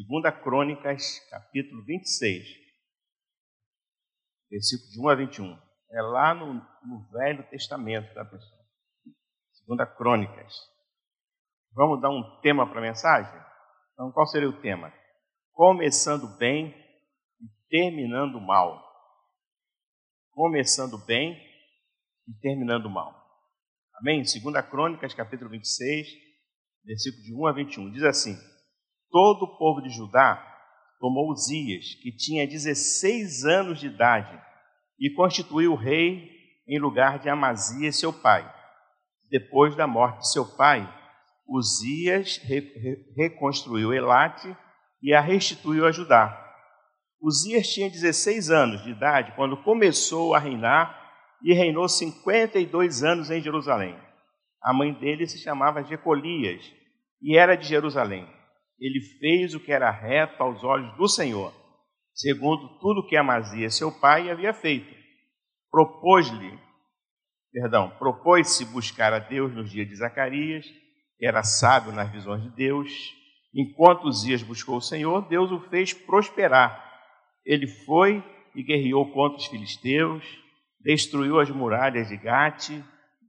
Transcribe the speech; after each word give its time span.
Segunda 0.00 0.32
Crônicas, 0.32 1.18
capítulo 1.28 1.84
26, 1.84 2.42
versículo 4.50 4.90
de 4.90 4.98
1 4.98 5.08
a 5.10 5.14
21. 5.14 5.58
É 5.92 6.00
lá 6.00 6.34
no, 6.34 6.54
no 6.54 7.06
Velho 7.12 7.46
Testamento, 7.50 8.14
tá, 8.14 8.24
pessoal? 8.24 8.64
Segunda 9.52 9.84
Crônicas. 9.84 10.54
Vamos 11.72 12.00
dar 12.00 12.08
um 12.08 12.40
tema 12.40 12.66
para 12.66 12.78
a 12.78 12.82
mensagem? 12.82 13.30
Então, 13.92 14.10
qual 14.10 14.26
seria 14.26 14.48
o 14.48 14.58
tema? 14.62 14.90
Começando 15.52 16.26
bem 16.38 16.74
e 17.38 17.68
terminando 17.68 18.40
mal. 18.40 18.82
Começando 20.30 20.96
bem 20.96 21.34
e 22.26 22.32
terminando 22.40 22.88
mal. 22.88 23.14
Amém? 23.96 24.24
Segunda 24.24 24.62
Crônicas, 24.62 25.12
capítulo 25.12 25.50
26, 25.50 26.08
versículo 26.86 27.22
de 27.22 27.34
1 27.34 27.46
a 27.46 27.52
21. 27.52 27.90
Diz 27.92 28.02
assim: 28.04 28.49
Todo 29.10 29.42
o 29.42 29.58
povo 29.58 29.80
de 29.82 29.90
Judá 29.90 30.46
tomou 31.00 31.30
Uzias, 31.30 31.94
que 32.02 32.12
tinha 32.12 32.46
16 32.46 33.44
anos 33.44 33.80
de 33.80 33.86
idade, 33.86 34.40
e 34.98 35.10
constituiu 35.10 35.74
rei 35.74 36.30
em 36.68 36.78
lugar 36.78 37.18
de 37.18 37.28
Amazias, 37.28 37.98
seu 37.98 38.12
pai. 38.12 38.48
Depois 39.30 39.74
da 39.74 39.86
morte 39.86 40.20
de 40.20 40.32
seu 40.32 40.44
pai, 40.56 40.88
Uzias 41.48 42.36
re, 42.36 42.60
re, 42.60 43.12
reconstruiu 43.16 43.92
Elate 43.92 44.56
e 45.02 45.12
a 45.12 45.20
restituiu 45.20 45.86
a 45.86 45.90
Judá. 45.90 46.36
Uzias 47.20 47.68
tinha 47.68 47.90
16 47.90 48.50
anos 48.50 48.82
de 48.84 48.90
idade 48.90 49.32
quando 49.34 49.62
começou 49.62 50.34
a 50.34 50.38
reinar 50.38 50.96
e 51.42 51.52
reinou 51.52 51.88
52 51.88 53.02
anos 53.02 53.30
em 53.30 53.40
Jerusalém. 53.40 53.98
A 54.62 54.72
mãe 54.72 54.92
dele 54.92 55.26
se 55.26 55.38
chamava 55.38 55.82
Jecolias 55.82 56.62
e 57.20 57.36
era 57.36 57.56
de 57.56 57.66
Jerusalém. 57.66 58.28
Ele 58.80 59.00
fez 59.18 59.54
o 59.54 59.60
que 59.60 59.72
era 59.72 59.90
reto 59.90 60.42
aos 60.42 60.64
olhos 60.64 60.96
do 60.96 61.06
Senhor, 61.06 61.52
segundo 62.14 62.78
tudo 62.80 63.06
que 63.06 63.16
Amazias, 63.16 63.74
seu 63.74 63.92
pai, 63.92 64.30
havia 64.30 64.54
feito. 64.54 64.94
Propôs-lhe, 65.70 66.58
perdão, 67.52 67.90
propôs-se 67.98 68.64
buscar 68.64 69.12
a 69.12 69.18
Deus 69.18 69.52
nos 69.54 69.70
dias 69.70 69.86
de 69.86 69.96
Zacarias, 69.96 70.66
era 71.20 71.42
sábio 71.42 71.92
nas 71.92 72.10
visões 72.10 72.42
de 72.42 72.50
Deus. 72.50 72.90
Enquanto 73.54 74.06
Uzias 74.06 74.42
buscou 74.42 74.76
o 74.76 74.82
Senhor, 74.82 75.28
Deus 75.28 75.50
o 75.50 75.60
fez 75.68 75.92
prosperar. 75.92 76.88
Ele 77.44 77.66
foi 77.84 78.24
e 78.54 78.62
guerreou 78.62 79.12
contra 79.12 79.38
os 79.38 79.46
filisteus, 79.46 80.24
destruiu 80.80 81.38
as 81.38 81.50
muralhas 81.50 82.08
de 82.08 82.16
Gate, 82.16 82.82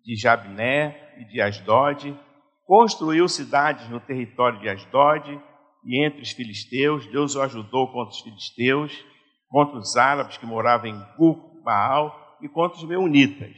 de 0.04 0.16
Jabné 0.16 1.14
e 1.18 1.26
de 1.26 1.42
Asdod, 1.42 2.18
construiu 2.66 3.28
cidades 3.28 3.90
no 3.90 4.00
território 4.00 4.60
de 4.60 4.70
Asdod 4.70 5.42
e 5.86 6.06
entre 6.06 6.22
os 6.22 6.32
filisteus. 6.32 7.06
Deus 7.08 7.36
o 7.36 7.42
ajudou 7.42 7.88
contra 7.92 8.14
os 8.14 8.22
filisteus, 8.22 9.06
contra 9.50 9.78
os 9.78 9.96
árabes 9.96 10.38
que 10.38 10.46
moravam 10.46 10.90
em 10.90 11.06
Gu, 11.18 11.62
Baal 11.64 12.38
e 12.42 12.50
contra 12.50 12.78
os 12.78 12.84
meunitas. 12.84 13.56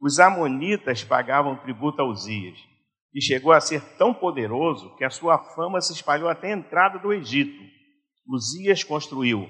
Os 0.00 0.18
amonitas 0.18 1.04
pagavam 1.04 1.56
tributo 1.56 2.02
a 2.02 2.04
Uzias 2.04 2.58
e 3.14 3.22
chegou 3.22 3.52
a 3.52 3.60
ser 3.60 3.80
tão 3.96 4.12
poderoso 4.12 4.94
que 4.96 5.04
a 5.04 5.10
sua 5.10 5.38
fama 5.54 5.80
se 5.80 5.92
espalhou 5.92 6.28
até 6.28 6.52
a 6.52 6.56
entrada 6.56 6.98
do 6.98 7.12
Egito. 7.12 7.62
Uzias 8.28 8.82
construiu 8.82 9.48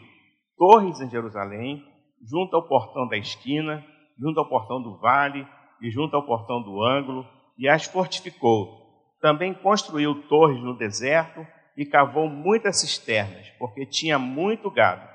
torres 0.56 1.00
em 1.00 1.08
Jerusalém, 1.08 1.82
junto 2.28 2.54
ao 2.56 2.68
portão 2.68 3.08
da 3.08 3.16
esquina, 3.16 3.84
junto 4.18 4.38
ao 4.38 4.48
portão 4.48 4.82
do 4.82 4.98
vale 4.98 5.46
e 5.80 5.90
junto 5.90 6.14
ao 6.14 6.26
portão 6.26 6.62
do 6.62 6.82
ângulo, 6.82 7.26
e 7.58 7.68
as 7.68 7.84
fortificou. 7.84 8.83
Também 9.24 9.54
construiu 9.54 10.14
torres 10.28 10.62
no 10.62 10.76
deserto 10.76 11.46
e 11.78 11.86
cavou 11.86 12.28
muitas 12.28 12.80
cisternas, 12.80 13.48
porque 13.58 13.86
tinha 13.86 14.18
muito 14.18 14.70
gado, 14.70 15.08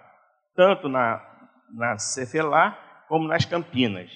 tanto 0.56 0.90
na, 0.90 1.24
na 1.72 1.96
Cefelá 2.00 3.06
como 3.08 3.28
nas 3.28 3.46
campinas. 3.46 4.10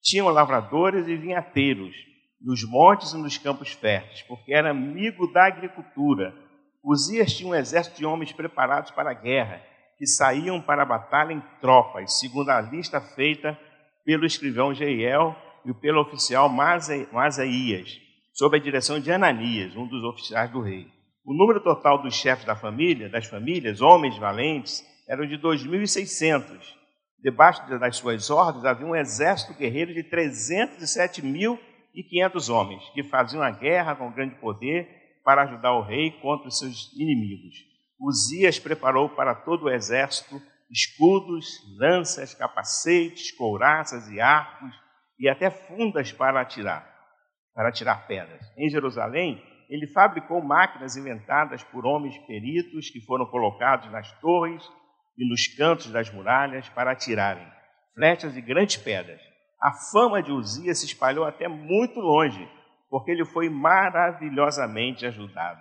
Tinham 0.00 0.28
lavradores 0.28 1.08
e 1.08 1.16
vinhateiros, 1.16 1.92
nos 2.40 2.62
montes 2.62 3.14
e 3.14 3.18
nos 3.18 3.36
campos 3.36 3.72
férteis, 3.72 4.22
porque 4.28 4.54
era 4.54 4.70
amigo 4.70 5.26
da 5.32 5.48
agricultura. 5.48 6.32
Uzias 6.84 7.36
tinha 7.36 7.50
um 7.50 7.54
exército 7.56 7.96
de 7.96 8.06
homens 8.06 8.32
preparados 8.32 8.92
para 8.92 9.10
a 9.10 9.14
guerra, 9.14 9.60
que 9.98 10.06
saíam 10.06 10.60
para 10.60 10.84
a 10.84 10.86
batalha 10.86 11.32
em 11.32 11.42
tropas, 11.60 12.20
segundo 12.20 12.48
a 12.48 12.60
lista 12.60 13.00
feita 13.00 13.58
pelo 14.04 14.24
escrivão 14.24 14.72
Jeiel 14.72 15.34
e 15.66 15.74
pelo 15.74 16.00
oficial 16.00 16.48
Masaías, 16.48 18.11
sob 18.32 18.56
a 18.56 18.60
direção 18.60 18.98
de 18.98 19.12
Ananias, 19.12 19.76
um 19.76 19.86
dos 19.86 20.02
oficiais 20.04 20.50
do 20.50 20.60
rei. 20.60 20.88
O 21.24 21.32
número 21.34 21.62
total 21.62 22.02
dos 22.02 22.14
chefes 22.14 22.44
da 22.44 22.56
família, 22.56 23.08
das 23.08 23.26
famílias, 23.26 23.80
homens 23.80 24.18
valentes, 24.18 24.84
era 25.08 25.24
de 25.26 25.38
2.600. 25.38 26.60
Debaixo 27.22 27.62
das 27.78 27.96
suas 27.96 28.28
ordens 28.30 28.64
havia 28.64 28.86
um 28.86 28.96
exército 28.96 29.54
guerreiro 29.54 29.94
de 29.94 30.02
307.500 30.04 32.52
homens, 32.52 32.82
que 32.90 33.04
faziam 33.04 33.42
a 33.42 33.50
guerra 33.50 33.94
com 33.94 34.10
grande 34.10 34.34
poder 34.36 34.88
para 35.24 35.42
ajudar 35.42 35.74
o 35.74 35.82
rei 35.82 36.10
contra 36.20 36.48
os 36.48 36.58
seus 36.58 36.92
inimigos. 36.94 37.54
Uzias 38.00 38.58
preparou 38.58 39.10
para 39.10 39.34
todo 39.34 39.66
o 39.66 39.70
exército 39.70 40.40
escudos, 40.68 41.46
lanças, 41.78 42.34
capacetes, 42.34 43.30
couraças 43.30 44.08
e 44.08 44.20
arcos 44.20 44.74
e 45.18 45.28
até 45.28 45.50
fundas 45.50 46.10
para 46.10 46.40
atirar, 46.40 46.91
para 47.54 47.68
atirar 47.68 48.06
pedras. 48.06 48.40
Em 48.56 48.68
Jerusalém, 48.68 49.42
ele 49.68 49.86
fabricou 49.86 50.42
máquinas 50.42 50.96
inventadas 50.96 51.62
por 51.64 51.86
homens 51.86 52.18
peritos 52.26 52.90
que 52.90 53.00
foram 53.00 53.26
colocados 53.26 53.90
nas 53.90 54.10
torres 54.20 54.62
e 55.16 55.28
nos 55.28 55.46
cantos 55.46 55.90
das 55.90 56.12
muralhas 56.12 56.68
para 56.70 56.92
atirarem 56.92 57.46
flechas 57.94 58.36
e 58.36 58.40
grandes 58.40 58.76
pedras. 58.76 59.20
A 59.60 59.72
fama 59.92 60.22
de 60.22 60.32
Uzias 60.32 60.80
se 60.80 60.86
espalhou 60.86 61.24
até 61.24 61.46
muito 61.46 62.00
longe, 62.00 62.48
porque 62.90 63.10
ele 63.10 63.24
foi 63.24 63.48
maravilhosamente 63.48 65.06
ajudado 65.06 65.60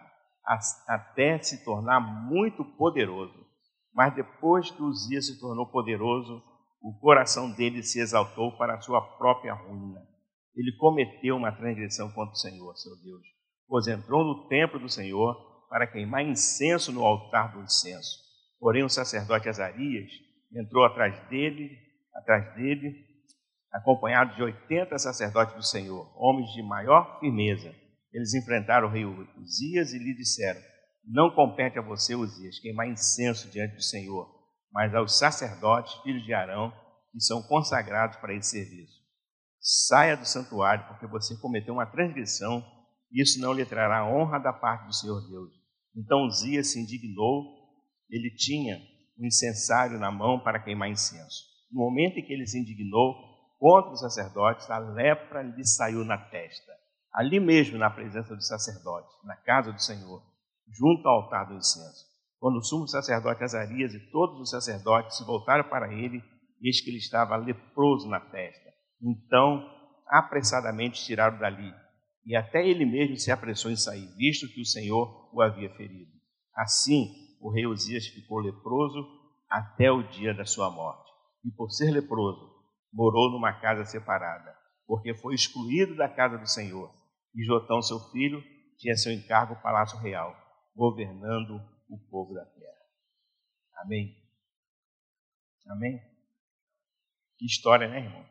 até 0.87 1.37
se 1.39 1.63
tornar 1.63 1.99
muito 1.99 2.65
poderoso. 2.65 3.45
Mas 3.93 4.13
depois 4.13 4.71
que 4.71 4.81
Uzias 4.81 5.27
se 5.27 5.39
tornou 5.39 5.67
poderoso, 5.67 6.41
o 6.81 6.97
coração 6.99 7.51
dele 7.51 7.83
se 7.83 7.99
exaltou 7.99 8.57
para 8.57 8.75
a 8.75 8.81
sua 8.81 9.01
própria 9.17 9.53
ruína. 9.53 10.01
Ele 10.55 10.75
cometeu 10.77 11.35
uma 11.35 11.51
transgressão 11.51 12.11
contra 12.11 12.33
o 12.33 12.37
Senhor, 12.37 12.75
seu 12.75 12.95
Deus, 13.03 13.21
pois 13.67 13.87
entrou 13.87 14.23
no 14.23 14.47
templo 14.47 14.79
do 14.79 14.89
Senhor 14.89 15.35
para 15.69 15.87
queimar 15.87 16.25
incenso 16.25 16.91
no 16.91 17.05
altar 17.05 17.53
do 17.53 17.61
incenso. 17.61 18.19
Porém, 18.59 18.83
o 18.83 18.89
sacerdote 18.89 19.49
Azarias 19.49 20.11
entrou 20.53 20.83
atrás 20.83 21.17
dele, 21.29 21.71
atrás 22.13 22.53
dele, 22.55 22.93
acompanhado 23.71 24.35
de 24.35 24.43
80 24.43 24.97
sacerdotes 24.97 25.55
do 25.55 25.63
Senhor, 25.63 26.11
homens 26.15 26.51
de 26.51 26.61
maior 26.61 27.19
firmeza, 27.19 27.73
eles 28.13 28.33
enfrentaram 28.33 28.87
o 28.87 28.91
rei 28.91 29.05
Uzias 29.05 29.93
e 29.93 29.97
lhe 29.97 30.13
disseram: 30.13 30.61
Não 31.05 31.33
compete 31.33 31.79
a 31.79 31.81
você, 31.81 32.13
Uzias, 32.13 32.59
queimar 32.59 32.87
incenso 32.87 33.49
diante 33.49 33.75
do 33.75 33.81
Senhor, 33.81 34.29
mas 34.71 34.93
aos 34.93 35.17
sacerdotes, 35.17 35.93
filhos 36.03 36.23
de 36.23 36.33
Arão, 36.33 36.73
que 37.11 37.21
são 37.21 37.41
consagrados 37.43 38.17
para 38.17 38.33
esse 38.33 38.49
serviço. 38.49 39.00
Saia 39.61 40.17
do 40.17 40.25
santuário, 40.25 40.87
porque 40.87 41.05
você 41.05 41.39
cometeu 41.39 41.73
uma 41.73 41.85
transgressão, 41.85 42.65
e 43.11 43.21
isso 43.21 43.39
não 43.39 43.53
lhe 43.53 43.65
trará 43.65 44.05
honra 44.05 44.39
da 44.39 44.51
parte 44.51 44.87
do 44.87 44.93
Senhor 44.93 45.21
Deus. 45.29 45.53
Então 45.95 46.25
Uzias 46.25 46.71
se 46.71 46.81
indignou, 46.81 47.43
ele 48.09 48.33
tinha 48.35 48.77
um 49.19 49.25
incensário 49.25 49.99
na 49.99 50.11
mão 50.11 50.39
para 50.39 50.59
queimar 50.59 50.89
incenso. 50.89 51.45
No 51.71 51.81
momento 51.81 52.17
em 52.17 52.25
que 52.25 52.33
ele 52.33 52.47
se 52.47 52.59
indignou 52.59 53.15
contra 53.59 53.91
os 53.91 53.99
sacerdotes, 53.99 54.69
a 54.69 54.79
lepra 54.79 55.43
lhe 55.43 55.65
saiu 55.65 56.03
na 56.03 56.17
testa 56.17 56.81
ali 57.13 57.39
mesmo 57.39 57.77
na 57.77 57.89
presença 57.89 58.35
do 58.35 58.41
sacerdote, 58.41 59.09
na 59.25 59.35
casa 59.35 59.71
do 59.71 59.81
Senhor, 59.81 60.23
junto 60.69 61.07
ao 61.07 61.23
altar 61.23 61.47
do 61.47 61.55
incenso. 61.55 62.09
Quando 62.39 62.57
o 62.57 62.63
sumo 62.63 62.87
sacerdote 62.87 63.43
Azarias 63.43 63.93
e 63.93 64.11
todos 64.11 64.39
os 64.39 64.49
sacerdotes 64.49 65.17
se 65.17 65.25
voltaram 65.25 65.69
para 65.69 65.93
ele, 65.93 66.23
eis 66.61 66.81
que 66.81 66.89
ele 66.89 66.97
estava 66.97 67.35
leproso 67.35 68.07
na 68.07 68.19
testa. 68.19 68.70
Então, 69.01 69.67
apressadamente 70.07 71.03
tiraram 71.03 71.39
dali, 71.39 71.73
e 72.25 72.35
até 72.35 72.65
ele 72.65 72.85
mesmo 72.85 73.17
se 73.17 73.31
apressou 73.31 73.71
em 73.71 73.75
sair, 73.75 74.07
visto 74.15 74.47
que 74.53 74.61
o 74.61 74.65
Senhor 74.65 75.29
o 75.33 75.41
havia 75.41 75.73
ferido. 75.75 76.11
Assim, 76.55 77.07
o 77.39 77.51
rei 77.51 77.65
Uzias 77.65 78.05
ficou 78.07 78.39
leproso 78.39 78.99
até 79.49 79.91
o 79.91 80.03
dia 80.03 80.33
da 80.33 80.45
sua 80.45 80.69
morte. 80.69 81.09
E 81.43 81.51
por 81.51 81.71
ser 81.71 81.91
leproso, 81.91 82.51
morou 82.93 83.31
numa 83.31 83.59
casa 83.59 83.85
separada, 83.85 84.55
porque 84.85 85.15
foi 85.15 85.33
excluído 85.33 85.95
da 85.95 86.07
casa 86.07 86.37
do 86.37 86.47
Senhor 86.47 86.93
e 87.33 87.43
Jotão, 87.43 87.81
seu 87.81 87.99
filho, 88.11 88.43
tinha 88.77 88.95
seu 88.95 89.11
encargo 89.11 89.53
o 89.53 89.61
palácio 89.61 89.97
real, 89.99 90.35
governando 90.75 91.61
o 91.89 91.97
povo 92.09 92.33
da 92.33 92.45
terra. 92.45 92.81
Amém? 93.77 94.15
Amém? 95.67 95.99
Que 97.37 97.45
história, 97.45 97.87
né, 97.87 98.05
irmão? 98.05 98.25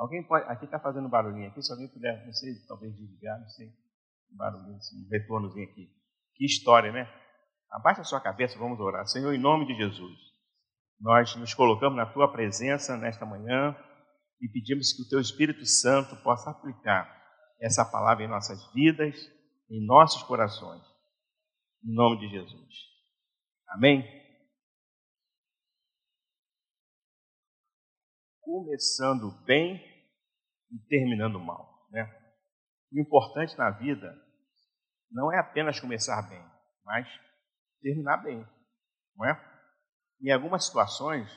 Alguém 0.00 0.26
pode. 0.26 0.46
Aqui 0.50 0.64
está 0.64 0.80
fazendo 0.80 1.10
barulhinho 1.10 1.50
aqui, 1.50 1.62
se 1.62 1.70
alguém 1.70 1.86
puder, 1.88 2.24
não 2.24 2.32
sei, 2.32 2.54
talvez 2.66 2.96
desligar, 2.96 3.38
não 3.38 3.48
sei. 3.50 3.66
Um 4.32 4.36
barulhinho, 4.36 4.76
assim, 4.76 4.96
um 5.04 5.08
retornozinho 5.10 5.68
aqui. 5.68 5.90
Que 6.34 6.46
história, 6.46 6.90
né? 6.90 7.06
Abaixa 7.70 8.00
a 8.00 8.04
sua 8.04 8.18
cabeça, 8.18 8.58
vamos 8.58 8.80
orar. 8.80 9.06
Senhor, 9.06 9.34
em 9.34 9.38
nome 9.38 9.66
de 9.66 9.76
Jesus, 9.76 10.18
nós 10.98 11.36
nos 11.36 11.52
colocamos 11.52 11.98
na 11.98 12.06
tua 12.06 12.32
presença 12.32 12.96
nesta 12.96 13.26
manhã 13.26 13.76
e 14.40 14.48
pedimos 14.48 14.90
que 14.94 15.02
o 15.02 15.08
teu 15.08 15.20
Espírito 15.20 15.66
Santo 15.66 16.16
possa 16.22 16.50
aplicar 16.50 17.06
essa 17.60 17.84
palavra 17.84 18.24
em 18.24 18.28
nossas 18.28 18.72
vidas, 18.72 19.14
em 19.70 19.84
nossos 19.84 20.22
corações. 20.22 20.82
Em 21.84 21.92
nome 21.92 22.20
de 22.20 22.28
Jesus. 22.30 22.74
Amém? 23.68 24.02
Começando 28.40 29.30
bem 29.44 29.89
e 30.70 30.78
terminando 30.88 31.38
mal. 31.40 31.86
Né? 31.90 32.02
O 32.92 33.00
importante 33.00 33.56
na 33.58 33.70
vida 33.70 34.16
não 35.10 35.32
é 35.32 35.38
apenas 35.38 35.80
começar 35.80 36.22
bem, 36.28 36.42
mas 36.84 37.06
terminar 37.82 38.18
bem, 38.18 38.46
não 39.16 39.26
é? 39.26 39.50
Em 40.22 40.30
algumas 40.30 40.66
situações, 40.66 41.28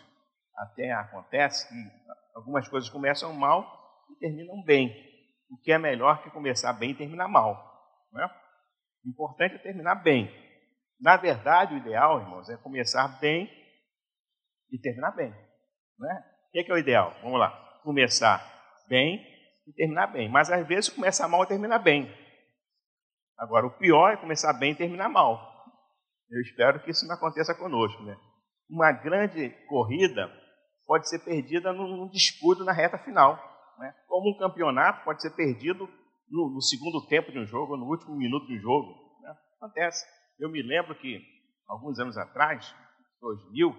até 0.55 0.91
acontece 0.91 1.67
que 1.67 1.75
algumas 2.35 2.67
coisas 2.67 2.89
começam 2.89 3.33
mal 3.33 3.65
e 4.11 4.15
terminam 4.19 4.61
bem, 4.63 4.89
o 5.49 5.57
que 5.57 5.71
é 5.71 5.77
melhor 5.77 6.21
que 6.23 6.29
começar 6.29 6.73
bem 6.73 6.91
e 6.91 6.95
terminar 6.95 7.27
mal, 7.27 7.55
não 8.11 8.23
é? 8.23 8.27
O 9.05 9.09
importante 9.09 9.55
é 9.55 9.59
terminar 9.59 9.95
bem. 9.95 10.31
Na 10.99 11.17
verdade, 11.17 11.73
o 11.73 11.77
ideal, 11.77 12.21
irmãos, 12.21 12.49
é 12.49 12.57
começar 12.57 13.07
bem 13.19 13.49
e 14.71 14.79
terminar 14.79 15.11
bem, 15.11 15.33
não 15.97 16.11
é? 16.11 16.19
O 16.47 16.51
que 16.51 16.59
é, 16.59 16.63
que 16.63 16.71
é 16.71 16.75
o 16.75 16.77
ideal? 16.77 17.13
Vamos 17.21 17.39
lá, 17.39 17.49
começar 17.83 18.52
bem 18.87 19.25
e 19.67 19.73
terminar 19.73 20.07
bem. 20.07 20.29
Mas 20.29 20.49
às 20.49 20.65
vezes 20.67 20.89
começar 20.89 21.27
mal 21.27 21.43
e 21.43 21.47
terminar 21.47 21.79
bem. 21.79 22.11
Agora, 23.37 23.65
o 23.65 23.77
pior 23.77 24.13
é 24.13 24.17
começar 24.17 24.53
bem 24.53 24.71
e 24.71 24.75
terminar 24.75 25.09
mal. 25.09 25.53
Eu 26.29 26.41
espero 26.41 26.81
que 26.81 26.91
isso 26.91 27.05
não 27.07 27.15
aconteça 27.15 27.53
conosco. 27.55 28.01
Né? 28.03 28.17
Uma 28.69 28.91
grande 28.91 29.49
corrida 29.67 30.31
pode 30.85 31.09
ser 31.09 31.19
perdida 31.19 31.71
num 31.73 32.09
disputa 32.09 32.63
na 32.63 32.71
reta 32.71 32.97
final. 32.97 33.35
Né? 33.77 33.93
Como 34.07 34.31
um 34.31 34.37
campeonato 34.37 35.03
pode 35.03 35.21
ser 35.21 35.31
perdido 35.31 35.89
no, 36.29 36.49
no, 36.49 36.61
segundo 36.61 37.05
tempo 37.07 37.31
de 37.31 37.39
um 37.39 37.45
jogo, 37.45 37.77
no 37.77 37.85
último 37.85 38.15
minuto 38.15 38.47
de 38.47 38.57
um 38.57 38.61
jogo. 38.61 39.19
Né? 39.21 39.35
Acontece. 39.57 40.05
Eu 40.39 40.49
me 40.49 40.61
lembro 40.61 40.95
que, 40.95 41.21
alguns 41.67 41.99
anos 41.99 42.17
atrás, 42.17 42.73
2000, 43.21 43.75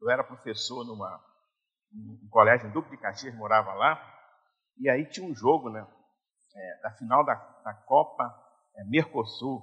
eu 0.00 0.10
era 0.10 0.24
professor 0.24 0.84
numa, 0.84 1.20
num 1.92 2.28
colégio 2.30 2.68
em 2.68 2.72
Duque 2.72 2.90
de 2.90 2.96
Caxias, 2.98 3.34
morava 3.34 3.74
lá, 3.74 4.17
e 4.80 4.88
aí 4.88 5.04
tinha 5.06 5.26
um 5.26 5.34
jogo 5.34 5.70
né, 5.70 5.86
é, 6.56 6.82
da 6.82 6.90
final 6.92 7.24
da, 7.24 7.34
da 7.64 7.74
Copa 7.74 8.24
é, 8.76 8.84
Mercosul, 8.84 9.62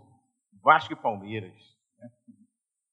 Vasco 0.62 0.94
e 0.94 0.95
Palmeiras 0.95 1.53
né? 2.00 2.09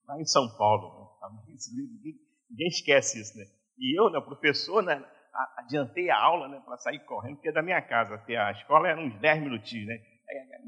lá 0.06 0.20
em 0.20 0.26
São 0.26 0.48
Paulo. 0.56 1.16
Né? 1.20 1.28
Ninguém, 1.74 2.14
ninguém, 2.50 2.68
esquece 2.68 3.20
isso, 3.20 3.36
né? 3.38 3.44
E 3.78 3.98
eu, 3.98 4.10
né, 4.10 4.20
professor, 4.20 4.82
né, 4.82 5.02
adiantei 5.56 6.10
a 6.10 6.20
aula 6.20 6.48
né, 6.48 6.60
para 6.64 6.76
sair 6.78 7.00
correndo, 7.00 7.36
porque 7.36 7.52
da 7.52 7.62
minha 7.62 7.80
casa 7.80 8.14
até 8.14 8.36
a 8.36 8.52
escola 8.52 8.88
eram 8.88 9.04
uns 9.04 9.18
10 9.18 9.42
minutinhos, 9.42 9.88
né? 9.88 9.98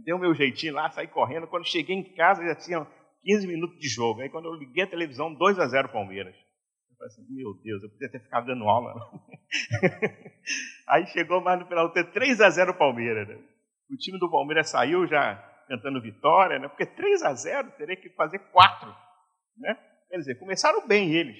Deu 0.04 0.18
meu 0.18 0.34
jeitinho 0.34 0.74
lá, 0.74 0.90
saí 0.90 1.08
correndo. 1.08 1.46
Quando 1.46 1.66
cheguei 1.66 1.96
em 1.96 2.14
casa 2.14 2.44
já 2.44 2.54
tinha 2.54 2.86
15 3.22 3.46
minutos 3.46 3.78
de 3.78 3.88
jogo. 3.88 4.20
Aí 4.20 4.28
quando 4.28 4.46
eu 4.46 4.54
liguei 4.54 4.84
a 4.84 4.90
televisão, 4.90 5.32
2 5.32 5.58
a 5.58 5.66
0 5.66 5.88
Palmeiras. 5.88 6.34
Falei 7.04 7.06
assim, 7.06 7.26
meu 7.34 7.54
Deus, 7.62 7.82
eu 7.82 7.90
podia 7.90 8.10
ter 8.10 8.20
ficado 8.20 8.46
dando 8.46 8.64
aula. 8.64 8.94
Aí 10.88 11.06
chegou 11.08 11.40
mais 11.40 11.60
no 11.60 11.66
final, 11.66 11.92
ter 11.92 12.10
3 12.12 12.40
a 12.40 12.48
0 12.48 12.74
Palmeiras. 12.78 13.28
Né? 13.28 13.34
O 13.90 13.96
time 13.96 14.18
do 14.18 14.30
Palmeiras 14.30 14.70
saiu 14.70 15.06
já 15.06 15.36
cantando 15.68 16.00
vitória, 16.00 16.58
né? 16.58 16.68
porque 16.68 16.86
3 16.86 17.22
a 17.22 17.34
0 17.34 17.72
teria 17.72 17.96
que 17.96 18.08
fazer 18.10 18.38
4. 18.38 18.88
Né? 19.58 19.74
Quer 20.08 20.16
dizer, 20.16 20.38
começaram 20.38 20.86
bem 20.86 21.12
eles. 21.12 21.36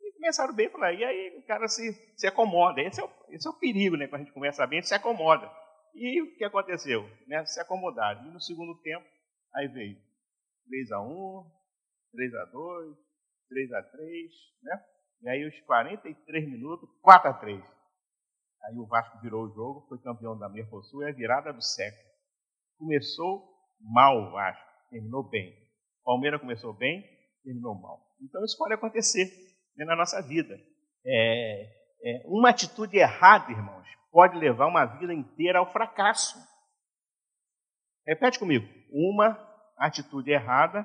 E 0.00 0.12
começaram 0.14 0.52
bem, 0.52 0.68
falaram, 0.68 0.98
e 0.98 1.04
aí 1.04 1.38
o 1.38 1.46
cara 1.46 1.68
se, 1.68 1.92
se 2.16 2.26
acomoda. 2.26 2.80
Esse 2.80 3.00
é, 3.00 3.04
o, 3.04 3.10
esse 3.30 3.46
é 3.46 3.50
o 3.50 3.58
perigo, 3.58 3.96
né? 3.96 4.08
Quando 4.08 4.22
a 4.22 4.24
gente 4.24 4.34
começa 4.34 4.66
bem, 4.66 4.82
se 4.82 4.94
acomoda. 4.94 5.48
E 5.94 6.22
o 6.22 6.36
que 6.36 6.44
aconteceu? 6.44 7.08
Né? 7.28 7.44
Se 7.46 7.60
acomodaram. 7.60 8.26
E 8.26 8.32
no 8.32 8.40
segundo 8.40 8.76
tempo, 8.80 9.06
aí 9.54 9.68
veio 9.68 9.96
3 10.68 10.92
a 10.92 11.00
1, 11.02 11.50
3 12.12 12.34
a 12.34 12.44
2, 12.46 13.07
3 13.48 13.72
a 13.72 13.82
3, 13.82 14.30
né? 14.62 14.84
E 15.22 15.28
aí 15.28 15.46
os 15.46 15.60
43 15.62 16.48
minutos, 16.48 16.88
4 17.02 17.30
a 17.30 17.34
3. 17.34 17.64
Aí 18.64 18.78
o 18.78 18.86
Vasco 18.86 19.20
virou 19.20 19.44
o 19.44 19.54
jogo, 19.54 19.86
foi 19.88 19.98
campeão 19.98 20.38
da 20.38 20.48
Mercosul, 20.48 21.02
é 21.02 21.10
a 21.10 21.14
virada 21.14 21.52
do 21.52 21.62
século. 21.62 22.08
Começou 22.78 23.42
mal 23.80 24.16
o 24.16 24.30
Vasco, 24.32 24.64
terminou 24.90 25.28
bem. 25.28 25.54
Palmeiras 26.04 26.40
começou 26.40 26.72
bem, 26.72 27.04
terminou 27.42 27.74
mal. 27.74 28.00
Então 28.20 28.44
isso 28.44 28.56
pode 28.56 28.74
acontecer 28.74 29.26
né, 29.76 29.84
na 29.84 29.96
nossa 29.96 30.20
vida. 30.22 30.58
É, 31.04 31.62
é, 32.02 32.22
uma 32.26 32.50
atitude 32.50 32.96
errada, 32.96 33.50
irmãos, 33.50 33.86
pode 34.10 34.38
levar 34.38 34.66
uma 34.66 34.84
vida 34.84 35.12
inteira 35.12 35.58
ao 35.58 35.72
fracasso. 35.72 36.38
Repete 38.06 38.38
comigo. 38.38 38.66
Uma 38.90 39.38
atitude 39.76 40.30
errada 40.30 40.82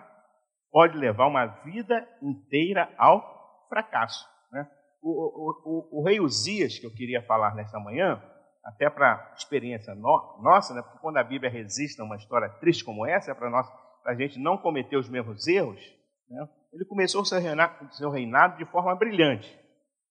pode 0.74 0.98
levar 0.98 1.28
uma 1.28 1.46
vida 1.46 2.06
inteira 2.20 2.92
ao 2.98 3.68
fracasso. 3.70 4.28
Né? 4.52 4.68
O, 5.04 5.12
o, 5.12 5.52
o, 5.66 6.00
o 6.00 6.04
rei 6.04 6.20
Uzias, 6.20 6.80
que 6.80 6.88
eu 6.88 6.92
queria 6.92 7.22
falar 7.22 7.54
nesta 7.54 7.80
manhã, 7.80 8.20
até 8.66 8.90
para 8.90 9.36
experiência 9.38 9.94
no, 9.94 10.40
nossa, 10.42 10.74
né? 10.74 10.81
porque 10.81 10.98
quando 10.98 11.18
a 11.18 11.24
Bíblia 11.24 11.52
resiste 11.52 12.02
a 12.02 12.04
uma 12.04 12.16
história 12.16 12.50
triste 12.60 12.84
como 12.84 13.06
essa, 13.06 13.31
é 13.31 13.36
para 13.36 13.52
nós, 13.52 13.68
a 14.04 14.16
gente 14.16 14.40
não 14.40 14.58
cometer 14.58 14.98
os 14.98 15.08
mesmos 15.08 15.48
erros, 15.48 15.80
né? 16.28 16.50
ele 16.74 16.86
começou 16.86 17.24
seu, 17.24 17.40
reinado, 17.40 17.94
seu 17.94 18.10
reinado 18.10 18.58
de 18.58 18.66
forma 18.66 18.96
brilhante, 18.96 19.56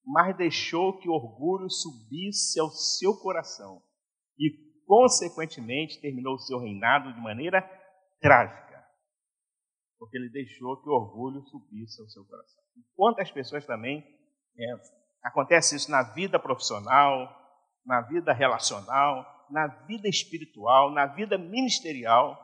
mas 0.07 0.37
deixou 0.37 0.97
que 0.97 1.09
o 1.09 1.13
orgulho 1.13 1.69
subisse 1.69 2.61
ao 2.61 2.69
seu 2.69 3.17
coração 3.17 3.83
e, 4.39 4.51
consequentemente, 4.87 6.01
terminou 6.01 6.35
o 6.35 6.39
seu 6.39 6.61
reinado 6.61 7.13
de 7.13 7.21
maneira 7.21 7.63
trágica, 8.21 8.72
porque 10.03 10.17
ele 10.17 10.31
deixou 10.31 10.83
que 10.83 10.89
o 10.89 10.95
orgulho 10.95 11.41
subisse 11.43 12.03
ao 12.03 12.09
seu 12.09 12.25
coração. 12.25 12.61
E 12.77 12.83
quantas 12.97 13.31
pessoas 13.31 13.65
também 13.65 14.05
é, 14.59 14.65
acontece 15.23 15.77
isso 15.77 15.89
na 15.93 16.03
vida 16.03 16.41
profissional, 16.41 17.33
na 17.87 18.01
vida 18.01 18.33
relacional, 18.33 19.25
na 19.49 19.69
vida 19.69 20.09
espiritual, 20.09 20.91
na 20.91 21.07
vida 21.07 21.39
ministerial, 21.39 22.37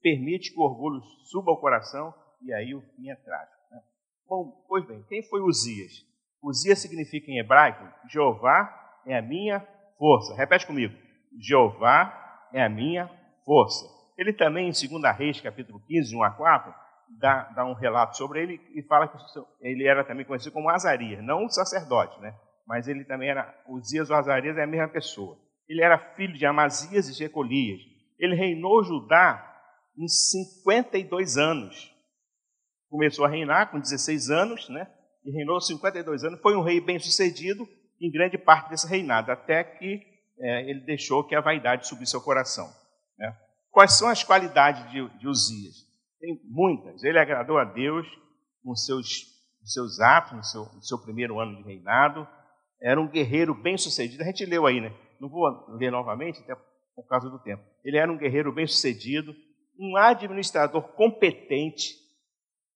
permite 0.00 0.52
que 0.52 0.60
o 0.60 0.62
orgulho 0.62 1.02
suba 1.28 1.50
ao 1.50 1.60
coração 1.60 2.14
e 2.42 2.52
aí 2.52 2.72
o 2.72 2.80
fim 2.94 3.10
é 3.10 3.16
trágico. 3.16 3.58
Né? 3.72 3.82
Bom, 4.28 4.64
pois 4.68 4.86
bem, 4.86 5.02
quem 5.08 5.20
foi 5.28 5.40
Uzias? 5.40 6.06
Uzias 6.40 6.78
significa 6.78 7.28
em 7.28 7.40
hebraico, 7.40 7.92
Jeová 8.08 9.02
é 9.04 9.18
a 9.18 9.22
minha 9.22 9.66
força. 9.98 10.32
Repete 10.36 10.64
comigo, 10.64 10.94
Jeová 11.40 12.48
é 12.52 12.62
a 12.62 12.68
minha 12.68 13.08
força. 13.44 13.97
Ele 14.18 14.32
também, 14.32 14.68
em 14.68 14.72
2 14.72 15.16
Reis, 15.16 15.40
capítulo 15.40 15.80
15, 15.86 16.14
1 16.16 16.22
a 16.24 16.30
4, 16.32 16.74
dá, 17.18 17.44
dá 17.54 17.64
um 17.64 17.72
relato 17.72 18.16
sobre 18.16 18.42
ele 18.42 18.60
e 18.74 18.82
fala 18.82 19.06
que 19.06 19.16
ele 19.60 19.86
era 19.86 20.04
também 20.04 20.26
conhecido 20.26 20.52
como 20.52 20.68
Azarias, 20.68 21.22
não 21.22 21.44
um 21.44 21.48
sacerdote, 21.48 22.20
né? 22.20 22.34
mas 22.66 22.86
ele 22.86 23.04
também 23.04 23.30
era, 23.30 23.54
Uzias 23.66 24.10
ou 24.10 24.16
Azarias 24.16 24.58
é 24.58 24.64
a 24.64 24.66
mesma 24.66 24.88
pessoa. 24.88 25.38
Ele 25.66 25.82
era 25.82 26.14
filho 26.14 26.36
de 26.36 26.44
Amazias 26.44 27.08
e 27.08 27.14
Jecolias. 27.14 27.80
Ele 28.18 28.34
reinou 28.34 28.84
Judá 28.84 29.44
em 29.96 30.06
52 30.06 31.38
anos. 31.38 31.90
Começou 32.90 33.24
a 33.24 33.28
reinar 33.28 33.70
com 33.70 33.80
16 33.80 34.30
anos, 34.30 34.68
né? 34.68 34.86
E 35.24 35.30
reinou 35.30 35.60
52 35.60 36.24
anos. 36.24 36.40
Foi 36.40 36.56
um 36.56 36.62
rei 36.62 36.80
bem 36.80 36.98
sucedido 36.98 37.66
em 38.00 38.10
grande 38.10 38.36
parte 38.36 38.70
desse 38.70 38.86
reinado, 38.86 39.30
até 39.32 39.64
que 39.64 40.02
é, 40.38 40.70
ele 40.70 40.80
deixou 40.80 41.24
que 41.24 41.34
a 41.34 41.40
vaidade 41.40 41.86
subisse 41.86 42.14
ao 42.14 42.22
coração. 42.22 42.68
Né? 43.18 43.34
Quais 43.70 43.96
são 43.96 44.08
as 44.08 44.24
qualidades 44.24 44.90
de, 44.90 45.08
de 45.18 45.28
Uzias? 45.28 45.86
Tem 46.20 46.40
muitas. 46.44 47.02
Ele 47.04 47.18
agradou 47.18 47.58
a 47.58 47.64
Deus 47.64 48.06
com 48.62 48.74
seus, 48.74 49.26
seus 49.64 50.00
atos, 50.00 50.32
no 50.32 50.44
seu, 50.44 50.64
no 50.64 50.82
seu 50.82 50.98
primeiro 50.98 51.38
ano 51.38 51.56
de 51.56 51.62
reinado 51.62 52.26
era 52.80 53.00
um 53.00 53.08
guerreiro 53.08 53.54
bem 53.54 53.76
sucedido. 53.76 54.22
A 54.22 54.26
gente 54.26 54.44
leu 54.46 54.66
aí, 54.66 54.80
né? 54.80 54.94
Não 55.20 55.28
vou 55.28 55.44
ler 55.76 55.90
novamente, 55.90 56.40
até 56.40 56.54
por 56.94 57.06
causa 57.08 57.28
do 57.28 57.38
tempo. 57.40 57.62
Ele 57.84 57.96
era 57.96 58.10
um 58.10 58.16
guerreiro 58.16 58.52
bem 58.52 58.66
sucedido, 58.66 59.34
um 59.78 59.96
administrador 59.96 60.82
competente, 60.94 61.94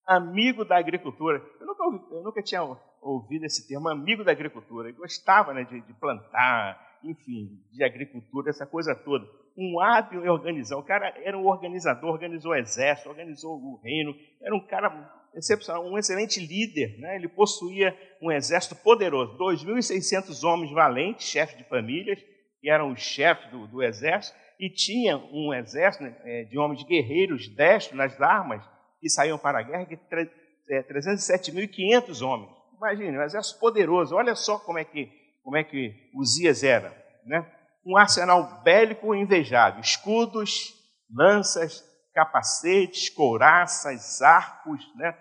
amigo 0.07 0.65
da 0.65 0.79
agricultura. 0.79 1.43
Eu 1.61 1.67
nunca, 1.67 1.85
ouvi, 1.85 1.99
eu 2.11 2.23
nunca 2.23 2.43
tinha 2.43 2.63
ouvido 3.01 3.45
esse 3.45 3.67
termo, 3.69 3.89
amigo 3.89 4.25
da 4.25 4.33
agricultura. 4.33 4.89
Ele 4.89 4.99
gostava 4.99 5.55
né, 5.55 5.65
de, 5.65 5.81
de 5.81 5.95
plantar, 5.95 6.99
enfim, 7.05 7.61
de 7.73 7.85
agricultura, 7.85 8.51
essa 8.51 8.67
coisa 8.67 8.95
toda. 8.95 9.25
Um 9.57 9.81
hábil 9.81 10.25
em 10.25 10.29
organizar. 10.29 10.77
O 10.77 10.83
cara 10.83 11.13
era 11.23 11.37
um 11.37 11.47
organizador, 11.47 12.11
organizou 12.11 12.53
o 12.53 12.57
exército, 12.57 13.09
organizou 13.09 13.53
o 13.53 13.81
reino. 13.83 14.15
Era 14.41 14.55
um 14.55 14.67
cara 14.67 14.91
excepcional, 15.35 15.85
um 15.85 15.99
excelente 15.99 16.41
líder. 16.41 16.99
Né? 16.99 17.17
Ele 17.17 17.29
possuía 17.29 17.97
um 18.21 18.31
exército 18.31 18.77
poderoso, 18.77 19.37
2.600 19.39 20.45
homens 20.45 20.73
valentes, 20.73 21.27
chefes 21.27 21.57
de 21.57 21.65
famílias, 21.65 22.19
que 22.61 22.71
eram 22.71 22.93
os 22.93 23.01
chefes 23.01 23.51
do, 23.51 23.67
do 23.67 23.83
exército, 23.83 24.39
e 24.59 24.71
tinha 24.71 25.17
um 25.17 25.53
exército 25.53 26.05
né, 26.05 26.17
é, 26.25 26.45
de 26.45 26.59
homens 26.59 26.85
guerreiros 26.85 27.49
destros 27.49 27.97
nas 27.97 28.21
armas, 28.21 28.65
que 29.01 29.09
saíam 29.09 29.37
para 29.37 29.59
a 29.59 29.63
guerra, 29.63 29.87
que 29.87 29.97
307.500 29.97 32.21
é, 32.21 32.25
homens. 32.25 32.51
Imagine, 32.77 33.19
um 33.19 33.23
exército 33.23 33.59
poderoso. 33.59 34.15
Olha 34.15 34.35
só 34.35 34.59
como 34.59 34.79
é 34.79 34.85
que, 34.85 35.11
como 35.43 35.57
é 35.57 35.65
que 35.65 36.11
Uzias 36.15 36.63
era. 36.63 36.95
Né? 37.27 37.45
Um 37.85 37.97
arsenal 37.97 38.63
bélico 38.63 39.15
invejável. 39.15 39.81
Escudos, 39.81 40.75
lanças, 41.13 41.85
capacetes, 42.15 43.09
couraças, 43.09 44.21
arcos, 44.23 44.81
né? 44.97 45.17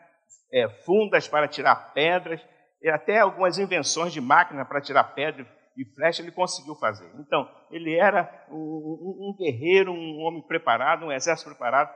É, 0.53 0.67
fundas 0.83 1.27
para 1.27 1.47
tirar 1.47 1.93
pedras, 1.93 2.41
e 2.81 2.89
até 2.89 3.19
algumas 3.19 3.57
invenções 3.57 4.11
de 4.11 4.19
máquina 4.19 4.65
para 4.65 4.81
tirar 4.81 5.03
pedra 5.15 5.47
e 5.77 5.85
flecha 5.95 6.21
ele 6.21 6.31
conseguiu 6.31 6.75
fazer. 6.75 7.09
Então, 7.19 7.49
ele 7.69 7.95
era 7.95 8.29
um, 8.49 8.55
um, 8.55 9.35
guerreiro, 9.37 9.91
um 9.91 10.19
homem 10.19 10.41
preparado, 10.41 11.05
um 11.05 11.11
exército 11.11 11.49
preparado. 11.49 11.89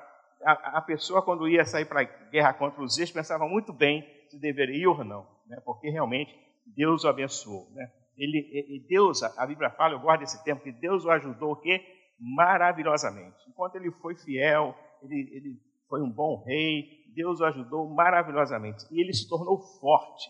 A, 0.44 0.78
a 0.78 0.82
pessoa, 0.82 1.24
quando 1.24 1.48
ia 1.48 1.66
sair 1.66 1.86
para 1.86 2.02
a 2.02 2.30
guerra 2.30 2.54
contra 2.54 2.82
os 2.82 2.96
Zias, 2.96 3.12
pensava 3.12 3.48
muito 3.48 3.74
bem 3.74 4.06
se 4.30 4.40
deveria 4.40 4.84
ir 4.84 4.88
ou 4.88 5.04
não, 5.04 5.28
né? 5.48 5.60
porque 5.66 5.90
realmente 5.90 6.34
Deus 6.76 7.04
o 7.04 7.08
abençoou. 7.08 7.68
Né? 7.74 7.90
Ele, 8.18 8.50
ele, 8.52 8.86
Deus, 8.88 9.22
a 9.24 9.46
Bíblia 9.46 9.70
fala, 9.72 9.94
eu 9.94 10.00
guardo 10.00 10.22
esse 10.24 10.44
tempo, 10.44 10.64
que 10.64 10.72
Deus 10.72 11.06
o 11.06 11.12
ajudou 11.12 11.52
o 11.52 11.56
quê? 11.56 11.82
maravilhosamente. 12.20 13.38
Enquanto 13.50 13.76
ele 13.76 13.92
foi 13.92 14.16
fiel, 14.16 14.76
ele, 15.02 15.30
ele 15.34 15.62
foi 15.90 16.02
um 16.02 16.10
bom 16.10 16.44
rei, 16.44 17.06
Deus 17.14 17.40
o 17.40 17.46
ajudou 17.46 17.90
maravilhosamente. 17.94 18.86
E 18.92 19.02
ele 19.02 19.14
se 19.14 19.28
tornou 19.28 19.60
forte. 19.80 20.30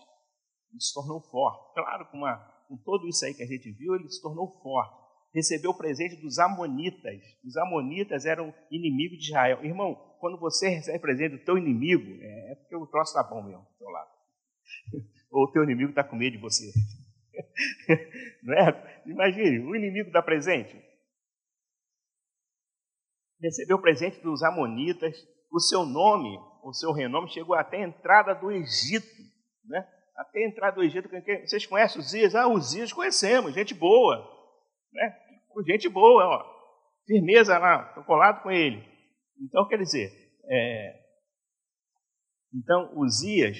Ele 0.70 0.80
se 0.80 0.92
tornou 0.92 1.20
forte. 1.20 1.74
Claro, 1.74 2.06
com, 2.10 2.18
uma, 2.18 2.36
com 2.68 2.76
tudo 2.76 3.08
isso 3.08 3.24
aí 3.24 3.34
que 3.34 3.42
a 3.42 3.46
gente 3.46 3.70
viu, 3.72 3.94
ele 3.94 4.08
se 4.08 4.20
tornou 4.20 4.60
forte. 4.62 5.06
Recebeu 5.34 5.70
o 5.70 5.76
presente 5.76 6.16
dos 6.16 6.38
Amonitas. 6.38 7.20
Os 7.44 7.56
Amonitas 7.56 8.24
eram 8.24 8.54
inimigos 8.70 9.18
de 9.18 9.26
Israel. 9.26 9.64
Irmão, 9.64 9.94
quando 10.18 10.38
você 10.38 10.68
recebe 10.68 10.98
presente 10.98 11.36
do 11.36 11.44
teu 11.44 11.58
inimigo, 11.58 12.10
é, 12.22 12.52
é 12.52 12.54
porque 12.54 12.76
o 12.76 12.86
troço 12.86 13.16
está 13.16 13.22
bom 13.28 13.42
mesmo 13.42 13.62
do 13.62 13.78
teu 13.78 13.88
lado. 13.88 14.10
Ou 15.30 15.44
o 15.44 15.52
teu 15.52 15.64
inimigo 15.64 15.90
está 15.90 16.02
com 16.02 16.16
medo 16.16 16.36
de 16.36 16.42
você. 16.42 16.72
É? 18.48 19.10
Imagine, 19.10 19.58
o 19.60 19.74
inimigo 19.74 20.10
dá 20.12 20.22
presente 20.22 20.76
recebeu 23.40 23.80
presente 23.80 24.20
dos 24.20 24.42
Amonitas, 24.42 25.16
o 25.52 25.60
seu 25.60 25.84
nome, 25.84 26.38
o 26.62 26.72
seu 26.72 26.92
renome 26.92 27.28
chegou 27.30 27.54
até 27.54 27.78
a 27.78 27.86
entrada 27.86 28.34
do 28.34 28.50
Egito, 28.50 29.06
né? 29.64 29.86
Até 30.16 30.44
a 30.44 30.48
entrada 30.48 30.76
do 30.76 30.82
Egito, 30.82 31.08
vocês 31.44 31.66
conhecem 31.66 32.00
os 32.00 32.10
Zias? 32.10 32.34
Ah, 32.34 32.48
os 32.48 32.70
Zias 32.70 32.92
conhecemos, 32.92 33.54
gente 33.54 33.74
boa, 33.74 34.16
né? 34.92 35.16
Gente 35.66 35.88
boa, 35.88 36.24
ó. 36.24 36.56
Firmeza 37.06 37.56
lá, 37.58 37.88
estou 37.88 38.04
colado 38.04 38.42
com 38.42 38.50
ele. 38.50 38.82
Então, 39.40 39.66
quer 39.68 39.78
dizer, 39.78 40.10
é... 40.48 41.00
então, 42.54 42.92
Uzias, 42.96 43.56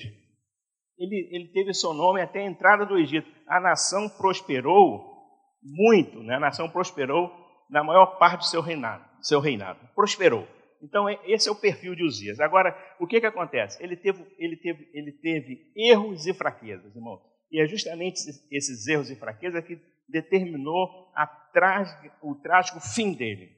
ele, 0.98 1.28
ele 1.32 1.48
teve 1.52 1.74
seu 1.74 1.92
nome 1.92 2.20
até 2.20 2.40
a 2.40 2.46
entrada 2.46 2.86
do 2.86 2.98
Egito. 2.98 3.30
A 3.46 3.60
nação 3.60 4.08
prosperou 4.08 5.14
muito, 5.62 6.22
né? 6.22 6.36
a 6.36 6.40
nação 6.40 6.68
prosperou 6.68 7.30
na 7.70 7.82
maior 7.82 8.18
parte 8.18 8.38
do 8.38 8.44
seu 8.44 8.60
reinado 8.60 9.04
seu 9.26 9.40
reinado. 9.40 9.78
Prosperou. 9.94 10.46
Então, 10.82 11.08
é, 11.08 11.18
esse 11.24 11.48
é 11.48 11.52
o 11.52 11.60
perfil 11.60 11.94
de 11.94 12.04
Uzias. 12.04 12.38
Agora, 12.38 12.76
o 13.00 13.06
que, 13.06 13.20
que 13.20 13.26
acontece? 13.26 13.82
Ele 13.82 13.96
teve, 13.96 14.24
ele, 14.38 14.56
teve, 14.56 14.88
ele 14.92 15.12
teve 15.12 15.72
erros 15.74 16.26
e 16.26 16.34
fraquezas, 16.34 16.94
irmão. 16.94 17.20
E 17.50 17.60
é 17.60 17.66
justamente 17.66 18.20
esses 18.50 18.86
erros 18.86 19.10
e 19.10 19.16
fraquezas 19.16 19.64
que 19.64 19.78
determinou 20.08 21.12
trágica, 21.52 22.12
o 22.22 22.34
trágico 22.36 22.80
fim 22.80 23.12
dele. 23.12 23.50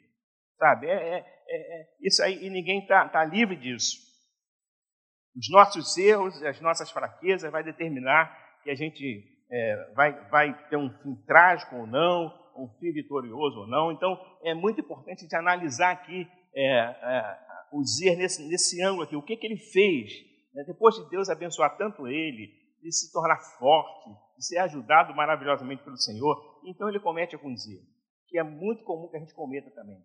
Sabe? 0.59 0.87
É, 0.87 0.93
é, 0.93 1.17
é, 1.49 1.81
é 1.81 1.87
isso 2.01 2.23
aí, 2.23 2.47
e 2.47 2.51
ninguém 2.51 2.81
está 2.81 3.09
tá 3.09 3.25
livre 3.25 3.57
disso. 3.57 4.08
Os 5.39 5.49
nossos 5.51 5.97
erros, 5.97 6.43
as 6.43 6.61
nossas 6.61 6.91
fraquezas 6.91 7.51
vai 7.53 7.63
determinar 7.63 8.37
que 8.65 8.71
a 8.71 8.75
gente 8.75 9.25
é, 9.51 9.93
vai, 9.95 10.29
vai 10.29 10.69
ter 10.69 10.77
um 10.77 10.91
fim 10.99 11.15
trágico 11.27 11.77
ou 11.77 11.87
não, 11.87 12.27
um 12.57 12.69
fim 12.81 12.93
vitorioso 12.93 13.61
ou 13.61 13.67
não. 13.69 13.93
Então, 13.93 14.19
é 14.43 14.53
muito 14.53 14.81
importante 14.81 15.29
de 15.29 15.37
analisar 15.37 15.93
aqui 15.93 16.27
é, 16.55 16.65
é, 16.65 17.39
o 17.73 17.85
Zer 17.85 18.17
nesse, 18.17 18.47
nesse 18.49 18.83
ângulo 18.83 19.05
aqui, 19.05 19.15
o 19.15 19.23
que, 19.23 19.37
que 19.37 19.47
ele 19.47 19.59
fez, 19.59 20.11
né? 20.53 20.65
depois 20.67 20.97
de 20.97 21.09
Deus 21.09 21.29
abençoar 21.29 21.77
tanto 21.77 22.09
ele, 22.09 22.51
de 22.83 22.93
se 22.93 23.13
tornar 23.13 23.39
forte, 23.59 24.11
de 24.37 24.45
ser 24.45 24.59
ajudado 24.59 25.15
maravilhosamente 25.15 25.85
pelo 25.85 25.97
Senhor, 25.97 26.61
então 26.65 26.89
ele 26.89 27.01
comete 27.01 27.35
alguns 27.35 27.67
erros, 27.67 27.87
que 28.29 28.39
é 28.39 28.43
muito 28.43 28.83
comum 28.85 29.09
que 29.09 29.17
a 29.17 29.21
gente 29.21 29.35
cometa 29.35 29.71
também. 29.71 29.99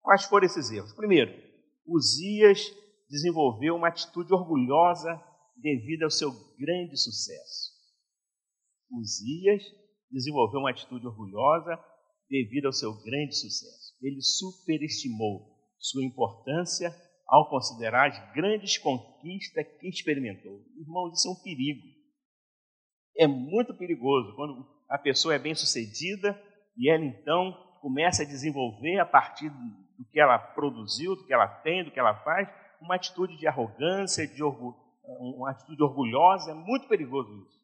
Quais 0.00 0.24
foram 0.24 0.46
esses 0.46 0.70
erros? 0.70 0.92
Primeiro, 0.92 1.32
Uzias 1.86 2.72
desenvolveu 3.08 3.76
uma 3.76 3.88
atitude 3.88 4.32
orgulhosa 4.32 5.20
devido 5.56 6.04
ao 6.04 6.10
seu 6.10 6.30
grande 6.58 6.96
sucesso. 6.96 7.72
Uzias 8.90 9.62
desenvolveu 10.10 10.60
uma 10.60 10.70
atitude 10.70 11.06
orgulhosa 11.06 11.78
devido 12.28 12.66
ao 12.66 12.72
seu 12.72 12.92
grande 13.02 13.34
sucesso. 13.34 13.94
Ele 14.02 14.20
superestimou 14.20 15.56
sua 15.78 16.04
importância 16.04 16.94
ao 17.26 17.48
considerar 17.48 18.08
as 18.10 18.34
grandes 18.34 18.78
conquistas 18.78 19.66
que 19.80 19.88
experimentou. 19.88 20.64
Irmãos, 20.78 21.18
isso 21.18 21.28
é 21.28 21.30
um 21.30 21.42
perigo. 21.42 21.86
É 23.18 23.26
muito 23.26 23.74
perigoso 23.74 24.34
quando 24.36 24.66
a 24.88 24.98
pessoa 24.98 25.34
é 25.34 25.38
bem 25.38 25.54
sucedida 25.54 26.40
e 26.76 26.90
ela 26.90 27.04
então 27.04 27.52
começa 27.80 28.22
a 28.22 28.26
desenvolver 28.26 28.98
a 28.98 29.06
partir 29.06 29.48
do 29.48 30.04
que 30.10 30.20
ela 30.20 30.38
produziu, 30.38 31.16
do 31.16 31.24
que 31.24 31.32
ela 31.32 31.48
tem, 31.48 31.84
do 31.84 31.90
que 31.90 31.98
ela 31.98 32.14
faz, 32.22 32.48
uma 32.80 32.96
atitude 32.96 33.36
de 33.36 33.46
arrogância, 33.46 34.26
de 34.26 34.42
orgulho, 34.42 34.76
uma 35.04 35.50
atitude 35.50 35.82
orgulhosa. 35.82 36.50
É 36.50 36.54
muito 36.54 36.88
perigoso 36.88 37.30
isso. 37.42 37.56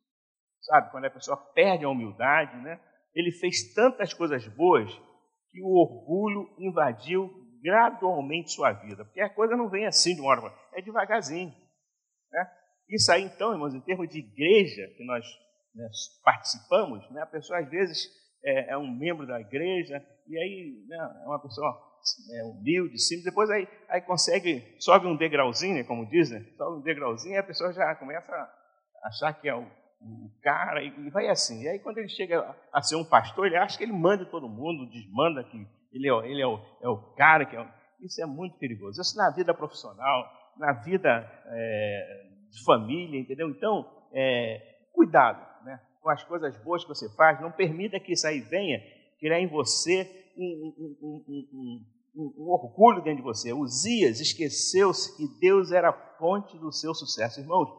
Sabe, 0.63 0.91
quando 0.91 1.07
a 1.07 1.11
pessoa 1.11 1.37
perde 1.37 1.85
a 1.85 1.89
humildade, 1.89 2.57
né? 2.63 2.81
ele 3.15 3.33
fez 3.33 3.75
tantas 3.75 4.15
coisas 4.15 4.47
boas 4.49 4.91
que 5.51 5.61
o 5.63 5.75
orgulho 5.75 6.49
invadiu 6.59 7.31
gradualmente 7.63 8.53
sua 8.53 8.73
vida. 8.73 9.05
Porque 9.05 9.21
a 9.21 9.29
coisa 9.29 9.57
não 9.57 9.69
vem 9.69 9.87
assim 9.87 10.15
de 10.15 10.21
uma 10.21 10.31
hora 10.31 10.41
para 10.41 10.51
outra, 10.51 10.67
é 10.75 10.83
devagarzinho. 10.83 11.55
Né? 12.31 12.51
Isso 12.89 13.13
aí, 13.13 13.23
então, 13.23 13.53
irmãos, 13.53 13.75
em 13.75 13.81
termos 13.81 14.09
de 14.09 14.19
igreja 14.19 14.87
que 14.97 15.05
nós 15.05 15.25
né, 15.75 15.89
participamos, 16.25 17.09
né, 17.11 17.23
a 17.23 17.27
pessoa 17.27 17.59
às 17.59 17.69
vezes 17.69 18.09
é, 18.45 18.73
é, 18.73 18.79
um 18.79 18.91
membro 18.91 19.27
da 19.27 19.41
igreja 19.41 20.05
e 20.27 20.39
aí 20.39 20.85
né, 20.89 20.97
é 21.25 21.27
uma 21.27 21.41
pessoa 21.41 21.71
é, 22.35 22.45
humilde, 22.45 22.99
simples, 22.99 23.25
depois 23.25 23.49
aí, 23.51 23.69
aí 23.89 24.01
consegue, 24.01 24.77
sobe 24.79 25.07
um 25.07 25.17
degrauzinho, 25.17 25.75
né, 25.75 25.85
como 25.85 26.09
dizem, 26.09 26.45
sobe 26.57 26.79
um 26.79 26.83
degrauzinho 26.83 27.35
e 27.35 27.39
a 27.39 27.43
pessoa 27.43 27.73
já 27.73 27.95
começa 27.95 28.33
a 28.33 29.09
achar 29.09 29.33
que 29.35 29.49
é 29.49 29.55
o 29.55 29.67
o 30.05 30.31
cara, 30.43 30.83
e 30.83 31.11
vai 31.11 31.29
assim. 31.29 31.63
E 31.63 31.69
aí, 31.69 31.79
quando 31.79 31.99
ele 31.99 32.09
chega 32.09 32.55
a 32.73 32.83
ser 32.83 32.97
um 32.97 33.05
pastor, 33.05 33.47
ele 33.47 33.57
acha 33.57 33.79
que 33.79 33.85
ele 33.85 33.93
manda 33.93 34.25
todo 34.27 34.49
mundo, 34.49 34.91
desmanda 34.91 35.45
que 35.45 35.65
ele 35.93 36.11
é, 36.11 36.31
ele 36.31 36.43
é, 36.43 36.47
o, 36.47 36.59
é 36.83 36.89
o 36.89 36.97
cara 37.15 37.47
que 37.47 37.57
é. 37.57 37.65
Isso 38.01 38.21
é 38.21 38.27
muito 38.27 38.59
perigoso. 38.59 39.01
Isso 39.01 39.17
na 39.17 39.31
vida 39.31 39.55
profissional, 39.55 40.29
na 40.59 40.73
vida 40.73 41.09
é, 41.47 42.31
de 42.51 42.65
família, 42.65 43.21
entendeu? 43.21 43.49
Então, 43.49 43.89
é, 44.13 44.61
cuidado 44.93 45.39
né, 45.39 45.52
com 46.03 46.11
as 46.11 46.23
coisas 46.25 46.57
boas 46.63 46.83
que 46.83 46.89
você 46.89 47.09
faz. 47.15 47.41
Não 47.41 47.53
permita 47.53 48.01
que 48.01 48.13
isso 48.13 48.27
aí 48.27 48.41
venha 48.41 48.81
criar 49.19 49.41
em 49.41 49.47
você 49.47 50.11
um, 50.37 50.75
um, 51.01 51.85
um, 52.15 52.35
um 52.39 52.51
orgulho 52.51 53.03
dentro 53.03 53.19
de 53.19 53.23
você. 53.23 53.53
Uzias 53.53 54.21
esqueceu-se 54.21 55.17
que 55.17 55.29
Deus 55.39 55.71
era 55.71 55.91
a 55.91 56.17
fonte 56.19 56.59
do 56.59 56.73
seu 56.73 56.93
sucesso. 56.93 57.41
Irmãos, 57.41 57.71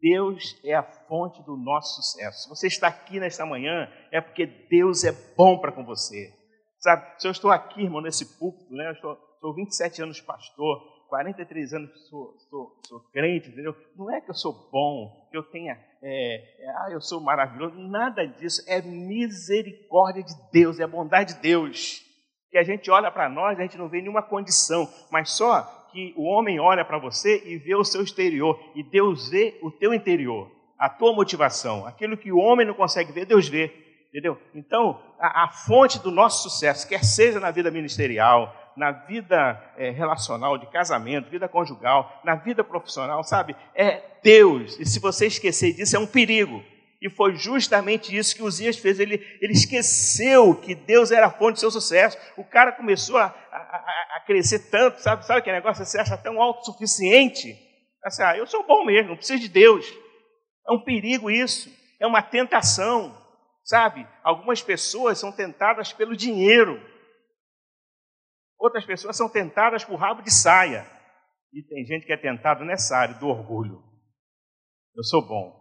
Deus 0.00 0.58
é 0.64 0.74
a 0.74 0.82
fonte 0.82 1.42
do 1.44 1.56
nosso 1.56 2.02
sucesso. 2.02 2.42
Se 2.42 2.48
você 2.48 2.66
está 2.66 2.88
aqui 2.88 3.20
nesta 3.20 3.46
manhã, 3.46 3.88
é 4.10 4.20
porque 4.20 4.46
Deus 4.46 5.04
é 5.04 5.12
bom 5.36 5.58
para 5.58 5.72
com 5.72 5.84
você. 5.84 6.32
Sabe, 6.78 7.18
se 7.18 7.26
eu 7.26 7.30
estou 7.30 7.50
aqui, 7.50 7.82
irmão, 7.82 8.02
nesse 8.02 8.38
púlpito, 8.38 8.70
né? 8.74 8.88
Eu 8.88 8.92
estou, 8.92 9.18
estou 9.34 9.54
27 9.54 10.02
anos 10.02 10.20
pastor, 10.20 10.82
43 11.08 11.74
anos 11.74 12.08
sou, 12.08 12.34
sou, 12.50 12.80
sou 12.86 13.00
crente, 13.12 13.48
entendeu? 13.48 13.74
Não 13.96 14.10
é 14.10 14.20
que 14.20 14.30
eu 14.30 14.34
sou 14.34 14.52
bom, 14.70 15.28
que 15.30 15.36
eu 15.36 15.42
tenha, 15.42 15.78
é, 16.02 16.64
é, 16.64 16.70
ah, 16.70 16.88
eu 16.90 17.00
sou 17.00 17.20
maravilhoso, 17.20 17.76
nada 17.78 18.26
disso. 18.26 18.62
É 18.68 18.82
misericórdia 18.82 20.22
de 20.22 20.34
Deus, 20.52 20.80
é 20.80 20.86
bondade 20.86 21.34
de 21.34 21.40
Deus. 21.40 22.02
Que 22.50 22.58
a 22.58 22.62
gente 22.62 22.90
olha 22.90 23.10
para 23.10 23.28
nós, 23.28 23.58
a 23.58 23.62
gente 23.62 23.78
não 23.78 23.88
vê 23.88 24.00
nenhuma 24.00 24.22
condição, 24.22 24.88
mas 25.10 25.30
só 25.30 25.62
que 25.94 26.12
o 26.16 26.24
homem 26.24 26.58
olha 26.58 26.84
para 26.84 26.98
você 26.98 27.42
e 27.46 27.56
vê 27.56 27.74
o 27.74 27.84
seu 27.84 28.02
exterior, 28.02 28.60
e 28.74 28.82
Deus 28.82 29.28
vê 29.28 29.58
o 29.62 29.70
teu 29.70 29.94
interior, 29.94 30.50
a 30.76 30.88
tua 30.88 31.14
motivação, 31.14 31.86
aquilo 31.86 32.16
que 32.16 32.32
o 32.32 32.38
homem 32.38 32.66
não 32.66 32.74
consegue 32.74 33.12
ver, 33.12 33.24
Deus 33.24 33.48
vê, 33.48 33.72
entendeu? 34.08 34.36
Então, 34.54 35.00
a, 35.18 35.44
a 35.44 35.48
fonte 35.48 36.00
do 36.00 36.10
nosso 36.10 36.48
sucesso, 36.48 36.88
quer 36.88 37.04
seja 37.04 37.38
na 37.38 37.52
vida 37.52 37.70
ministerial, 37.70 38.52
na 38.76 38.90
vida 38.90 39.60
é, 39.76 39.90
relacional, 39.90 40.58
de 40.58 40.66
casamento, 40.66 41.30
vida 41.30 41.48
conjugal, 41.48 42.20
na 42.24 42.34
vida 42.34 42.64
profissional, 42.64 43.22
sabe? 43.22 43.56
É 43.74 44.02
Deus, 44.22 44.78
e 44.78 44.86
se 44.86 44.98
você 45.00 45.26
esquecer 45.26 45.74
disso, 45.74 45.96
é 45.96 45.98
um 45.98 46.06
perigo. 46.06 46.62
E 47.04 47.10
foi 47.10 47.36
justamente 47.36 48.16
isso 48.16 48.34
que 48.34 48.42
Uzias 48.42 48.78
fez. 48.78 48.98
Ele, 48.98 49.16
ele 49.40 49.52
esqueceu 49.52 50.54
que 50.54 50.74
Deus 50.74 51.10
era 51.10 51.26
a 51.26 51.30
fonte 51.30 51.56
do 51.56 51.60
seu 51.60 51.70
sucesso. 51.70 52.16
O 52.34 52.42
cara 52.42 52.72
começou 52.72 53.18
a, 53.18 53.26
a, 53.26 54.16
a 54.16 54.20
crescer 54.26 54.70
tanto, 54.70 55.02
sabe? 55.02 55.26
Sabe 55.26 55.42
que 55.42 55.52
negócio 55.52 55.84
você 55.84 56.00
acha 56.00 56.16
tão 56.16 56.40
autossuficiente? 56.40 57.54
Assim, 58.02 58.22
ah, 58.22 58.38
eu 58.38 58.46
sou 58.46 58.66
bom 58.66 58.86
mesmo, 58.86 59.10
não 59.10 59.16
preciso 59.16 59.40
de 59.40 59.48
Deus. 59.48 59.86
É 60.66 60.72
um 60.72 60.82
perigo 60.82 61.30
isso, 61.30 61.70
é 62.00 62.06
uma 62.06 62.22
tentação, 62.22 63.14
sabe? 63.62 64.06
Algumas 64.22 64.62
pessoas 64.62 65.18
são 65.18 65.30
tentadas 65.30 65.92
pelo 65.92 66.16
dinheiro, 66.16 66.80
outras 68.58 68.84
pessoas 68.84 69.16
são 69.16 69.28
tentadas 69.28 69.84
por 69.84 69.96
rabo 69.96 70.22
de 70.22 70.32
saia, 70.32 70.86
e 71.52 71.62
tem 71.62 71.84
gente 71.84 72.04
que 72.04 72.12
é 72.12 72.16
tentado 72.16 72.64
nessa 72.64 72.96
área 72.96 73.14
do 73.14 73.28
orgulho. 73.28 73.82
Eu 74.96 75.04
sou 75.04 75.26
bom, 75.26 75.52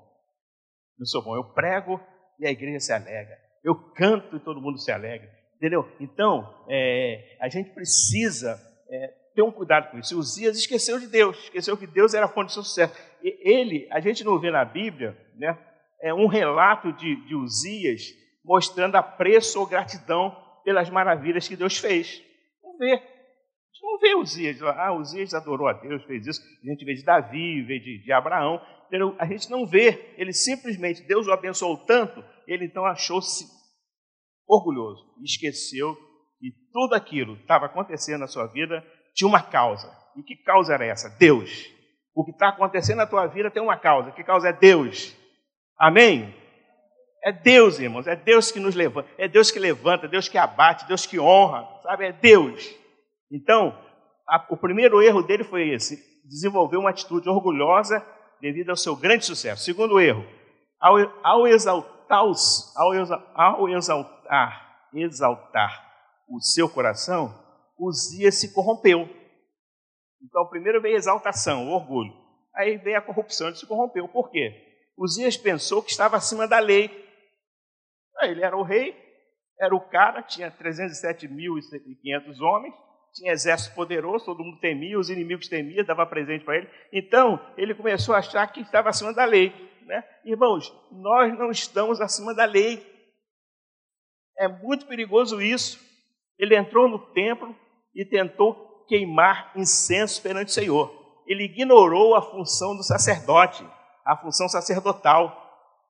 eu 0.99 1.05
sou 1.05 1.23
bom, 1.23 1.35
eu 1.35 1.53
prego 1.53 1.99
e 2.39 2.47
a 2.47 2.51
igreja 2.51 2.79
se 2.79 2.93
alegra, 2.93 3.37
eu 3.63 3.75
canto 3.93 4.35
e 4.35 4.39
todo 4.39 4.61
mundo 4.61 4.79
se 4.79 4.91
alegra, 4.91 5.29
entendeu? 5.55 5.87
Então, 5.99 6.65
é, 6.69 7.37
a 7.39 7.47
gente 7.49 7.71
precisa 7.71 8.59
é, 8.89 9.07
ter 9.35 9.41
um 9.41 9.51
cuidado 9.51 9.91
com 9.91 9.99
isso. 9.99 10.17
Uzias 10.17 10.57
esqueceu 10.57 10.99
de 10.99 11.07
Deus, 11.07 11.37
esqueceu 11.37 11.77
que 11.77 11.87
Deus 11.87 12.13
era 12.13 12.25
a 12.25 12.29
fonte 12.29 12.47
do 12.47 12.63
sucesso. 12.63 12.93
E 13.21 13.51
ele, 13.51 13.87
a 13.91 13.99
gente 13.99 14.23
não 14.23 14.39
vê 14.39 14.51
na 14.51 14.65
Bíblia, 14.65 15.17
né, 15.35 15.57
é 16.01 16.13
um 16.13 16.27
relato 16.27 16.91
de, 16.93 17.15
de 17.27 17.35
Uzias 17.35 18.01
mostrando 18.43 18.95
apreço 18.95 19.59
ou 19.59 19.65
gratidão 19.65 20.35
pelas 20.63 20.89
maravilhas 20.89 21.47
que 21.47 21.55
Deus 21.55 21.77
fez. 21.77 22.21
Não 22.73 22.79
vê. 22.79 22.93
A 22.93 22.97
gente 22.97 23.83
não 23.83 23.99
vê 23.99 24.15
Uzias. 24.15 24.61
Ah, 24.61 24.93
Uzias 24.93 25.33
adorou 25.33 25.67
a 25.67 25.73
Deus, 25.73 26.03
fez 26.05 26.25
isso. 26.25 26.41
A 26.41 26.69
gente 26.69 26.83
vê 26.83 26.93
de 26.93 27.03
Davi, 27.03 27.61
vê 27.61 27.79
de, 27.79 28.03
de 28.03 28.11
Abraão. 28.11 28.61
A 29.17 29.25
gente 29.25 29.49
não 29.49 29.65
vê. 29.65 30.13
Ele 30.17 30.33
simplesmente, 30.33 31.03
Deus 31.03 31.27
o 31.27 31.31
abençoou 31.31 31.77
tanto, 31.77 32.23
ele 32.47 32.65
então 32.65 32.85
achou-se 32.85 33.45
orgulhoso 34.47 35.15
e 35.19 35.25
esqueceu 35.25 35.95
que 36.39 36.51
tudo 36.71 36.93
aquilo 36.93 37.35
que 37.35 37.43
estava 37.43 37.65
acontecendo 37.65 38.19
na 38.19 38.27
sua 38.27 38.47
vida 38.47 38.85
tinha 39.15 39.27
uma 39.27 39.41
causa. 39.41 39.91
E 40.15 40.23
que 40.23 40.35
causa 40.35 40.73
era 40.73 40.85
essa? 40.85 41.09
Deus. 41.17 41.71
O 42.15 42.23
que 42.23 42.31
está 42.31 42.49
acontecendo 42.49 42.97
na 42.97 43.07
tua 43.07 43.25
vida 43.27 43.49
tem 43.49 43.63
uma 43.63 43.77
causa. 43.77 44.11
Que 44.11 44.23
causa 44.23 44.49
é 44.49 44.53
Deus. 44.53 45.15
Amém? 45.77 46.42
É 47.23 47.31
Deus, 47.31 47.79
irmãos. 47.79 48.05
É 48.05 48.15
Deus 48.15 48.51
que 48.51 48.59
nos 48.59 48.75
levanta. 48.75 49.09
É 49.17 49.27
Deus 49.27 49.49
que 49.49 49.59
levanta, 49.59 50.07
Deus 50.07 50.27
que 50.27 50.37
abate, 50.37 50.87
Deus 50.87 51.05
que 51.05 51.19
honra. 51.19 51.65
Sabe? 51.81 52.07
É 52.07 52.11
Deus. 52.11 52.69
Então, 53.31 53.77
a, 54.27 54.45
o 54.49 54.57
primeiro 54.57 55.01
erro 55.01 55.23
dele 55.23 55.43
foi 55.43 55.69
esse: 55.69 55.97
desenvolver 56.25 56.77
uma 56.77 56.89
atitude 56.89 57.29
orgulhosa 57.29 58.05
devido 58.41 58.69
ao 58.69 58.75
seu 58.75 58.95
grande 58.95 59.25
sucesso. 59.25 59.63
Segundo 59.63 59.99
erro, 59.99 60.25
ao, 60.79 60.95
ao 61.23 61.47
exaltar, 61.47 61.93
ao, 62.09 62.93
exa, 62.93 63.23
ao 63.33 63.69
exaltar, 63.69 64.89
exaltar 64.93 65.93
o 66.29 66.41
seu 66.41 66.69
coração, 66.69 67.33
Uzias 67.79 68.35
se 68.35 68.53
corrompeu. 68.53 69.09
Então, 70.21 70.47
primeiro 70.47 70.81
veio 70.81 70.95
a 70.95 70.97
exaltação, 70.97 71.67
o 71.67 71.73
orgulho. 71.73 72.13
Aí 72.55 72.77
veio 72.77 72.97
a 72.97 73.01
corrupção, 73.01 73.47
ele 73.47 73.55
se 73.55 73.65
corrompeu. 73.65 74.07
Por 74.07 74.29
quê? 74.29 74.51
Uzias 74.97 75.35
pensou 75.35 75.81
que 75.81 75.91
estava 75.91 76.17
acima 76.17 76.47
da 76.47 76.59
lei. 76.59 77.02
Aí 78.19 78.31
ele 78.31 78.43
era 78.43 78.55
o 78.55 78.63
rei, 78.63 78.95
era 79.59 79.75
o 79.75 79.81
cara, 79.81 80.21
tinha 80.21 80.51
307.500 80.51 82.41
homens, 82.41 82.73
tinha 83.13 83.31
exército 83.31 83.75
poderoso, 83.75 84.25
todo 84.25 84.43
mundo 84.43 84.59
temia, 84.59 84.97
os 84.97 85.09
inimigos 85.09 85.47
temiam, 85.47 85.85
dava 85.85 86.05
presente 86.05 86.43
para 86.43 86.57
ele. 86.57 86.69
Então, 86.91 87.39
ele 87.57 87.75
começou 87.75 88.15
a 88.15 88.19
achar 88.19 88.45
que 88.51 88.61
estava 88.61 88.89
acima 88.89 89.13
da 89.13 89.25
lei. 89.25 89.53
Né? 89.85 90.03
Irmãos, 90.25 90.73
nós 90.91 91.37
não 91.37 91.51
estamos 91.51 92.01
acima 92.01 92.33
da 92.33 92.45
lei. 92.45 92.83
É 94.39 94.47
muito 94.47 94.87
perigoso 94.87 95.41
isso. 95.41 95.79
Ele 96.39 96.55
entrou 96.55 96.89
no 96.89 96.97
templo, 97.13 97.55
e 97.95 98.03
tentou 98.05 98.85
queimar 98.87 99.51
incenso 99.55 100.21
perante 100.21 100.49
o 100.49 100.53
Senhor. 100.53 100.91
Ele 101.27 101.45
ignorou 101.45 102.15
a 102.15 102.21
função 102.21 102.75
do 102.75 102.83
sacerdote, 102.83 103.65
a 104.05 104.17
função 104.17 104.49
sacerdotal. 104.49 105.39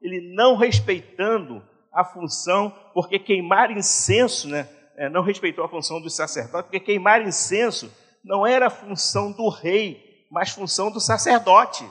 Ele 0.01 0.33
não 0.35 0.55
respeitando 0.55 1.63
a 1.93 2.03
função, 2.03 2.73
porque 2.93 3.19
queimar 3.19 3.71
incenso, 3.71 4.47
né, 4.47 4.67
é, 4.97 5.09
não 5.09 5.21
respeitou 5.21 5.63
a 5.63 5.69
função 5.69 6.01
do 6.01 6.09
sacerdote, 6.09 6.63
porque 6.63 6.79
queimar 6.79 7.21
incenso 7.21 7.91
não 8.23 8.45
era 8.45 8.69
função 8.69 9.31
do 9.31 9.49
rei, 9.49 10.01
mas 10.31 10.51
função 10.51 10.91
do 10.91 10.99
sacerdote. 10.99 11.87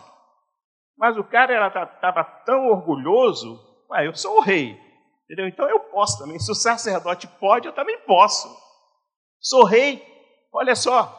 Mas 0.96 1.16
o 1.16 1.24
cara 1.24 1.66
estava 1.66 2.24
tão 2.44 2.68
orgulhoso, 2.68 3.60
ah, 3.92 4.04
eu 4.04 4.14
sou 4.14 4.38
o 4.38 4.40
rei, 4.40 4.78
entendeu? 5.24 5.46
Então 5.46 5.68
eu 5.68 5.80
posso 5.80 6.18
também. 6.18 6.38
Se 6.38 6.50
o 6.50 6.54
sacerdote 6.54 7.26
pode, 7.38 7.66
eu 7.66 7.72
também 7.72 7.98
posso. 8.06 8.48
Sou 9.40 9.64
rei. 9.64 10.02
Olha 10.52 10.74
só, 10.74 11.10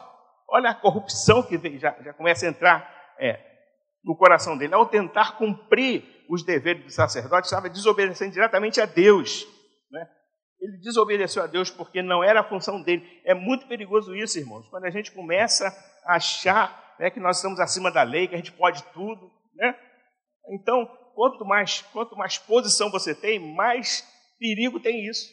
olha 0.48 0.70
a 0.70 0.74
corrupção 0.74 1.42
que 1.42 1.56
vem, 1.58 1.78
já, 1.78 1.94
já 2.02 2.12
começa 2.12 2.46
a 2.46 2.48
entrar 2.48 3.14
é, 3.18 3.53
no 4.04 4.16
coração 4.16 4.56
dele. 4.56 4.74
Ao 4.74 4.86
tentar 4.86 5.36
cumprir 5.36 6.04
os 6.28 6.44
deveres 6.44 6.84
do 6.84 6.90
sacerdote, 6.90 7.46
estava 7.46 7.70
desobedecendo 7.70 8.32
diretamente 8.32 8.80
a 8.80 8.86
Deus. 8.86 9.46
Né? 9.90 10.06
Ele 10.60 10.78
desobedeceu 10.78 11.42
a 11.42 11.46
Deus 11.46 11.70
porque 11.70 12.02
não 12.02 12.22
era 12.22 12.40
a 12.40 12.48
função 12.48 12.82
dele. 12.82 13.06
É 13.24 13.34
muito 13.34 13.66
perigoso 13.66 14.14
isso, 14.14 14.38
irmãos. 14.38 14.68
Quando 14.68 14.84
a 14.84 14.90
gente 14.90 15.10
começa 15.12 15.66
a 16.04 16.16
achar 16.16 16.94
né, 16.98 17.10
que 17.10 17.20
nós 17.20 17.36
estamos 17.36 17.58
acima 17.58 17.90
da 17.90 18.02
lei, 18.02 18.28
que 18.28 18.34
a 18.34 18.38
gente 18.38 18.52
pode 18.52 18.82
tudo. 18.92 19.30
Né? 19.54 19.74
Então, 20.50 20.86
quanto 21.14 21.44
mais, 21.44 21.80
quanto 21.92 22.16
mais 22.16 22.38
posição 22.38 22.90
você 22.90 23.14
tem, 23.14 23.38
mais 23.38 24.06
perigo 24.38 24.80
tem 24.80 25.06
isso. 25.08 25.32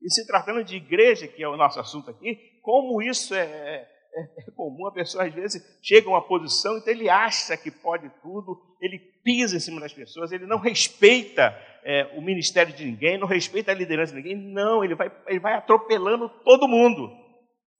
E 0.00 0.10
se 0.10 0.26
tratando 0.26 0.64
de 0.64 0.76
igreja, 0.76 1.28
que 1.28 1.42
é 1.42 1.48
o 1.48 1.56
nosso 1.56 1.78
assunto 1.78 2.10
aqui, 2.10 2.36
como 2.62 3.00
isso 3.02 3.34
é, 3.34 3.88
é, 4.14 4.50
comum, 4.54 4.86
a 4.86 4.92
pessoa 4.92 5.24
às 5.24 5.32
vezes 5.32 5.62
chega 5.82 6.06
a 6.08 6.10
uma 6.10 6.22
posição, 6.22 6.76
então 6.76 6.92
ele 6.92 7.08
acha 7.08 7.56
que 7.56 7.70
pode 7.70 8.10
tudo, 8.22 8.60
ele 8.80 8.98
pisa 9.24 9.56
em 9.56 9.60
cima 9.60 9.80
das 9.80 9.92
pessoas, 9.92 10.32
ele 10.32 10.46
não 10.46 10.58
respeita 10.58 11.56
é, 11.84 12.10
o 12.16 12.20
ministério 12.20 12.74
de 12.74 12.84
ninguém, 12.84 13.18
não 13.18 13.26
respeita 13.26 13.72
a 13.72 13.74
liderança 13.74 14.12
de 14.12 14.18
ninguém, 14.18 14.36
não, 14.36 14.84
ele 14.84 14.94
vai, 14.94 15.10
ele 15.26 15.40
vai 15.40 15.54
atropelando 15.54 16.28
todo 16.44 16.68
mundo. 16.68 17.10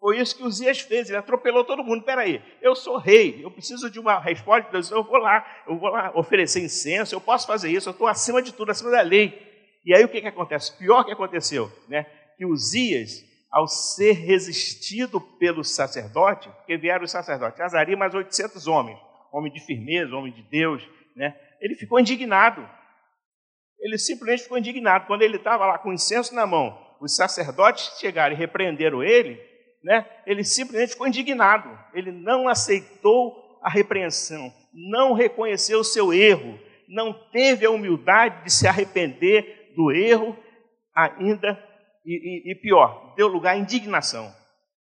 Foi 0.03 0.19
isso 0.19 0.37
que 0.37 0.43
Uzias 0.43 0.81
fez, 0.81 1.09
ele 1.09 1.19
atropelou 1.19 1.65
todo 1.65 1.85
mundo. 1.85 2.03
Peraí, 2.03 2.43
eu 2.61 2.75
sou 2.75 2.99
rei, 2.99 3.39
eu 3.45 3.53
preciso 3.53 3.89
de 3.89 4.01
uma 4.01 4.19
resposta 4.19 4.63
de 4.63 4.73
Deus, 4.73 4.91
eu 4.91 5.05
vou 5.05 5.19
lá, 5.19 5.47
eu 5.69 5.79
vou 5.79 5.91
lá 5.91 6.11
oferecer 6.17 6.61
incenso, 6.61 7.15
eu 7.15 7.21
posso 7.21 7.47
fazer 7.47 7.71
isso, 7.71 7.89
eu 7.89 7.93
estou 7.93 8.09
acima 8.09 8.43
de 8.43 8.53
tudo, 8.53 8.73
acima 8.73 8.91
da 8.91 9.01
lei. 9.01 9.33
E 9.85 9.95
aí 9.95 10.05
o 10.05 10.09
que, 10.09 10.21
que 10.21 10.27
acontece? 10.27 10.77
Pior 10.77 11.05
que 11.05 11.13
aconteceu, 11.13 11.71
né? 11.89 12.05
Que 12.37 12.45
Uzias, 12.45 13.23
ao 13.53 13.69
ser 13.69 14.13
resistido 14.13 15.21
pelo 15.21 15.63
sacerdote, 15.63 16.49
porque 16.49 16.79
vieram 16.79 17.05
os 17.05 17.11
sacerdotes, 17.11 17.61
Azaria 17.61 17.97
mais 17.97 18.15
800 18.15 18.67
homens, 18.67 18.99
homem 19.31 19.53
de 19.53 19.61
firmeza, 19.61 20.17
homem 20.17 20.33
de 20.33 20.43
Deus, 20.43 20.83
né? 21.15 21.37
Ele 21.61 21.77
ficou 21.77 22.01
indignado. 22.01 22.67
Ele 23.79 23.99
simplesmente 23.99 24.45
ficou 24.45 24.57
indignado. 24.57 25.07
Quando 25.07 25.23
ele 25.23 25.37
estava 25.37 25.67
lá 25.67 25.79
com 25.79 25.93
incenso 25.93 26.35
na 26.35 26.47
mão, 26.47 26.79
os 27.01 27.15
sacerdotes 27.15 27.99
chegaram 27.99 28.35
e 28.35 28.39
repreenderam 28.39 29.03
ele, 29.03 29.39
né? 29.85 30.07
Ele 30.27 30.45
simplesmente 30.45 30.93
ficou 30.93 31.07
indignado. 31.07 31.69
Ele 31.93 32.11
não 32.11 32.49
aceitou 32.49 33.61
a 33.63 33.69
repreensão, 33.69 34.53
não 34.73 35.13
reconheceu 35.13 35.81
o 35.81 35.85
seu 35.85 36.13
erro, 36.13 36.59
não 36.89 37.13
teve 37.31 37.67
a 37.67 37.71
humildade 37.71 38.45
de 38.45 38.51
se 38.51 38.67
arrepender 38.67 39.73
do 39.77 39.93
erro, 39.93 40.37
ainda, 40.95 41.59
e, 42.05 42.49
e, 42.49 42.53
e 42.53 42.55
pior, 42.55 43.15
deu 43.17 43.29
lugar 43.29 43.55
à 43.55 43.59
indignação. 43.59 44.33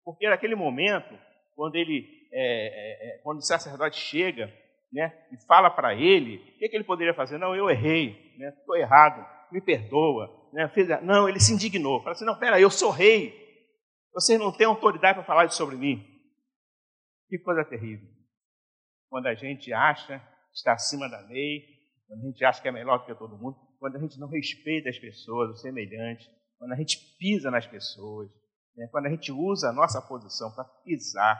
Porque 0.04 0.28
naquele 0.28 0.54
momento, 0.54 1.18
quando 1.54 1.76
ele, 1.76 2.06
é, 2.32 2.40
é, 2.42 3.16
é 3.16 3.18
quando 3.18 3.38
o 3.38 3.42
sacerdote 3.42 3.98
chega 3.98 4.52
né, 4.92 5.12
e 5.32 5.46
fala 5.46 5.70
para 5.70 5.94
ele, 5.94 6.36
o 6.36 6.58
que, 6.58 6.68
que, 6.68 6.76
ele 6.76 6.84
poderia 6.84 7.14
fazer? 7.14 7.38
Não, 7.38 7.54
eu 7.54 7.68
errei, 7.68 8.34
estou 8.38 8.76
né, 8.76 8.82
errado, 8.82 9.26
me 9.52 9.60
perdoa. 9.60 10.48
Né, 10.52 10.68
fez, 10.68 10.88
não, 11.02 11.28
ele 11.28 11.40
se 11.40 11.52
indignou. 11.52 12.00
Fala 12.00 12.12
assim, 12.12 12.24
não, 12.24 12.38
pera, 12.38 12.60
eu 12.60 12.70
sou 12.70 12.90
rei. 12.90 13.46
Vocês 14.14 14.38
não 14.38 14.50
têm 14.50 14.66
autoridade 14.66 15.16
para 15.16 15.26
falar 15.26 15.48
sobre 15.50 15.76
mim. 15.76 16.04
Que 17.28 17.38
coisa 17.38 17.64
terrível. 17.64 18.08
Quando 19.10 19.26
a 19.26 19.34
gente 19.34 19.72
acha 19.72 20.18
que 20.18 20.56
está 20.56 20.72
acima 20.72 21.08
da 21.08 21.20
lei, 21.20 21.64
quando 22.06 22.22
a 22.22 22.26
gente 22.26 22.44
acha 22.44 22.62
que 22.62 22.68
é 22.68 22.72
melhor 22.72 22.98
do 22.98 23.04
que 23.04 23.14
todo 23.14 23.36
mundo, 23.36 23.56
quando 23.78 23.96
a 23.96 24.00
gente 24.00 24.18
não 24.18 24.28
respeita 24.28 24.88
as 24.88 24.98
pessoas, 24.98 25.50
o 25.50 25.56
semelhante, 25.56 26.28
quando 26.58 26.72
a 26.72 26.76
gente 26.76 26.98
pisa 27.18 27.50
nas 27.50 27.66
pessoas, 27.66 28.28
né? 28.76 28.88
quando 28.90 29.06
a 29.06 29.10
gente 29.10 29.30
usa 29.32 29.68
a 29.68 29.72
nossa 29.72 30.02
posição 30.02 30.52
para 30.52 30.64
pisar, 30.64 31.36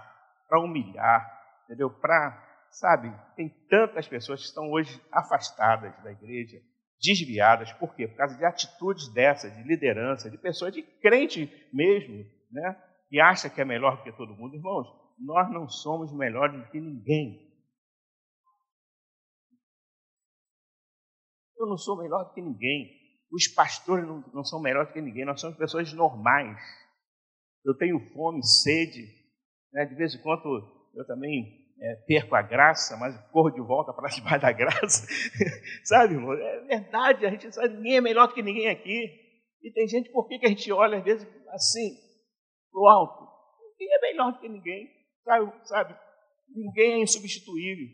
para 0.48 0.60
humilhar, 0.60 1.26
entendeu? 1.64 1.90
Para, 1.90 2.66
sabe, 2.70 3.12
tem 3.36 3.48
tantas 3.68 4.06
pessoas 4.06 4.40
que 4.40 4.46
estão 4.46 4.70
hoje 4.70 5.02
afastadas 5.12 5.92
da 6.02 6.12
igreja, 6.12 6.58
desviadas, 7.00 7.72
por 7.74 7.94
quê? 7.94 8.08
Por 8.08 8.16
causa 8.16 8.36
de 8.36 8.44
atitudes 8.44 9.12
dessas, 9.12 9.54
de 9.54 9.62
liderança, 9.62 10.30
de 10.30 10.38
pessoas, 10.38 10.72
de 10.72 10.82
crente 10.82 11.46
mesmo, 11.72 12.24
né? 12.50 12.82
Que 13.08 13.20
acha 13.20 13.48
que 13.48 13.60
é 13.60 13.64
melhor 13.64 13.96
do 13.96 14.02
que 14.02 14.12
todo 14.12 14.34
mundo. 14.34 14.54
Irmãos, 14.54 14.86
nós 15.18 15.50
não 15.50 15.68
somos 15.68 16.12
melhores 16.12 16.60
do 16.60 16.70
que 16.70 16.80
ninguém. 16.80 17.48
Eu 21.56 21.66
não 21.66 21.76
sou 21.76 21.96
melhor 21.96 22.24
do 22.24 22.34
que 22.34 22.40
ninguém. 22.40 22.97
Os 23.30 23.46
pastores 23.48 24.06
não, 24.06 24.24
não 24.32 24.44
são 24.44 24.60
melhores 24.60 24.92
que 24.92 25.00
ninguém. 25.00 25.24
Nós 25.24 25.40
somos 25.40 25.56
pessoas 25.56 25.92
normais. 25.92 26.58
Eu 27.64 27.76
tenho 27.76 28.00
fome, 28.12 28.42
sede, 28.44 29.06
Né? 29.72 29.84
De 29.84 29.94
vez 29.94 30.14
em 30.14 30.22
quando 30.22 30.88
eu 30.94 31.06
também 31.06 31.68
é, 31.80 31.94
perco 32.06 32.34
a 32.34 32.42
graça, 32.42 32.96
mas 32.96 33.16
corro 33.30 33.50
de 33.50 33.60
volta 33.60 33.92
para 33.92 34.08
debaixo 34.10 34.40
da 34.40 34.52
graça. 34.52 35.06
sabe, 35.84 36.14
irmão? 36.14 36.32
É 36.32 36.60
verdade, 36.60 37.26
a 37.26 37.30
gente 37.30 37.52
sabe, 37.52 37.74
ninguém 37.74 37.96
é 37.96 38.00
melhor 38.00 38.28
do 38.28 38.34
que 38.34 38.42
ninguém 38.42 38.68
aqui. 38.68 39.28
E 39.62 39.72
tem 39.72 39.86
gente, 39.86 40.10
por 40.10 40.26
que, 40.26 40.38
que 40.38 40.46
a 40.46 40.48
gente 40.48 40.70
olha, 40.72 40.98
às 40.98 41.04
vezes, 41.04 41.26
assim, 41.50 41.96
pro 42.70 42.86
alto? 42.86 43.28
Ninguém 43.72 43.94
é 43.94 44.00
melhor 44.00 44.32
do 44.32 44.40
que 44.40 44.48
ninguém. 44.48 44.88
Sabe? 45.24 45.52
sabe? 45.66 45.96
Ninguém 46.54 46.92
é 46.92 47.02
insubstituível. 47.02 47.86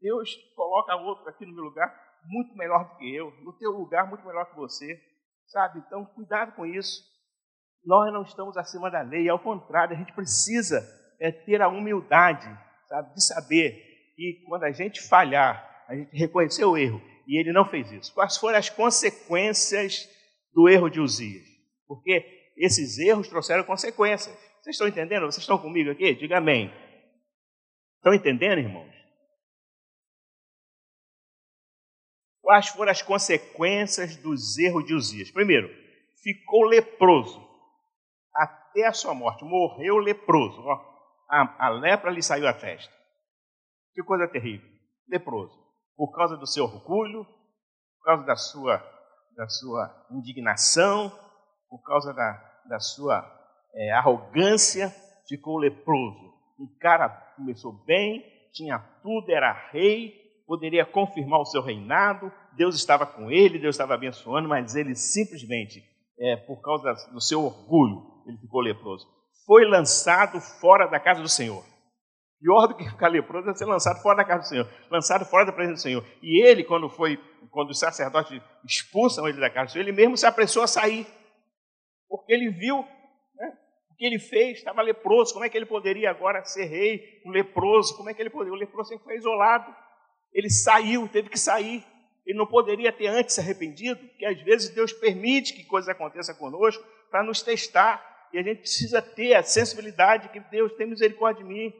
Deus 0.00 0.34
coloca 0.56 0.96
outro 0.96 1.28
aqui 1.28 1.46
no 1.46 1.54
meu 1.54 1.64
lugar 1.64 2.03
muito 2.26 2.56
melhor 2.56 2.84
do 2.84 2.96
que 2.96 3.14
eu, 3.14 3.30
no 3.42 3.52
teu 3.58 3.70
lugar 3.70 4.08
muito 4.08 4.26
melhor 4.26 4.46
que 4.46 4.56
você. 4.56 5.00
Sabe? 5.46 5.82
Então, 5.86 6.04
cuidado 6.06 6.52
com 6.52 6.64
isso. 6.64 7.02
Nós 7.84 8.12
não 8.12 8.22
estamos 8.22 8.56
acima 8.56 8.90
da 8.90 9.02
lei, 9.02 9.28
ao 9.28 9.38
contrário, 9.38 9.94
a 9.94 9.98
gente 9.98 10.12
precisa 10.12 10.80
é, 11.20 11.30
ter 11.30 11.60
a 11.60 11.68
humildade 11.68 12.48
sabe, 12.88 13.14
de 13.14 13.26
saber 13.26 13.72
que 14.16 14.42
quando 14.46 14.64
a 14.64 14.72
gente 14.72 15.02
falhar, 15.02 15.84
a 15.88 15.94
gente 15.94 16.16
reconhecer 16.16 16.64
o 16.64 16.76
erro, 16.76 17.00
e 17.26 17.38
ele 17.38 17.52
não 17.52 17.68
fez 17.68 17.90
isso. 17.92 18.12
Quais 18.14 18.36
foram 18.36 18.58
as 18.58 18.70
consequências 18.70 20.08
do 20.54 20.68
erro 20.68 20.88
de 20.88 21.00
Uzias? 21.00 21.44
Porque 21.86 22.52
esses 22.56 22.98
erros 22.98 23.28
trouxeram 23.28 23.64
consequências. 23.64 24.34
Vocês 24.62 24.76
estão 24.76 24.88
entendendo? 24.88 25.26
Vocês 25.26 25.42
estão 25.42 25.58
comigo 25.58 25.90
aqui? 25.90 26.14
Diga 26.14 26.38
amém. 26.38 26.72
Estão 27.96 28.14
entendendo, 28.14 28.58
irmãos? 28.58 28.93
Quais 32.44 32.68
foram 32.68 32.92
as 32.92 33.00
consequências 33.00 34.16
dos 34.16 34.58
erros 34.58 34.84
de 34.84 34.92
Uzias? 34.92 35.30
Primeiro, 35.30 35.66
ficou 36.22 36.64
leproso 36.64 37.42
até 38.34 38.86
a 38.86 38.92
sua 38.92 39.14
morte, 39.14 39.42
morreu 39.46 39.96
leproso. 39.96 40.60
A, 41.30 41.66
a 41.66 41.68
lepra 41.70 42.10
lhe 42.10 42.22
saiu 42.22 42.46
à 42.46 42.52
testa. 42.52 42.92
Que 43.94 44.02
coisa 44.02 44.28
terrível. 44.28 44.68
Leproso. 45.08 45.58
Por 45.96 46.14
causa 46.14 46.36
do 46.36 46.46
seu 46.46 46.64
orgulho, 46.64 47.24
por 47.24 48.04
causa 48.04 48.24
da 48.24 48.36
sua, 48.36 48.76
da 49.34 49.48
sua 49.48 50.06
indignação, 50.10 51.10
por 51.70 51.82
causa 51.82 52.12
da, 52.12 52.60
da 52.68 52.78
sua 52.78 53.24
é, 53.74 53.92
arrogância, 53.92 54.90
ficou 55.26 55.56
leproso. 55.56 56.34
Um 56.60 56.76
cara 56.78 57.08
começou 57.36 57.72
bem, 57.86 58.22
tinha 58.52 58.78
tudo, 59.02 59.32
era 59.32 59.70
rei, 59.70 60.23
poderia 60.46 60.84
confirmar 60.84 61.40
o 61.40 61.46
seu 61.46 61.62
reinado, 61.62 62.30
Deus 62.56 62.74
estava 62.74 63.06
com 63.06 63.30
ele, 63.30 63.58
Deus 63.58 63.74
estava 63.74 63.94
abençoando, 63.94 64.48
mas 64.48 64.74
ele 64.74 64.94
simplesmente, 64.94 65.82
é, 66.18 66.36
por 66.36 66.60
causa 66.62 66.92
do 67.12 67.20
seu 67.20 67.44
orgulho, 67.44 68.02
ele 68.26 68.38
ficou 68.38 68.60
leproso 68.60 69.06
foi 69.46 69.64
lançado 69.64 70.40
fora 70.40 70.86
da 70.86 70.98
casa 70.98 71.22
do 71.22 71.28
Senhor. 71.28 71.64
Pior 72.40 72.66
do 72.66 72.76
que 72.76 72.88
ficar 72.88 73.08
leproso 73.08 73.48
é 73.48 73.54
ser 73.54 73.64
lançado 73.64 74.02
fora 74.02 74.18
da 74.18 74.24
casa 74.24 74.40
do 74.40 74.48
Senhor, 74.48 74.68
lançado 74.90 75.24
fora 75.24 75.46
da 75.46 75.52
presença 75.52 75.74
do 75.74 75.82
Senhor. 75.82 76.04
E 76.22 76.44
ele, 76.44 76.64
quando 76.64 76.88
foi, 76.90 77.18
quando 77.50 77.70
os 77.70 77.78
sacerdotes 77.78 78.40
expulsam 78.64 79.26
ele 79.28 79.40
da 79.40 79.48
casa 79.48 79.66
do 79.66 79.72
Senhor, 79.72 79.84
ele 79.84 79.96
mesmo 79.96 80.16
se 80.16 80.26
apressou 80.26 80.62
a 80.62 80.66
sair, 80.66 81.06
porque 82.08 82.32
ele 82.32 82.50
viu 82.50 82.78
né, 82.78 83.52
o 83.90 83.94
que 83.96 84.04
ele 84.04 84.18
fez, 84.18 84.58
estava 84.58 84.82
leproso. 84.82 85.32
Como 85.32 85.44
é 85.44 85.48
que 85.48 85.56
ele 85.56 85.64
poderia 85.64 86.10
agora 86.10 86.44
ser 86.44 86.66
rei, 86.66 87.22
um 87.24 87.30
leproso? 87.30 87.96
Como 87.96 88.10
é 88.10 88.14
que 88.14 88.20
ele 88.20 88.30
poderia? 88.30 88.52
O 88.52 88.60
leproso 88.60 88.90
sempre 88.90 89.04
foi 89.04 89.16
isolado. 89.16 89.74
Ele 90.34 90.50
saiu, 90.50 91.08
teve 91.08 91.28
que 91.28 91.38
sair. 91.38 91.84
Ele 92.26 92.38
não 92.38 92.46
poderia 92.46 92.92
ter 92.92 93.06
antes 93.06 93.34
se 93.34 93.40
arrependido, 93.40 94.00
porque 94.00 94.26
às 94.26 94.40
vezes 94.42 94.70
Deus 94.70 94.92
permite 94.92 95.54
que 95.54 95.64
coisas 95.64 95.88
aconteçam 95.88 96.34
conosco 96.34 96.84
para 97.10 97.22
nos 97.22 97.42
testar 97.42 98.28
e 98.32 98.38
a 98.38 98.42
gente 98.42 98.60
precisa 98.60 99.00
ter 99.00 99.34
a 99.34 99.42
sensibilidade 99.42 100.30
que 100.30 100.40
Deus 100.40 100.72
tem 100.72 100.88
misericórdia 100.88 101.44
de 101.44 101.48
mim, 101.48 101.72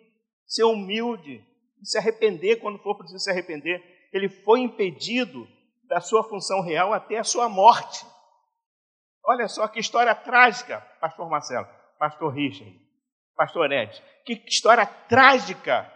ser 0.47 0.63
humilde, 0.65 1.45
se 1.83 1.99
arrepender 1.99 2.61
quando 2.61 2.79
for 2.79 2.97
preciso 2.97 3.19
se 3.19 3.31
arrepender. 3.31 3.83
Ele 4.13 4.29
foi 4.29 4.61
impedido 4.61 5.49
da 5.89 6.01
sua 6.01 6.23
função 6.23 6.63
real 6.63 6.93
até 6.93 7.19
a 7.19 7.25
sua 7.25 7.49
morte. 7.49 8.07
Olha 9.27 9.49
só 9.49 9.67
que 9.67 9.81
história 9.81 10.15
trágica, 10.15 10.81
pastor 11.01 11.29
Marcelo, 11.29 11.67
pastor 11.99 12.33
Richard, 12.33 12.79
pastor 13.35 13.73
Ed. 13.73 14.03
Que 14.25 14.35
história 14.47 14.87
trágica. 14.87 15.91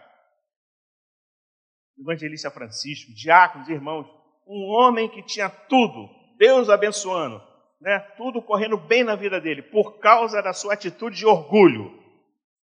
Evangelista 1.99 2.49
Francisco, 2.49 3.13
diáconos, 3.13 3.67
irmãos, 3.67 4.07
um 4.47 4.65
homem 4.71 5.09
que 5.09 5.21
tinha 5.23 5.49
tudo, 5.49 6.09
Deus 6.37 6.69
abençoando, 6.69 7.41
né, 7.81 7.99
tudo 8.17 8.41
correndo 8.41 8.77
bem 8.77 9.03
na 9.03 9.15
vida 9.15 9.39
dele, 9.39 9.61
por 9.63 9.99
causa 9.99 10.41
da 10.41 10.53
sua 10.53 10.73
atitude 10.73 11.17
de 11.17 11.25
orgulho. 11.25 11.99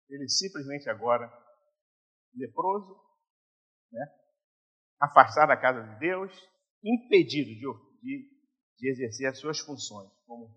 Ele 0.08 0.28
simplesmente 0.28 0.88
agora, 0.88 1.30
leproso, 2.34 2.96
né, 3.92 4.06
afastado 5.00 5.48
da 5.48 5.56
casa 5.56 5.82
de 5.82 5.98
Deus, 5.98 6.32
impedido 6.82 7.50
de, 7.50 7.60
de, 8.02 8.30
de 8.78 8.90
exercer 8.90 9.28
as 9.28 9.38
suas 9.38 9.58
funções. 9.58 10.10
Como 10.26 10.48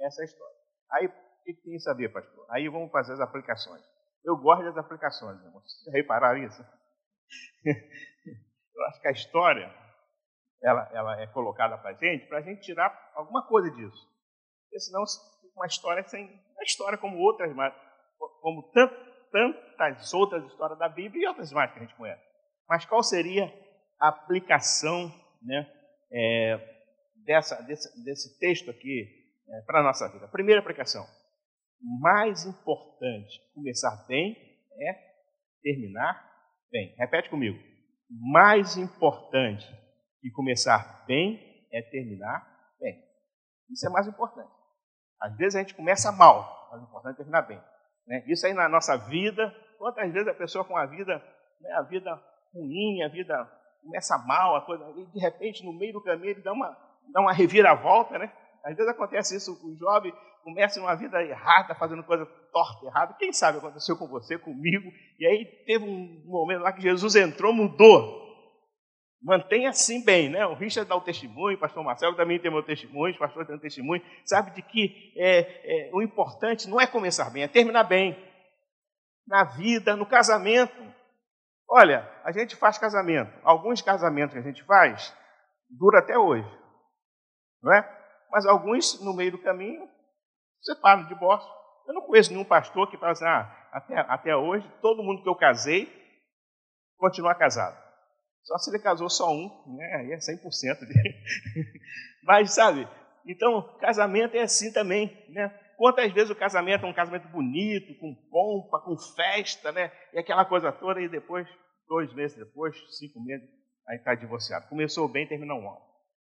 essa 0.00 0.22
é 0.22 0.24
a 0.24 0.26
história. 0.26 0.56
Aí, 0.92 1.06
o 1.06 1.10
que 1.44 1.54
tem 1.62 1.72
que 1.74 1.80
saber, 1.80 2.08
pastor? 2.10 2.46
Aí 2.50 2.68
vamos 2.68 2.90
fazer 2.90 3.12
as 3.12 3.20
aplicações. 3.20 3.82
Eu 4.24 4.36
gosto 4.36 4.64
das 4.64 4.76
aplicações, 4.76 5.38
irmãos. 5.42 5.64
Vocês 5.64 5.94
repararam 5.94 6.42
isso? 6.42 6.64
Eu 7.64 8.84
acho 8.86 9.00
que 9.00 9.08
a 9.08 9.12
história 9.12 9.84
ela, 10.62 10.90
ela 10.92 11.20
é 11.20 11.26
colocada 11.26 11.76
para 11.78 11.90
a 11.90 11.94
gente, 11.94 12.26
para 12.26 12.38
a 12.38 12.42
gente 12.42 12.62
tirar 12.62 13.12
alguma 13.14 13.46
coisa 13.46 13.70
disso. 13.70 14.08
Porque 14.64 14.80
senão 14.80 15.04
uma 15.54 15.66
história 15.66 16.02
sem. 16.04 16.24
Uma 16.24 16.62
história 16.64 16.98
como 16.98 17.18
outras, 17.18 17.54
mas, 17.54 17.74
como 18.40 18.62
tant, 18.72 18.92
tantas 19.30 20.14
outras 20.14 20.44
histórias 20.46 20.78
da 20.78 20.88
Bíblia 20.88 21.24
e 21.24 21.28
outras 21.28 21.52
mais 21.52 21.70
que 21.72 21.78
a 21.78 21.82
gente 21.82 21.94
conhece. 21.96 22.22
Mas 22.68 22.84
qual 22.86 23.02
seria 23.02 23.52
a 24.00 24.08
aplicação 24.08 25.12
né, 25.42 25.70
é, 26.12 26.76
dessa, 27.24 27.60
desse, 27.62 28.04
desse 28.04 28.38
texto 28.38 28.70
aqui 28.70 29.06
é, 29.48 29.60
para 29.66 29.80
a 29.80 29.82
nossa 29.82 30.08
vida? 30.08 30.28
Primeira 30.28 30.60
aplicação. 30.60 31.04
Mais 32.00 32.46
importante 32.46 33.40
começar 33.52 34.06
bem 34.06 34.34
é 34.80 35.14
terminar 35.62 36.33
bem. 36.74 36.92
Repete 36.98 37.30
comigo. 37.30 37.56
Mais 38.10 38.76
importante 38.76 39.64
e 40.24 40.30
começar 40.32 41.04
bem 41.06 41.40
é 41.72 41.80
terminar 41.80 42.44
bem. 42.80 43.00
Isso 43.70 43.86
é 43.86 43.90
mais 43.90 44.08
importante. 44.08 44.50
Às 45.20 45.36
vezes 45.36 45.54
a 45.54 45.60
gente 45.60 45.74
começa 45.74 46.10
mal, 46.10 46.68
mas 46.72 46.80
o 46.80 46.84
importante 46.84 47.14
é 47.14 47.16
terminar 47.18 47.42
bem. 47.42 47.62
Né? 48.08 48.24
Isso 48.26 48.44
aí 48.44 48.52
na 48.52 48.68
nossa 48.68 48.96
vida, 48.96 49.54
quantas 49.78 50.12
vezes 50.12 50.26
a 50.26 50.34
pessoa 50.34 50.64
com 50.64 50.76
a 50.76 50.84
vida, 50.84 51.16
né, 51.60 51.72
a 51.74 51.82
vida 51.82 52.20
ruim, 52.52 53.02
a 53.02 53.08
vida 53.08 53.48
começa 53.80 54.18
mal, 54.18 54.56
a 54.56 54.66
coisa, 54.66 54.84
e 54.96 55.06
de 55.06 55.20
repente 55.20 55.64
no 55.64 55.72
meio 55.72 55.92
do 55.92 56.02
caminho 56.02 56.30
ele 56.30 56.42
dá 56.42 56.52
uma, 56.52 56.76
dá 57.12 57.20
uma 57.20 57.32
reviravolta, 57.32 58.18
né? 58.18 58.32
Às 58.64 58.76
vezes 58.76 58.90
acontece 58.90 59.36
isso, 59.36 59.52
o 59.64 59.76
jovem 59.76 60.12
começa 60.44 60.78
uma 60.78 60.94
vida 60.94 61.20
errada, 61.22 61.74
fazendo 61.74 62.04
coisa 62.04 62.26
torta, 62.52 62.86
errada. 62.86 63.16
Quem 63.18 63.32
sabe 63.32 63.58
aconteceu 63.58 63.96
com 63.96 64.06
você, 64.06 64.38
comigo, 64.38 64.92
e 65.18 65.26
aí 65.26 65.46
teve 65.66 65.84
um 65.84 66.22
momento 66.26 66.60
lá 66.60 66.72
que 66.72 66.82
Jesus 66.82 67.16
entrou, 67.16 67.52
mudou. 67.52 68.22
Mantenha 69.22 69.70
assim 69.70 70.04
bem, 70.04 70.28
né? 70.28 70.44
O 70.46 70.52
Richard 70.52 70.86
dá 70.86 70.94
o 70.94 71.00
testemunho, 71.00 71.56
o 71.56 71.60
pastor 71.60 71.82
Marcelo 71.82 72.14
também 72.14 72.38
tem 72.38 72.50
meu 72.50 72.62
testemunho, 72.62 73.14
o 73.14 73.18
pastor 73.18 73.46
tem 73.46 73.56
o 73.56 73.60
testemunho. 73.60 74.02
Sabe 74.26 74.50
de 74.50 74.60
que 74.60 75.14
é, 75.16 75.88
é, 75.88 75.90
o 75.94 76.02
importante 76.02 76.68
não 76.68 76.78
é 76.78 76.86
começar 76.86 77.30
bem, 77.30 77.42
é 77.42 77.48
terminar 77.48 77.84
bem. 77.84 78.14
Na 79.26 79.44
vida, 79.44 79.96
no 79.96 80.04
casamento. 80.04 80.76
Olha, 81.66 82.06
a 82.22 82.30
gente 82.30 82.54
faz 82.54 82.76
casamento. 82.76 83.32
Alguns 83.42 83.80
casamentos 83.80 84.34
que 84.34 84.40
a 84.40 84.42
gente 84.42 84.62
faz 84.64 85.16
dura 85.70 86.00
até 86.00 86.18
hoje. 86.18 86.46
Não 87.62 87.72
é? 87.72 87.82
Mas 88.30 88.44
alguns, 88.44 89.00
no 89.02 89.14
meio 89.14 89.32
do 89.32 89.38
caminho, 89.38 89.88
separam 90.64 91.02
de 91.02 91.08
divórcio. 91.08 91.50
Eu 91.86 91.94
não 91.94 92.02
conheço 92.02 92.32
nenhum 92.32 92.44
pastor 92.44 92.90
que 92.90 92.96
fala 92.96 93.12
assim, 93.12 93.24
ah, 93.24 93.68
até, 93.72 93.98
até 93.98 94.36
hoje, 94.36 94.66
todo 94.80 95.02
mundo 95.02 95.22
que 95.22 95.28
eu 95.28 95.36
casei 95.36 95.92
continua 96.96 97.34
casado. 97.34 97.82
Só 98.44 98.58
se 98.58 98.70
ele 98.70 98.82
casou 98.82 99.08
só 99.08 99.30
um, 99.30 99.48
né? 99.76 99.94
aí 99.96 100.12
é 100.12 100.16
100% 100.16 100.80
dele. 100.80 101.14
Mas, 102.24 102.54
sabe, 102.54 102.88
então, 103.26 103.76
casamento 103.80 104.36
é 104.36 104.42
assim 104.42 104.72
também, 104.72 105.06
né? 105.30 105.48
Quantas 105.76 106.12
vezes 106.12 106.30
o 106.30 106.36
casamento 106.36 106.86
é 106.86 106.88
um 106.88 106.94
casamento 106.94 107.26
bonito, 107.28 107.98
com 107.98 108.14
pompa, 108.30 108.80
com 108.80 108.96
festa, 108.96 109.72
né? 109.72 109.90
E 110.12 110.18
aquela 110.18 110.44
coisa 110.44 110.70
toda, 110.70 111.00
e 111.00 111.08
depois, 111.08 111.48
dois 111.88 112.12
meses 112.14 112.36
depois, 112.36 112.76
cinco 112.98 113.20
meses, 113.22 113.48
aí 113.88 113.96
está 113.96 114.14
divorciado. 114.14 114.68
Começou 114.68 115.08
bem, 115.08 115.26
terminou 115.26 115.60
mal. 115.60 115.82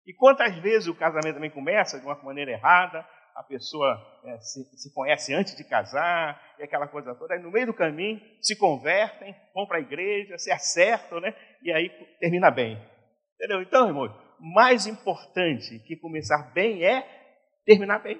E 0.06 0.13
quantas 0.13 0.56
vezes 0.58 0.88
o 0.88 0.96
casamento 0.96 1.36
também 1.36 1.50
começa 1.50 2.00
de 2.00 2.06
uma 2.06 2.15
maneira 2.24 2.52
errada, 2.52 3.06
a 3.36 3.43
pessoa 3.43 4.00
é, 4.26 4.39
se, 4.39 4.63
se, 4.78 4.93
conhece 4.93 5.34
antes 5.34 5.56
de 5.56 5.63
casar, 5.63 6.41
e 6.60 6.63
aquela 6.63 6.88
coisa 6.88 7.15
toda, 7.15 7.34
aí 7.34 7.41
no 7.41 7.52
meio 7.52 7.67
do 7.67 7.74
caminho 7.74 8.22
se 8.41 8.56
convertem, 8.56 9.36
vão 9.54 9.65
para 9.65 9.78
a 9.78 9.82
igreja, 9.82 10.38
se 10.38 10.52
acertam, 10.52 11.19
né? 11.19 11.34
E 11.62 11.72
aí 11.72 11.89
termina 12.19 12.52
bem. 12.52 12.80
Entendeu? 13.36 13.62
Então, 13.62 13.88
irmão, 13.88 14.13
mais 14.39 14.86
importante 14.86 15.80
que 15.80 15.96
começar 15.96 16.52
bem 16.54 16.84
é 16.84 17.08
terminar 17.65 18.00
bem. 18.00 18.19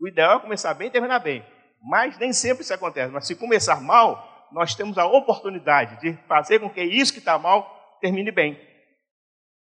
O 0.00 0.08
ideal 0.08 0.38
é 0.38 0.42
começar 0.42 0.74
bem 0.74 0.88
e 0.88 0.90
terminar 0.90 1.20
bem. 1.20 1.44
Mas 1.80 2.18
nem 2.18 2.32
sempre 2.32 2.62
isso 2.62 2.74
acontece. 2.74 3.12
Mas 3.12 3.26
se 3.26 3.36
começar 3.36 3.80
mal, 3.80 4.48
nós 4.52 4.74
temos 4.74 4.98
a 4.98 5.06
oportunidade 5.06 6.00
de 6.00 6.16
fazer 6.26 6.58
com 6.58 6.70
que 6.70 6.82
isso 6.82 7.12
que 7.12 7.18
está 7.18 7.38
mal 7.38 7.98
termine 8.00 8.32
bem. 8.32 8.58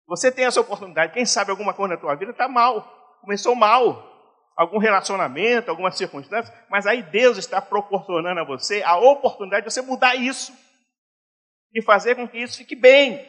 Você 0.08 0.32
tem 0.32 0.46
essa 0.46 0.62
oportunidade. 0.62 1.13
Quem 1.13 1.26
sabe 1.26 1.52
alguma 1.52 1.74
coisa 1.74 1.96
na 1.96 2.00
tua 2.00 2.15
vida 2.15 2.32
está 2.32 2.48
mal. 2.48 2.82
Começou 3.22 3.56
mal. 3.56 4.16
Algum 4.58 4.80
relacionamento, 4.80 5.70
alguma 5.70 5.91
circunstância. 5.91 6.52
Mas 6.67 6.88
aí 6.88 7.04
Deus 7.04 7.38
está 7.38 7.62
proporcionando 7.62 8.39
a 8.39 8.43
você 8.43 8.82
a 8.82 8.98
oportunidade 8.98 9.65
de 9.65 9.72
você 9.72 9.82
mudar 9.84 10.15
isso. 10.15 10.52
E 11.74 11.82
fazer 11.82 12.15
com 12.15 12.28
que 12.28 12.39
isso 12.39 12.58
fique 12.58 12.76
bem. 12.76 13.24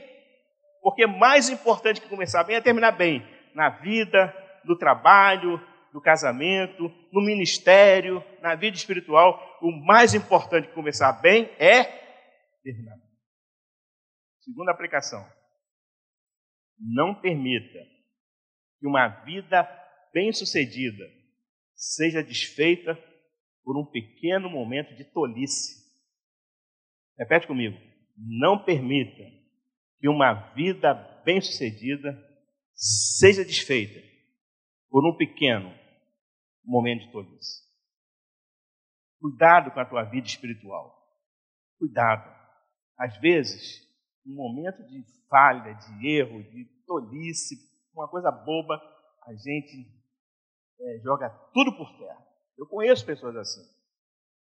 Porque 0.80 1.06
mais 1.06 1.50
importante 1.50 2.00
que 2.00 2.08
começar 2.08 2.44
bem 2.44 2.56
é 2.56 2.60
terminar 2.62 2.92
bem. 2.92 3.22
Na 3.54 3.68
vida, 3.68 4.34
no 4.64 4.78
trabalho, 4.78 5.60
no 5.92 6.00
casamento, 6.00 6.90
no 7.12 7.20
ministério, 7.20 8.24
na 8.40 8.54
vida 8.54 8.76
espiritual. 8.76 9.58
O 9.60 9.70
mais 9.70 10.14
importante 10.14 10.68
que 10.68 10.74
começar 10.74 11.12
bem 11.12 11.50
é 11.58 11.84
terminar 12.62 12.96
bem. 12.96 13.08
Segunda 14.40 14.72
aplicação 14.72 15.28
não 16.78 17.14
permita 17.14 17.78
que 18.80 18.86
uma 18.86 19.08
vida 19.08 19.68
bem-sucedida 20.14 21.17
seja 21.78 22.24
desfeita 22.24 22.98
por 23.62 23.78
um 23.78 23.86
pequeno 23.86 24.50
momento 24.50 24.96
de 24.96 25.04
tolice. 25.04 25.78
Repete 27.16 27.46
comigo. 27.46 27.78
Não 28.16 28.64
permita 28.64 29.22
que 30.00 30.08
uma 30.08 30.52
vida 30.54 30.92
bem-sucedida 31.24 32.18
seja 32.74 33.44
desfeita 33.44 34.00
por 34.90 35.08
um 35.08 35.16
pequeno 35.16 35.72
momento 36.64 37.06
de 37.06 37.12
tolice. 37.12 37.62
Cuidado 39.20 39.70
com 39.70 39.80
a 39.80 39.84
tua 39.84 40.02
vida 40.04 40.26
espiritual. 40.26 40.96
Cuidado. 41.78 42.36
Às 42.98 43.16
vezes, 43.18 43.86
um 44.26 44.34
momento 44.34 44.82
de 44.88 45.04
falha, 45.28 45.74
de 45.74 46.08
erro, 46.08 46.42
de 46.42 46.64
tolice, 46.86 47.54
uma 47.92 48.08
coisa 48.08 48.30
boba, 48.30 48.80
a 49.26 49.34
gente 49.34 49.97
é, 50.80 50.98
joga 51.02 51.28
tudo 51.52 51.76
por 51.76 51.90
terra. 51.98 52.18
Eu 52.56 52.66
conheço 52.66 53.04
pessoas 53.06 53.36
assim. 53.36 53.62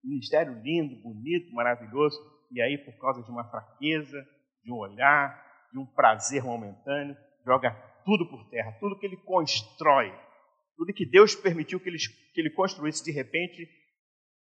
Ministério 0.03 0.53
lindo, 0.61 0.95
bonito, 1.01 1.53
maravilhoso, 1.53 2.17
e 2.51 2.61
aí, 2.61 2.77
por 2.77 2.97
causa 2.99 3.21
de 3.23 3.29
uma 3.29 3.49
fraqueza, 3.49 4.17
de 4.63 4.71
um 4.71 4.77
olhar, 4.77 5.43
de 5.71 5.79
um 5.79 5.85
prazer 5.85 6.43
momentâneo, 6.43 7.17
joga 7.45 7.71
tudo 8.05 8.29
por 8.29 8.49
terra, 8.49 8.77
tudo 8.79 8.97
que 8.97 9.05
ele 9.05 9.17
constrói, 9.17 10.13
tudo 10.77 10.93
que 10.93 11.05
Deus 11.05 11.35
permitiu 11.35 11.79
que 11.79 11.89
ele, 11.89 11.97
que 12.33 12.39
ele 12.39 12.51
construísse 12.51 13.03
de 13.03 13.11
repente, 13.11 13.67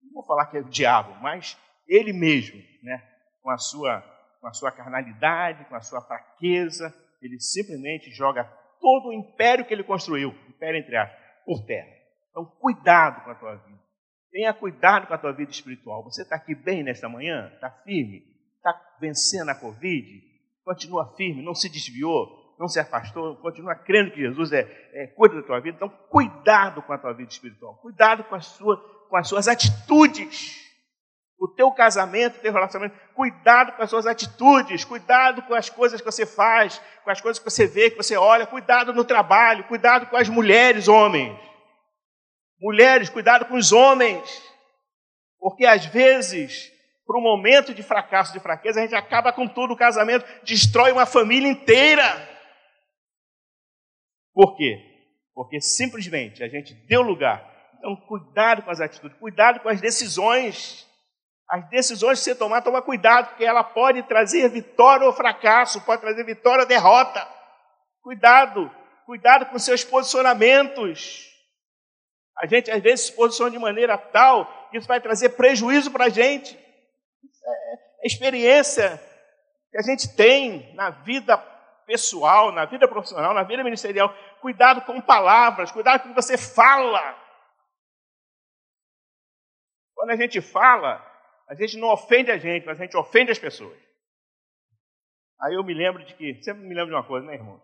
não 0.02 0.12
vou 0.14 0.24
falar 0.24 0.46
que 0.46 0.56
é 0.56 0.60
o 0.60 0.68
diabo, 0.68 1.20
mas 1.20 1.58
ele 1.86 2.12
mesmo, 2.12 2.58
né, 2.82 3.02
com 3.42 3.50
a 3.50 3.58
sua 3.58 4.10
com 4.40 4.48
a 4.48 4.52
sua 4.52 4.72
carnalidade, 4.72 5.64
com 5.66 5.76
a 5.76 5.80
sua 5.80 6.00
fraqueza, 6.00 6.92
ele 7.22 7.38
simplesmente 7.38 8.10
joga 8.10 8.42
todo 8.80 9.08
o 9.08 9.12
império 9.12 9.64
que 9.64 9.72
ele 9.72 9.84
construiu, 9.84 10.34
império 10.48 10.80
entre 10.80 10.96
aspas, 10.96 11.21
por 11.44 11.64
terra. 11.64 11.92
Então, 12.30 12.44
cuidado 12.44 13.24
com 13.24 13.30
a 13.30 13.34
tua 13.34 13.56
vida. 13.56 13.80
Tenha 14.30 14.52
cuidado 14.54 15.06
com 15.06 15.14
a 15.14 15.18
tua 15.18 15.32
vida 15.32 15.50
espiritual. 15.50 16.02
Você 16.04 16.22
está 16.22 16.36
aqui 16.36 16.54
bem 16.54 16.82
nesta 16.82 17.08
manhã? 17.08 17.50
Está 17.54 17.70
firme? 17.70 18.24
Está 18.56 18.96
vencendo 18.98 19.50
a 19.50 19.54
Covid? 19.54 20.22
Continua 20.64 21.14
firme, 21.16 21.42
não 21.42 21.54
se 21.54 21.68
desviou, 21.68 22.56
não 22.58 22.68
se 22.68 22.78
afastou, 22.78 23.36
continua 23.36 23.74
crendo 23.74 24.12
que 24.12 24.20
Jesus 24.20 24.52
é, 24.52 24.60
é 24.94 25.06
cuida 25.08 25.36
da 25.36 25.42
tua 25.42 25.60
vida. 25.60 25.76
Então, 25.76 25.88
cuidado 25.88 26.80
com 26.82 26.92
a 26.92 26.98
tua 26.98 27.12
vida 27.12 27.30
espiritual. 27.30 27.74
Cuidado 27.76 28.24
com, 28.24 28.40
sua, 28.40 28.78
com 29.08 29.16
as 29.16 29.28
suas 29.28 29.48
atitudes 29.48 30.61
o 31.42 31.48
teu 31.48 31.72
casamento, 31.72 32.36
o 32.36 32.40
teu 32.40 32.52
relacionamento. 32.52 32.96
Cuidado 33.16 33.72
com 33.72 33.82
as 33.82 33.90
suas 33.90 34.06
atitudes, 34.06 34.84
cuidado 34.84 35.42
com 35.42 35.54
as 35.54 35.68
coisas 35.68 36.00
que 36.00 36.06
você 36.06 36.24
faz, 36.24 36.80
com 37.02 37.10
as 37.10 37.20
coisas 37.20 37.42
que 37.42 37.50
você 37.50 37.66
vê, 37.66 37.90
que 37.90 37.96
você 37.96 38.16
olha. 38.16 38.46
Cuidado 38.46 38.94
no 38.94 39.04
trabalho, 39.04 39.64
cuidado 39.64 40.06
com 40.06 40.16
as 40.16 40.28
mulheres, 40.28 40.86
homens. 40.86 41.36
Mulheres, 42.60 43.10
cuidado 43.10 43.46
com 43.46 43.56
os 43.56 43.72
homens. 43.72 44.22
Porque 45.40 45.66
às 45.66 45.84
vezes, 45.84 46.70
por 47.04 47.18
um 47.18 47.20
momento 47.20 47.74
de 47.74 47.82
fracasso, 47.82 48.32
de 48.32 48.38
fraqueza, 48.38 48.78
a 48.78 48.84
gente 48.84 48.94
acaba 48.94 49.32
com 49.32 49.48
tudo 49.48 49.74
o 49.74 49.76
casamento, 49.76 50.24
destrói 50.44 50.92
uma 50.92 51.06
família 51.06 51.50
inteira. 51.50 52.04
Por 54.32 54.56
quê? 54.56 54.78
Porque 55.34 55.60
simplesmente 55.60 56.44
a 56.44 56.48
gente 56.48 56.72
deu 56.86 57.02
lugar. 57.02 57.44
Então, 57.78 57.96
cuidado 57.96 58.62
com 58.62 58.70
as 58.70 58.80
atitudes, 58.80 59.18
cuidado 59.18 59.58
com 59.58 59.68
as 59.68 59.80
decisões. 59.80 60.86
As 61.52 61.68
decisões 61.68 62.18
que 62.18 62.24
você 62.24 62.34
tomar, 62.34 62.62
toma 62.62 62.80
cuidado, 62.80 63.28
porque 63.28 63.44
ela 63.44 63.62
pode 63.62 64.02
trazer 64.04 64.48
vitória 64.48 65.06
ou 65.06 65.12
fracasso, 65.12 65.84
pode 65.84 66.00
trazer 66.00 66.24
vitória 66.24 66.62
ou 66.62 66.66
derrota. 66.66 67.28
Cuidado, 68.00 68.74
cuidado 69.04 69.44
com 69.44 69.58
seus 69.58 69.84
posicionamentos. 69.84 71.30
A 72.38 72.46
gente 72.46 72.70
às 72.70 72.82
vezes 72.82 73.04
se 73.04 73.12
posiciona 73.12 73.50
de 73.50 73.58
maneira 73.58 73.98
tal 73.98 74.70
que 74.70 74.78
isso 74.78 74.88
vai 74.88 74.98
trazer 74.98 75.36
prejuízo 75.36 75.90
para 75.90 76.06
a 76.06 76.08
gente. 76.08 76.56
É 78.00 78.06
experiência 78.06 78.98
que 79.70 79.76
a 79.76 79.82
gente 79.82 80.16
tem 80.16 80.74
na 80.74 80.88
vida 80.88 81.36
pessoal, 81.84 82.50
na 82.50 82.64
vida 82.64 82.88
profissional, 82.88 83.34
na 83.34 83.42
vida 83.42 83.62
ministerial. 83.62 84.08
Cuidado 84.40 84.80
com 84.86 84.98
palavras, 85.02 85.70
cuidado 85.70 86.00
com 86.00 86.06
o 86.06 86.14
que 86.14 86.22
você 86.22 86.38
fala. 86.38 87.14
Quando 89.94 90.12
a 90.12 90.16
gente 90.16 90.40
fala, 90.40 91.11
a 91.52 91.54
gente 91.54 91.76
não 91.76 91.88
ofende 91.88 92.30
a 92.30 92.38
gente, 92.38 92.64
mas 92.64 92.80
a 92.80 92.84
gente 92.84 92.96
ofende 92.96 93.30
as 93.30 93.38
pessoas. 93.38 93.78
Aí 95.42 95.54
eu 95.54 95.62
me 95.62 95.74
lembro 95.74 96.02
de 96.02 96.14
que, 96.14 96.42
sempre 96.42 96.62
me 96.62 96.74
lembro 96.74 96.86
de 96.86 96.94
uma 96.94 97.06
coisa, 97.06 97.26
né, 97.26 97.34
irmãos? 97.34 97.62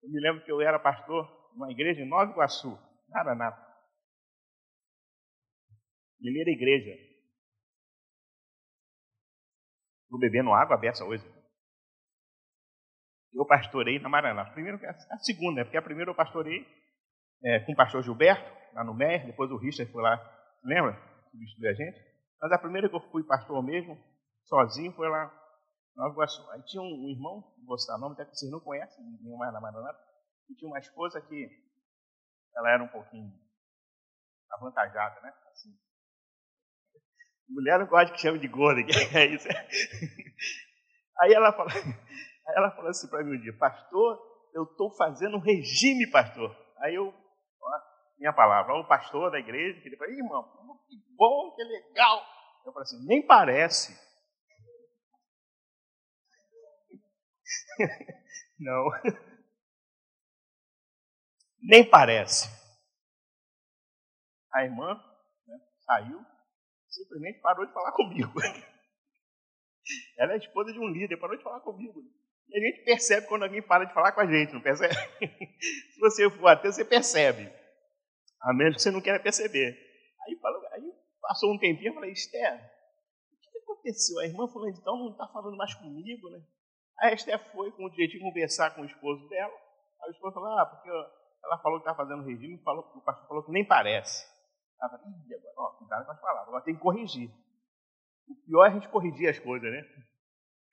Eu 0.00 0.10
me 0.10 0.20
lembro 0.20 0.44
que 0.44 0.52
eu 0.52 0.60
era 0.60 0.78
pastor 0.78 1.26
numa 1.54 1.72
igreja 1.72 2.00
em 2.00 2.08
Nova 2.08 2.30
Iguaçu, 2.30 2.78
Maranata. 3.08 3.66
Primeira 6.20 6.50
igreja. 6.50 6.94
Estou 10.04 10.20
bebendo 10.20 10.52
água 10.52 10.76
aberta 10.76 11.04
hoje. 11.04 11.24
Eu 13.34 13.44
pastorei 13.44 13.98
na 13.98 14.08
Maranata. 14.08 14.52
Primeiro, 14.52 14.78
a 14.86 15.18
segunda, 15.18 15.60
né? 15.60 15.64
porque 15.64 15.76
a 15.76 15.82
primeira 15.82 16.12
eu 16.12 16.14
pastorei 16.14 16.64
é, 17.42 17.58
com 17.60 17.72
o 17.72 17.76
pastor 17.76 18.04
Gilberto, 18.04 18.50
lá 18.72 18.84
no 18.84 18.94
MER, 18.94 19.26
depois 19.26 19.50
o 19.50 19.56
Richard 19.56 19.90
foi 19.90 20.02
lá, 20.02 20.16
lembra? 20.62 20.96
Substituiu 21.30 21.70
a 21.70 21.74
gente. 21.74 22.17
Mas 22.40 22.52
a 22.52 22.58
primeira 22.58 22.88
que 22.88 22.94
eu 22.94 23.00
fui 23.10 23.24
pastor 23.24 23.62
mesmo, 23.62 23.98
sozinho, 24.44 24.92
foi 24.92 25.08
lá 25.08 25.32
Nova 25.96 26.12
Iguaçu. 26.12 26.48
Aí 26.52 26.62
tinha 26.62 26.82
um, 26.82 27.08
irmão, 27.10 27.42
não 27.58 27.66
vou 27.66 27.78
citar 27.78 27.98
nome, 27.98 28.14
até 28.14 28.24
que 28.24 28.36
vocês 28.36 28.50
não 28.50 28.60
conhecem, 28.60 29.04
nenhum 29.20 29.36
mais 29.36 29.52
na 29.52 29.60
Maranata, 29.60 29.98
e 30.48 30.54
tinha 30.54 30.68
uma 30.68 30.78
esposa 30.78 31.20
que 31.20 31.48
ela 32.56 32.70
era 32.70 32.82
um 32.82 32.88
pouquinho 32.88 33.32
avantajada, 34.50 35.20
né? 35.20 35.32
Assim. 35.50 35.76
Mulher 37.48 37.78
não 37.78 37.86
gosta 37.86 38.14
que 38.14 38.20
chame 38.20 38.38
de 38.38 38.48
gorda, 38.48 38.82
que 38.84 38.92
é 39.16 39.26
isso. 39.26 39.48
Aí 41.20 41.32
ela 41.32 41.52
falou, 41.52 41.72
aí 41.72 42.54
ela 42.54 42.70
falou 42.70 42.90
assim 42.90 43.08
para 43.08 43.24
mim 43.24 43.36
um 43.36 43.40
dia, 43.40 43.56
pastor, 43.58 44.20
eu 44.54 44.62
estou 44.62 44.94
fazendo 44.96 45.36
um 45.36 45.40
regime, 45.40 46.08
pastor. 46.12 46.56
Aí 46.78 46.94
eu, 46.94 47.08
ó, 47.08 47.80
minha 48.16 48.32
palavra, 48.32 48.74
o 48.74 48.86
pastor 48.86 49.28
da 49.32 49.40
igreja, 49.40 49.80
que 49.80 49.88
ele 49.88 49.96
falou, 49.96 50.14
irmão, 50.14 50.57
que 50.88 50.96
bom, 51.16 51.54
que 51.54 51.62
legal. 51.62 52.24
Eu 52.64 52.72
falei 52.72 52.82
assim, 52.82 53.06
nem 53.06 53.24
parece. 53.26 53.92
Não. 58.58 58.90
Nem 61.62 61.88
parece. 61.88 62.48
A 64.52 64.64
irmã 64.64 64.94
né, 65.46 65.58
saiu, 65.84 66.24
simplesmente 66.88 67.40
parou 67.40 67.66
de 67.66 67.72
falar 67.72 67.92
comigo. 67.92 68.32
Ela 70.18 70.34
é 70.34 70.36
esposa 70.36 70.72
de 70.72 70.78
um 70.78 70.88
líder, 70.88 71.16
parou 71.18 71.36
de 71.36 71.42
falar 71.42 71.60
comigo. 71.60 72.02
E 72.48 72.56
a 72.56 72.60
gente 72.60 72.84
percebe 72.84 73.26
quando 73.26 73.42
alguém 73.44 73.62
para 73.62 73.84
de 73.84 73.92
falar 73.92 74.12
com 74.12 74.20
a 74.20 74.26
gente, 74.26 74.52
não 74.54 74.60
percebe? 74.60 74.94
Se 75.92 76.00
você 76.00 76.30
for 76.30 76.48
até, 76.48 76.72
você 76.72 76.84
percebe. 76.84 77.52
A 78.40 78.54
menos 78.54 78.76
que 78.76 78.82
você 78.82 78.90
não 78.90 79.00
queira 79.00 79.20
perceber. 79.20 79.76
Aí, 80.26 80.36
falou, 80.40 80.57
aí 80.57 80.57
passou 81.28 81.52
um 81.52 81.58
tempinho, 81.58 81.90
eu 81.90 81.94
falei, 81.94 82.12
Esther, 82.12 82.54
o 82.54 83.52
que 83.52 83.58
aconteceu? 83.58 84.18
A 84.20 84.24
irmã 84.24 84.48
falou, 84.48 84.66
então 84.66 84.96
não 84.96 85.10
está 85.10 85.28
falando 85.28 85.58
mais 85.58 85.74
comigo, 85.74 86.30
né? 86.30 86.40
Aí 87.00 87.10
a 87.10 87.14
Esther 87.14 87.38
foi 87.52 87.70
com 87.72 87.84
o 87.84 87.90
de 87.90 88.18
conversar 88.18 88.74
com 88.74 88.80
o 88.80 88.86
esposo 88.86 89.28
dela. 89.28 89.52
Aí 90.02 90.08
o 90.08 90.12
esposo 90.12 90.34
falou, 90.34 90.58
ah, 90.58 90.64
porque 90.64 90.88
ela 91.44 91.58
falou 91.58 91.78
que 91.80 91.88
está 91.88 91.94
fazendo 91.94 92.24
regime, 92.24 92.62
falou, 92.64 92.82
o 92.96 93.00
pastor 93.02 93.28
falou 93.28 93.44
que 93.44 93.52
nem 93.52 93.64
parece. 93.64 94.26
Ela 94.80 94.90
falou, 94.90 95.06
Ih, 95.06 95.34
agora, 95.34 95.54
ó, 95.58 95.76
cuidado 95.76 96.06
com 96.06 96.12
as 96.12 96.20
palavras, 96.20 96.48
agora 96.48 96.64
tem 96.64 96.74
que 96.74 96.80
corrigir. 96.80 97.30
O 98.26 98.34
pior 98.46 98.64
é 98.64 98.68
a 98.68 98.72
gente 98.72 98.88
corrigir 98.88 99.28
as 99.28 99.38
coisas, 99.38 99.70
né? 99.70 99.82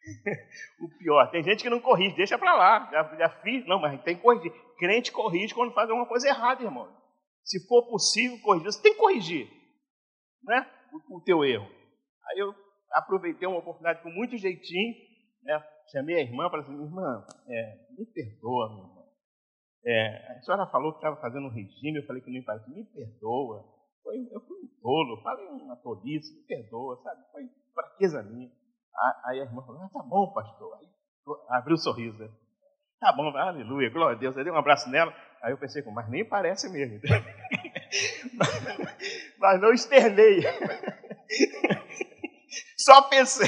o 0.80 0.98
pior, 0.98 1.30
tem 1.32 1.44
gente 1.44 1.64
que 1.64 1.70
não 1.70 1.82
corrige, 1.82 2.16
deixa 2.16 2.38
para 2.38 2.56
lá, 2.56 2.90
já, 2.92 3.16
já 3.18 3.30
fiz, 3.42 3.66
não, 3.68 3.80
mas 3.82 4.02
tem 4.04 4.16
que 4.16 4.22
corrigir. 4.22 4.54
Crente 4.78 5.12
corrige 5.12 5.54
quando 5.54 5.74
faz 5.74 5.90
alguma 5.90 6.08
coisa 6.08 6.30
errada, 6.30 6.64
irmão. 6.64 6.90
Se 7.44 7.68
for 7.68 7.84
possível 7.88 8.40
corrigir, 8.42 8.72
você 8.72 8.82
tem 8.82 8.94
que 8.94 9.00
corrigir. 9.00 9.65
Né, 10.44 10.70
o, 10.92 11.18
o 11.18 11.22
teu 11.22 11.44
erro. 11.44 11.68
Aí 12.30 12.40
eu 12.40 12.54
aproveitei 12.92 13.48
uma 13.48 13.60
oportunidade 13.60 14.02
com 14.02 14.10
muito 14.10 14.38
jeitinho, 14.38 14.94
né, 15.44 15.64
chamei 15.92 16.16
a 16.16 16.22
irmã 16.22 16.48
e 16.48 16.50
falei 16.50 16.66
assim, 16.66 16.82
irmã, 16.82 17.26
é, 17.48 17.88
me 17.98 18.06
perdoa, 18.06 18.66
irmã. 18.72 18.96
É, 19.88 20.38
a 20.38 20.42
senhora 20.42 20.66
falou 20.68 20.94
que 20.94 20.98
estava 20.98 21.16
fazendo 21.22 21.46
um 21.46 21.54
regime, 21.54 22.00
eu 22.00 22.06
falei 22.08 22.22
que 22.22 22.30
não 22.30 22.38
ia 22.38 22.44
fazer, 22.44 22.74
me 22.74 22.84
perdoa. 22.86 23.64
Foi, 24.02 24.18
eu 24.32 24.42
fui 24.42 24.58
um 24.58 24.82
tolo, 24.82 25.22
falei 25.22 25.46
uma 25.48 25.76
tolice, 25.78 26.36
me 26.36 26.44
perdoa, 26.48 27.00
sabe? 27.04 27.22
Foi 27.32 27.44
fraqueza 27.74 28.24
minha. 28.24 28.50
Aí 29.26 29.40
a 29.42 29.44
irmã 29.44 29.62
falou, 29.64 29.82
ah, 29.82 29.90
tá 29.90 30.02
bom, 30.02 30.34
pastor. 30.34 30.78
Aí 30.80 30.88
abriu 31.50 31.74
o 31.74 31.76
um 31.76 31.82
sorriso. 31.82 32.18
Né? 32.18 32.30
Tá 33.00 33.14
bom, 33.14 33.28
aleluia, 33.36 33.90
glória 33.90 34.16
a 34.16 34.20
Deus. 34.20 34.36
Aí 34.38 34.44
dei 34.44 34.52
um 34.52 34.58
abraço 34.58 34.90
nela. 34.90 35.14
Aí 35.44 35.52
eu 35.52 35.58
pensei, 35.58 35.84
mas 35.92 36.10
nem 36.10 36.28
parece 36.28 36.72
mesmo. 36.72 37.00
mas 39.38 39.62
não 39.62 39.74
externei. 39.74 40.44
Só 42.78 43.02
pensei. 43.04 43.48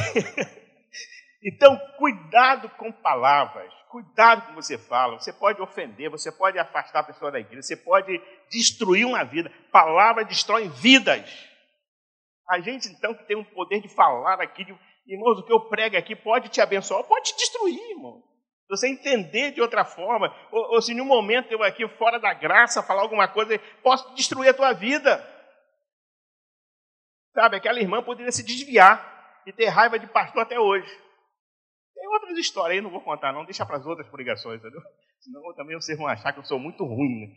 Então, 1.43 1.77
cuidado 1.97 2.69
com 2.71 2.91
palavras, 2.91 3.71
cuidado 3.89 4.41
com 4.41 4.47
o 4.47 4.49
que 4.49 4.55
você 4.55 4.77
fala. 4.77 5.19
Você 5.19 5.31
pode 5.31 5.61
ofender, 5.61 6.09
você 6.09 6.31
pode 6.31 6.57
afastar 6.59 6.99
a 6.99 7.03
pessoa 7.03 7.31
da 7.31 7.39
igreja, 7.39 7.61
você 7.61 7.77
pode 7.77 8.21
destruir 8.49 9.05
uma 9.05 9.23
vida. 9.23 9.51
Palavras 9.71 10.27
destroem 10.27 10.69
vidas. 10.69 11.47
A 12.49 12.59
gente, 12.59 12.87
então, 12.89 13.13
que 13.13 13.25
tem 13.25 13.37
o 13.37 13.45
poder 13.45 13.81
de 13.81 13.89
falar 13.89 14.41
aqui, 14.41 14.65
de, 14.65 14.75
irmãos, 15.05 15.39
o 15.39 15.43
que 15.43 15.53
eu 15.53 15.61
prego 15.69 15.97
aqui 15.97 16.15
pode 16.15 16.49
te 16.49 16.59
abençoar, 16.59 17.03
pode 17.03 17.31
te 17.31 17.37
destruir, 17.37 17.79
irmão. 17.91 18.23
Se 18.67 18.75
você 18.75 18.89
entender 18.89 19.51
de 19.51 19.61
outra 19.61 19.85
forma, 19.85 20.27
ou, 20.51 20.73
ou 20.73 20.81
se 20.81 20.91
em 20.91 20.99
um 20.99 21.05
momento 21.05 21.49
eu 21.49 21.63
aqui 21.63 21.87
fora 21.87 22.19
da 22.19 22.33
graça 22.33 22.83
falar 22.83 23.01
alguma 23.01 23.25
coisa, 23.25 23.57
posso 23.81 24.13
destruir 24.13 24.49
a 24.49 24.53
tua 24.53 24.73
vida. 24.73 25.25
Sabe, 27.33 27.55
aquela 27.55 27.79
irmã 27.79 28.03
poderia 28.03 28.31
se 28.31 28.43
desviar 28.43 29.41
e 29.45 29.53
ter 29.53 29.67
raiva 29.67 29.97
de 29.97 30.05
pastor 30.07 30.41
até 30.41 30.59
hoje. 30.59 30.89
Tem 31.95 32.07
outras 32.09 32.37
histórias 32.37 32.77
aí, 32.77 32.81
não 32.81 32.89
vou 32.89 32.99
contar, 32.99 33.31
não, 33.31 33.45
deixa 33.45 33.65
para 33.65 33.77
as 33.77 33.85
outras 33.85 34.09
pregações, 34.09 34.59
entendeu? 34.59 34.81
Senão 35.21 35.53
também 35.55 35.77
vocês 35.77 35.97
vão 35.97 36.07
achar 36.07 36.33
que 36.33 36.39
eu 36.39 36.45
sou 36.45 36.59
muito 36.59 36.83
ruim, 36.83 37.21
né? 37.21 37.27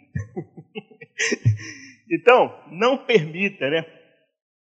então, 2.11 2.65
não 2.73 3.07
permita, 3.07 3.71
né, 3.71 3.83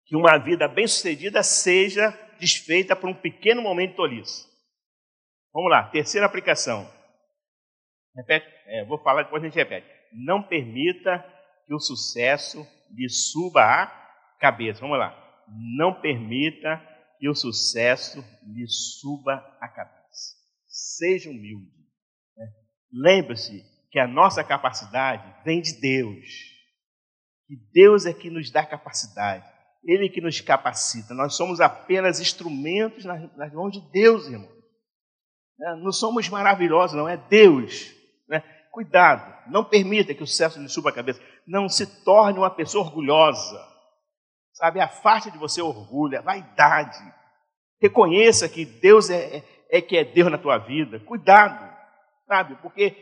que 0.04 0.16
uma 0.16 0.36
vida 0.36 0.66
bem-sucedida 0.66 1.44
seja 1.44 2.10
desfeita 2.40 2.96
por 2.96 3.08
um 3.08 3.14
pequeno 3.14 3.62
momento 3.62 3.90
de 3.90 3.96
tolice. 3.96 4.55
Vamos 5.56 5.70
lá, 5.70 5.84
terceira 5.84 6.26
aplicação. 6.26 6.86
Repete, 8.14 8.46
é, 8.66 8.84
vou 8.84 8.98
falar, 8.98 9.22
depois 9.22 9.42
a 9.42 9.46
gente 9.46 9.56
repete. 9.56 9.86
Não 10.12 10.42
permita 10.42 11.24
que 11.66 11.72
o 11.72 11.80
sucesso 11.80 12.58
lhe 12.94 13.08
suba 13.08 13.62
a 13.62 13.86
cabeça. 14.38 14.82
Vamos 14.82 14.98
lá. 14.98 15.16
Não 15.78 15.98
permita 15.98 16.76
que 17.18 17.26
o 17.26 17.34
sucesso 17.34 18.22
lhe 18.46 18.66
suba 18.68 19.32
a 19.58 19.66
cabeça. 19.66 20.34
Seja 20.66 21.30
humilde. 21.30 21.72
Né? 22.36 22.46
Lembre-se 22.92 23.64
que 23.90 23.98
a 23.98 24.06
nossa 24.06 24.44
capacidade 24.44 25.42
vem 25.42 25.62
de 25.62 25.80
Deus. 25.80 26.26
Que 27.46 27.56
Deus 27.72 28.04
é 28.04 28.12
que 28.12 28.28
nos 28.28 28.50
dá 28.50 28.62
capacidade. 28.62 29.46
Ele 29.82 30.10
que 30.10 30.20
nos 30.20 30.38
capacita. 30.38 31.14
Nós 31.14 31.34
somos 31.34 31.62
apenas 31.62 32.20
instrumentos 32.20 33.06
nas, 33.06 33.54
mãos 33.54 33.72
de 33.72 33.80
Deus, 33.90 34.26
irmão. 34.26 34.55
Né? 35.58 35.76
Não 35.82 35.92
somos 35.92 36.28
maravilhosos, 36.28 36.96
não, 36.96 37.08
é 37.08 37.16
Deus. 37.16 37.92
Né? 38.28 38.42
Cuidado, 38.70 39.34
não 39.50 39.64
permita 39.64 40.14
que 40.14 40.22
o 40.22 40.26
sucesso 40.26 40.60
lhe 40.60 40.68
suba 40.68 40.90
a 40.90 40.92
cabeça. 40.92 41.20
Não 41.46 41.68
se 41.68 42.04
torne 42.04 42.38
uma 42.38 42.50
pessoa 42.50 42.84
orgulhosa. 42.84 43.58
Sabe, 44.52 44.80
afaste 44.80 45.30
de 45.30 45.38
você 45.38 45.60
orgulho, 45.60 46.18
a 46.18 46.22
vaidade. 46.22 47.02
Reconheça 47.80 48.48
que 48.48 48.64
Deus 48.64 49.10
é, 49.10 49.36
é, 49.36 49.44
é 49.70 49.82
que 49.82 49.96
é 49.96 50.04
Deus 50.04 50.30
na 50.30 50.38
tua 50.38 50.58
vida. 50.58 50.98
Cuidado, 51.00 51.70
sabe, 52.26 52.56
porque 52.62 52.96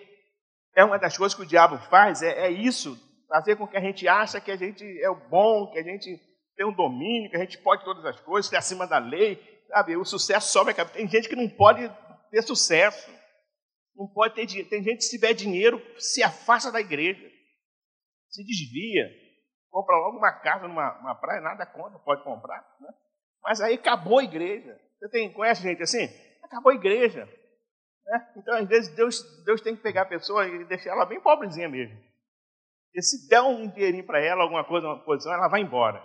é 0.75 0.85
uma 0.85 0.99
das 0.99 1.17
coisas 1.17 1.35
que 1.35 1.43
o 1.43 1.47
diabo 1.47 1.79
faz, 1.89 2.23
é, 2.23 2.47
é 2.47 2.51
isso, 2.51 2.99
fazer 3.29 3.57
com 3.57 3.67
que 3.67 3.77
a 3.77 3.81
gente 3.81 4.07
ache 4.09 4.41
que 4.41 4.51
a 4.51 4.57
gente 4.57 4.85
é 5.01 5.09
o 5.09 5.15
bom, 5.29 5.71
que 5.71 5.79
a 5.79 5.83
gente 5.83 6.21
tem 6.57 6.67
um 6.67 6.73
domínio, 6.73 7.31
que 7.31 7.37
a 7.37 7.41
gente 7.41 7.59
pode 7.59 7.85
todas 7.85 8.05
as 8.05 8.19
coisas, 8.21 8.49
que 8.49 8.57
é 8.57 8.59
acima 8.59 8.87
da 8.87 8.99
lei, 8.99 9.41
sabe? 9.69 9.97
O 9.97 10.05
sucesso 10.05 10.53
sobe 10.53 10.71
a 10.71 10.75
cabeça. 10.75 10.97
Tem 10.97 11.09
gente 11.09 11.29
que 11.29 11.37
não 11.37 11.49
pode 11.49 11.91
ter 12.35 12.43
sucesso. 12.43 13.11
Não 13.95 14.09
pode 14.09 14.35
ter 14.35 14.47
dinheiro. 14.47 14.69
Tem 14.69 14.83
gente 14.83 14.99
que 14.99 15.05
se 15.05 15.11
tiver 15.11 15.33
dinheiro, 15.35 15.81
se 15.99 16.23
afasta 16.23 16.73
da 16.73 16.81
igreja. 16.81 17.25
Se 18.29 18.45
desvia. 18.45 19.09
Compra 19.71 19.97
logo 19.97 20.19
uma 20.19 20.33
casa 20.33 20.67
numa 20.67 21.15
praia, 21.15 21.41
nada 21.41 21.65
contra, 21.67 21.99
pode 22.01 22.23
comprar. 22.25 22.61
Né? 22.81 22.89
Mas 23.43 23.61
aí 23.61 23.75
acabou 23.75 24.19
a 24.19 24.25
igreja. 24.25 24.79
Você 24.99 25.09
tem, 25.11 25.33
conhece 25.33 25.63
gente 25.63 25.83
assim? 25.83 26.09
Acabou 26.43 26.73
a 26.73 26.75
igreja. 26.75 27.27
Né? 28.07 28.33
Então, 28.37 28.57
às 28.57 28.69
vezes, 28.69 28.95
Deus, 28.95 29.23
Deus 29.45 29.61
tem 29.61 29.77
que 29.77 29.83
pegar 29.83 30.03
a 30.03 30.07
pessoa 30.07 30.47
e 30.47 30.65
deixar 30.65 30.91
ela 30.91 31.07
bem 31.07 31.21
pobrezinha 31.21 31.69
mesmo. 31.69 31.97
E 32.95 33.03
se 33.03 33.29
der 33.29 33.43
um 33.43 33.69
dinheirinho 33.69 34.07
para 34.07 34.21
ela, 34.21 34.43
alguma 34.43 34.65
coisa, 34.65 34.87
uma 34.87 35.05
posição, 35.05 35.33
ela 35.33 35.49
vai 35.49 35.61
embora. 35.61 36.03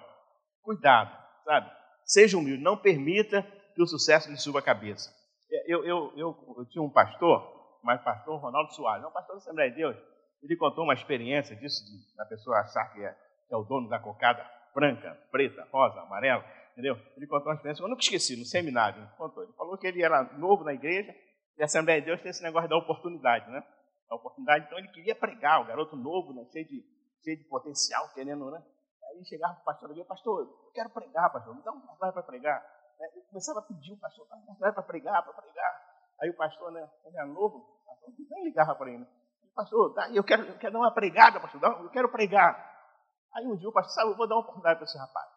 Cuidado, 0.62 1.16
sabe? 1.44 1.72
Seja 2.04 2.38
humilde, 2.38 2.64
não 2.64 2.78
permita 2.78 3.44
que 3.76 3.82
o 3.82 3.88
sucesso 3.88 4.30
lhe 4.32 4.38
suba 4.38 4.60
a 4.60 4.64
cabeça. 4.64 5.19
Eu, 5.50 5.84
eu, 5.84 6.14
eu, 6.16 6.56
eu 6.58 6.66
tinha 6.68 6.84
um 6.84 6.90
pastor, 6.90 7.80
mas 7.84 8.02
pastor 8.04 8.40
Ronaldo 8.40 8.74
Soares, 8.74 9.06
um 9.06 9.12
pastor 9.12 9.36
da 9.36 9.42
Assembleia 9.42 9.72
de 9.72 9.78
Deus, 9.78 9.98
ele 10.44 10.56
contou 10.56 10.84
uma 10.84 10.94
experiência 10.94 11.56
disso, 11.56 11.84
de, 11.86 12.16
da 12.16 12.26
pessoa 12.26 12.60
achar 12.60 12.86
que 12.94 13.04
é, 13.04 13.12
que 13.48 13.54
é 13.54 13.58
o 13.58 13.64
dono 13.64 13.90
da 13.90 14.00
cocada 14.00 14.46
branca, 14.74 15.18
preta, 15.32 15.68
rosa, 15.72 16.00
amarela, 16.02 16.46
entendeu? 16.74 16.96
Ele 17.18 17.28
contou 17.28 17.48
uma 17.48 17.56
experiência, 17.56 17.84
eu 17.84 17.90
nunca 17.90 18.02
esqueci, 18.02 18.38
no 18.38 18.46
seminário, 18.46 19.02
ele 19.02 19.12
contou. 19.18 19.44
Ele 19.44 19.54
falou 19.54 19.78
que 19.78 19.88
ele 19.88 20.04
era 20.04 20.24
novo 20.38 20.64
na 20.64 20.74
igreja, 20.74 21.14
e 21.58 21.62
a 21.62 21.66
Assembleia 21.66 22.00
de 22.00 22.06
Deus 22.06 22.22
tem 22.22 22.30
esse 22.30 22.44
negócio 22.44 22.70
da 22.70 22.78
oportunidade, 22.78 23.50
né? 23.52 23.64
A 24.10 24.16
oportunidade, 24.16 24.66
então 24.66 24.78
ele 24.78 24.88
queria 24.90 25.16
pregar, 25.16 25.62
o 25.62 25.66
garoto 25.66 25.96
novo, 25.96 26.34
né? 26.34 26.46
cheio, 26.52 26.66
de, 26.66 26.84
cheio 27.24 27.38
de 27.38 27.44
potencial, 27.46 28.08
querendo, 28.14 28.50
né? 28.50 28.64
Aí 29.10 29.26
chegava 29.26 29.60
o 29.60 29.64
pastor 29.64 29.98
e 29.98 30.04
pastor, 30.06 30.42
eu 30.42 30.72
quero 30.74 30.90
pregar, 30.92 31.32
pastor, 31.32 31.56
me 31.56 31.64
dá 31.64 31.72
um 31.72 31.82
trabalho 31.82 32.14
para 32.14 32.24
pregar. 32.24 32.79
Né? 33.00 33.08
Eu 33.16 33.22
começava 33.24 33.60
a 33.60 33.64
pedir 33.64 33.94
o 33.94 33.98
pastor, 34.00 34.28
vai 34.60 34.74
para 34.74 34.84
pregar, 34.84 35.24
para 35.24 35.34
pregar. 35.34 35.90
Aí 36.22 36.30
o 36.30 36.36
pastor, 36.36 36.72
né, 36.72 36.90
ele 37.06 37.18
era 37.18 37.26
novo, 37.26 37.82
pastor, 37.86 38.14
nem 38.30 38.44
ligava 38.44 38.76
para 38.76 38.90
ele. 38.90 39.00
Né? 39.00 39.08
Pastor, 39.56 39.94
tá, 39.94 40.10
eu, 40.12 40.24
quero, 40.24 40.44
eu 40.44 40.58
quero 40.58 40.74
dar 40.74 40.80
uma 40.80 40.94
pregada, 40.94 41.40
pastor, 41.40 41.62
eu 41.64 41.90
quero 41.90 42.12
pregar. 42.12 42.68
Aí 43.34 43.46
um 43.46 43.56
dia 43.56 43.70
o 43.70 43.74
pastor, 43.74 43.94
sabe, 43.94 44.12
eu 44.12 44.18
vou 44.18 44.28
dar 44.28 44.36
uma 44.36 44.42
oportunidade 44.42 44.80
para 44.80 44.86
esse 44.86 44.98
rapaz. 44.98 45.30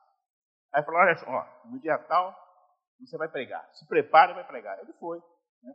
Aí 0.74 0.82
falou, 0.84 1.00
olha 1.00 1.16
só, 1.16 1.26
ó, 1.28 1.68
no 1.68 1.78
dia 1.80 1.98
tal, 1.98 2.34
você 3.06 3.16
vai 3.16 3.28
pregar. 3.28 3.68
Se 3.74 3.86
prepare 3.86 4.32
e 4.32 4.34
vai 4.34 4.46
pregar. 4.46 4.78
Ele 4.78 4.92
foi. 4.94 5.18
Né? 5.62 5.74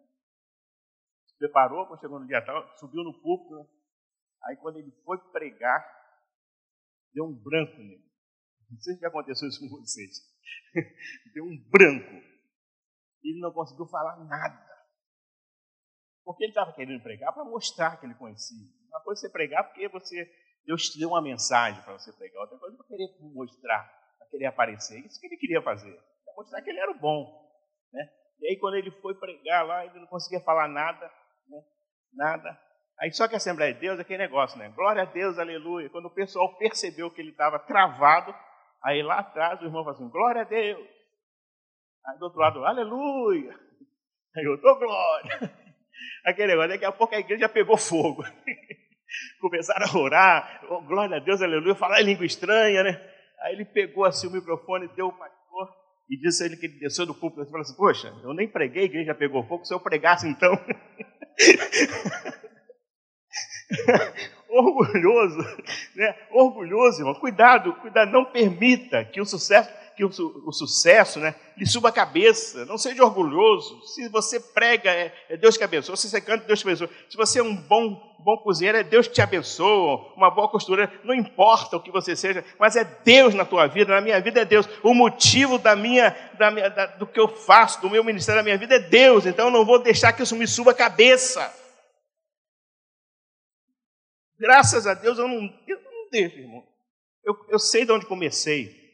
Se 1.28 1.38
preparou, 1.38 1.86
quando 1.86 2.00
chegou 2.00 2.19
no 2.19 2.28
dia 2.28 2.43
tal, 2.45 2.78
subiu 2.78 3.04
no 3.04 3.13
púlpito. 3.21 3.56
Né? 3.56 3.65
Aí 4.45 4.58
quando 4.58 4.78
ele 4.78 4.91
foi 5.04 5.17
pregar, 5.32 5.86
deu 7.13 7.26
um 7.26 7.34
branco 7.34 7.78
nele. 7.78 8.08
Não 8.69 8.80
sei 8.80 8.95
se 8.95 9.02
já 9.02 9.08
aconteceu 9.08 9.47
isso 9.47 9.60
com 9.60 9.80
vocês. 9.80 10.17
Deu 11.33 11.45
um 11.45 11.57
branco. 11.69 12.23
Ele 13.23 13.39
não 13.39 13.51
conseguiu 13.51 13.86
falar 13.88 14.17
nada. 14.25 14.67
Porque 16.23 16.43
ele 16.43 16.51
estava 16.51 16.73
querendo 16.73 17.01
pregar 17.01 17.33
para 17.33 17.45
mostrar 17.45 17.97
que 17.97 18.05
ele 18.05 18.15
conhecia. 18.15 18.67
Uma 18.89 19.01
coisa 19.01 19.19
é 19.19 19.21
você 19.21 19.29
pregar 19.31 19.63
porque 19.63 19.88
você, 19.88 20.29
Deus 20.65 20.89
te 20.89 20.99
deu 20.99 21.10
uma 21.10 21.21
mensagem 21.21 21.81
para 21.83 21.93
você 21.93 22.12
pregar. 22.13 22.41
Outra 22.41 22.57
coisa 22.57 22.75
é 22.75 22.77
para 22.77 22.88
querer 22.88 23.07
mostrar, 23.33 23.83
para 24.17 24.27
querer 24.27 24.45
aparecer. 24.45 25.05
Isso 25.05 25.19
que 25.19 25.27
ele 25.27 25.38
queria 25.38 25.62
fazer. 25.62 25.93
Para 26.25 26.33
mostrar 26.36 26.62
que 26.62 26.69
ele 26.69 26.79
era 26.79 26.91
o 26.91 26.99
bom. 26.99 27.49
Né? 27.93 28.10
E 28.41 28.47
aí 28.49 28.57
quando 28.60 28.75
ele 28.75 28.91
foi 28.91 29.15
pregar 29.15 29.65
lá, 29.65 29.86
ele 29.86 29.99
não 29.99 30.07
conseguia 30.07 30.41
falar 30.41 30.67
nada. 30.67 31.10
Né? 31.47 31.63
Nada. 32.13 32.67
Aí 32.99 33.12
só 33.13 33.27
que 33.27 33.36
a 33.36 33.38
Assembleia 33.38 33.73
de 33.73 33.79
Deus 33.79 33.99
é 33.99 34.01
aquele 34.01 34.23
negócio, 34.23 34.57
né? 34.57 34.69
Glória 34.69 35.03
a 35.03 35.05
Deus, 35.05 35.38
aleluia. 35.38 35.89
Quando 35.89 36.07
o 36.07 36.13
pessoal 36.13 36.57
percebeu 36.57 37.12
que 37.12 37.21
ele 37.21 37.31
estava 37.31 37.60
travado, 37.60 38.33
Aí 38.84 39.01
lá 39.01 39.19
atrás 39.19 39.61
o 39.61 39.65
irmão 39.65 39.84
fala 39.84 39.95
assim, 39.95 40.09
glória 40.09 40.41
a 40.41 40.45
Deus. 40.45 40.88
Aí 42.05 42.17
do 42.17 42.25
outro 42.25 42.39
lado, 42.39 42.63
aleluia. 42.63 43.57
Aí 44.36 44.57
tô 44.61 44.75
glória. 44.75 45.41
Aquele 46.25 46.49
negócio, 46.49 46.69
daqui 46.69 46.86
a 46.86 46.91
pouco 46.91 47.15
a 47.15 47.19
igreja 47.19 47.49
pegou 47.49 47.78
fogo. 47.78 48.23
Começaram 49.41 49.88
a 49.88 49.97
orar, 49.97 50.65
oh, 50.69 50.82
glória 50.82 51.17
a 51.17 51.19
Deus, 51.19 51.41
aleluia, 51.41 51.75
falar 51.75 52.01
em 52.01 52.05
língua 52.05 52.25
estranha, 52.25 52.84
né? 52.84 53.13
Aí 53.41 53.53
ele 53.53 53.65
pegou 53.65 54.05
assim 54.05 54.28
o 54.28 54.32
microfone, 54.32 54.88
deu 54.95 55.07
o 55.07 55.17
pastor 55.17 55.73
e 56.09 56.19
disse 56.19 56.43
a 56.43 56.45
ele 56.45 56.57
que 56.57 56.65
ele 56.65 56.80
desceu 56.80 57.05
do 57.05 57.15
púlpito 57.15 57.43
e 57.43 57.45
falou 57.45 57.61
assim: 57.61 57.75
Poxa, 57.75 58.13
eu 58.23 58.34
nem 58.34 58.47
preguei, 58.47 58.84
a 58.84 58.86
igreja 58.86 59.15
pegou 59.15 59.47
fogo, 59.47 59.65
se 59.65 59.73
eu 59.73 59.80
pregasse 59.80 60.28
então. 60.28 60.53
orgulhoso, 64.58 65.38
né? 65.95 66.16
Orgulhoso, 66.32 67.01
irmão. 67.01 67.16
Cuidado, 67.16 67.74
cuidado, 67.74 68.12
não 68.12 68.26
permita 68.26 69.03
que 69.05 69.22
o 69.22 69.26
sucesso, 69.26 69.70
que 69.95 70.03
o, 70.03 70.12
o, 70.45 70.51
sucesso 70.51 71.20
né, 71.20 71.34
lhe 71.58 71.66
suba 71.66 71.89
a 71.89 71.91
cabeça. 71.91 72.66
Não 72.66 72.78
seja 72.78 73.03
orgulhoso. 73.03 73.82
Se 73.88 74.08
você 74.10 74.39
prega, 74.39 74.91
é, 74.91 75.12
é, 75.28 75.36
Deus 75.36 75.58
que 75.58 75.64
abençoa. 75.64 75.95
Se 75.95 76.08
você 76.08 76.22
canta, 76.22 76.45
Deus 76.45 76.62
que 76.62 76.68
abençoa. 76.70 76.89
Se 77.10 77.18
você 77.18 77.39
é 77.39 77.43
um 77.43 77.55
bom, 77.55 78.16
bom 78.20 78.38
cozinheiro, 78.38 78.78
é 78.78 78.84
Deus 78.84 79.08
que 79.08 79.16
te 79.16 79.22
abençoa. 79.22 80.14
Uma 80.16 80.30
boa 80.30 80.47
costureira, 80.49 80.91
não 81.03 81.16
importa 81.16 81.78
o 81.78 81.82
que 81.82 81.91
você 81.91 82.16
seja, 82.16 82.45
mas 82.60 82.76
é 82.76 82.84
Deus 83.03 83.34
na 83.34 83.43
tua 83.43 83.66
vida. 83.66 83.95
Na 83.95 84.01
minha 84.01 84.22
vida 84.22 84.41
é 84.41 84.45
Deus. 84.45 84.70
O 84.84 84.93
motivo 84.93 85.58
da 85.58 85.76
minha, 85.76 86.16
da 86.38 86.51
minha 86.51 86.70
da, 86.70 86.86
do 86.86 87.08
que 87.08 87.20
eu 87.20 87.28
faço, 87.28 87.82
do 87.82 87.89
meu 87.89 88.03
ministério, 88.03 88.39
da 88.39 88.43
minha 88.43 88.58
vida 88.58 88.76
é 88.76 88.80
Deus. 88.80 89.26
Então 89.26 89.47
eu 89.47 89.51
não 89.51 89.66
vou 89.66 89.80
deixar 89.80 90.14
que 90.14 90.22
isso 90.22 90.36
me 90.36 90.47
suba 90.47 90.72
a 90.72 90.76
cabeça. 90.76 91.66
Graças 94.39 94.85
a 94.85 94.93
Deus 94.93 95.17
eu 95.17 95.27
não, 95.27 95.43
eu 95.67 95.83
não 95.83 96.09
deixo, 96.09 96.38
irmão. 96.38 96.63
Eu, 97.23 97.35
eu 97.49 97.59
sei 97.59 97.85
de 97.85 97.91
onde 97.91 98.05
comecei. 98.05 98.88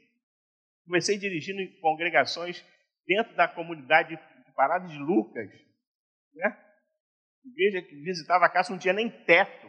Comecei 0.86 1.18
dirigindo 1.18 1.62
em 1.62 1.80
congregações 1.80 2.64
dentro 3.06 3.36
da 3.36 3.48
comunidade 3.48 4.16
de 4.16 4.54
Parada 4.56 4.88
de 4.88 4.98
Lucas. 4.98 5.50
Né? 6.34 6.64
Igreja 7.46 7.82
que 7.82 7.96
visitava 8.02 8.46
a 8.46 8.50
casa 8.50 8.72
não 8.72 8.80
tinha 8.80 8.94
nem 8.94 9.10
teto 9.26 9.68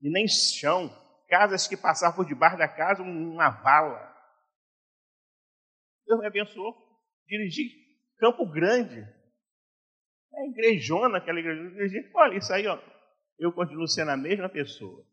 e 0.00 0.10
nem 0.10 0.26
chão. 0.28 0.90
Casas 1.28 1.66
que 1.66 1.76
passavam 1.76 2.16
por 2.16 2.26
debaixo 2.26 2.58
da 2.58 2.68
casa, 2.68 3.02
uma 3.02 3.48
vala. 3.48 4.12
Deus 6.06 6.20
me 6.20 6.26
abençoou. 6.26 6.76
Dirigi 7.26 7.70
Campo 8.18 8.46
Grande. 8.46 9.00
É 10.34 10.48
igrejona, 10.48 11.18
aquela 11.18 11.40
igreja. 11.40 12.10
Olha, 12.14 12.36
isso 12.36 12.52
aí, 12.52 12.66
ó. 12.66 12.78
Eu 13.42 13.52
continuo 13.52 13.88
sendo 13.88 14.12
a 14.12 14.16
mesma 14.16 14.48
pessoa. 14.48 15.04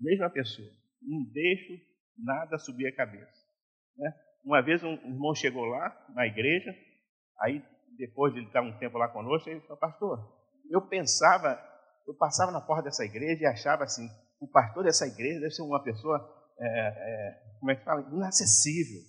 Mesma 0.00 0.30
pessoa. 0.30 0.70
Não 1.02 1.22
deixo 1.30 1.74
nada 2.16 2.56
subir 2.56 2.86
a 2.86 2.96
cabeça. 2.96 3.44
Né? 3.94 4.10
Uma 4.42 4.62
vez 4.62 4.82
um 4.82 4.94
irmão 4.94 5.34
chegou 5.34 5.66
lá 5.66 6.06
na 6.14 6.26
igreja, 6.26 6.74
aí 7.42 7.62
depois 7.98 8.32
de 8.32 8.40
ele 8.40 8.46
estar 8.46 8.62
um 8.62 8.78
tempo 8.78 8.96
lá 8.96 9.08
conosco, 9.08 9.50
ele 9.50 9.60
falou, 9.60 9.76
pastor, 9.76 10.18
eu 10.70 10.80
pensava, 10.88 11.62
eu 12.08 12.14
passava 12.14 12.50
na 12.50 12.62
porta 12.62 12.84
dessa 12.84 13.04
igreja 13.04 13.42
e 13.42 13.46
achava 13.46 13.84
assim, 13.84 14.08
o 14.40 14.48
pastor 14.48 14.84
dessa 14.84 15.06
igreja 15.06 15.40
deve 15.40 15.52
ser 15.52 15.62
uma 15.62 15.84
pessoa, 15.84 16.18
é, 16.58 16.88
é, 16.88 17.58
como 17.60 17.70
é 17.70 17.76
que 17.76 17.84
fala, 17.84 18.00
inacessível. 18.14 19.02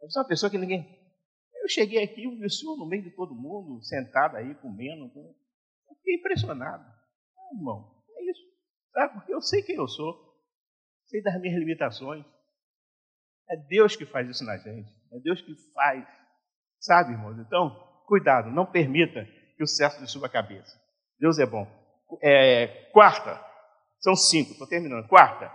Deve 0.00 0.12
ser 0.12 0.20
uma 0.20 0.28
pessoa 0.28 0.50
que 0.50 0.58
ninguém... 0.58 0.86
Eu 1.60 1.68
cheguei 1.68 2.04
aqui 2.04 2.28
o 2.28 2.48
senhor 2.48 2.76
no 2.76 2.86
meio 2.86 3.02
de 3.02 3.10
todo 3.10 3.34
mundo, 3.34 3.82
sentado 3.82 4.36
aí, 4.36 4.54
comendo. 4.56 5.10
Eu 5.16 5.96
fiquei 5.96 6.14
impressionado. 6.16 6.93
Ah, 7.44 7.54
irmão, 7.54 8.02
é 8.16 8.30
isso. 8.30 8.42
Sabe? 8.92 9.14
Porque 9.14 9.34
eu 9.34 9.42
sei 9.42 9.62
quem 9.62 9.76
eu 9.76 9.88
sou. 9.88 10.14
Sei 11.06 11.22
das 11.22 11.40
minhas 11.40 11.58
limitações. 11.58 12.24
É 13.50 13.56
Deus 13.68 13.94
que 13.94 14.06
faz 14.06 14.28
isso 14.28 14.44
na 14.44 14.56
gente. 14.56 14.90
É 15.12 15.18
Deus 15.20 15.40
que 15.40 15.54
faz. 15.72 16.06
Sabe, 16.80 17.12
irmãos? 17.12 17.38
Então, 17.38 17.70
cuidado, 18.06 18.50
não 18.50 18.66
permita 18.66 19.24
que 19.56 19.62
o 19.62 19.66
sucesso 19.66 20.00
lhe 20.00 20.06
suba 20.06 20.26
a 20.26 20.30
cabeça. 20.30 20.80
Deus 21.18 21.38
é 21.38 21.46
bom. 21.46 21.66
É, 22.22 22.90
quarta, 22.92 23.42
são 24.00 24.14
cinco, 24.14 24.52
estou 24.52 24.66
terminando. 24.66 25.06
Quarta, 25.08 25.50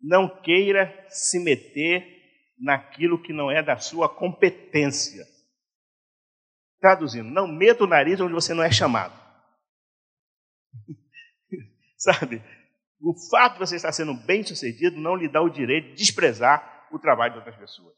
não 0.00 0.40
queira 0.42 1.06
se 1.08 1.38
meter 1.38 2.04
naquilo 2.58 3.20
que 3.20 3.32
não 3.32 3.50
é 3.50 3.62
da 3.62 3.78
sua 3.78 4.08
competência. 4.08 5.24
Traduzindo, 6.80 7.30
não 7.30 7.46
meta 7.46 7.84
o 7.84 7.86
nariz 7.86 8.20
onde 8.20 8.32
você 8.32 8.54
não 8.54 8.62
é 8.62 8.70
chamado. 8.70 9.21
Sabe? 11.96 12.42
O 13.00 13.14
fato 13.30 13.54
de 13.54 13.58
você 13.60 13.76
estar 13.76 13.92
sendo 13.92 14.14
bem 14.14 14.44
sucedido 14.44 14.96
não 14.96 15.16
lhe 15.16 15.28
dá 15.28 15.42
o 15.42 15.50
direito 15.50 15.88
de 15.88 15.94
desprezar 15.94 16.88
o 16.92 16.98
trabalho 16.98 17.32
de 17.32 17.38
outras 17.38 17.56
pessoas. 17.56 17.96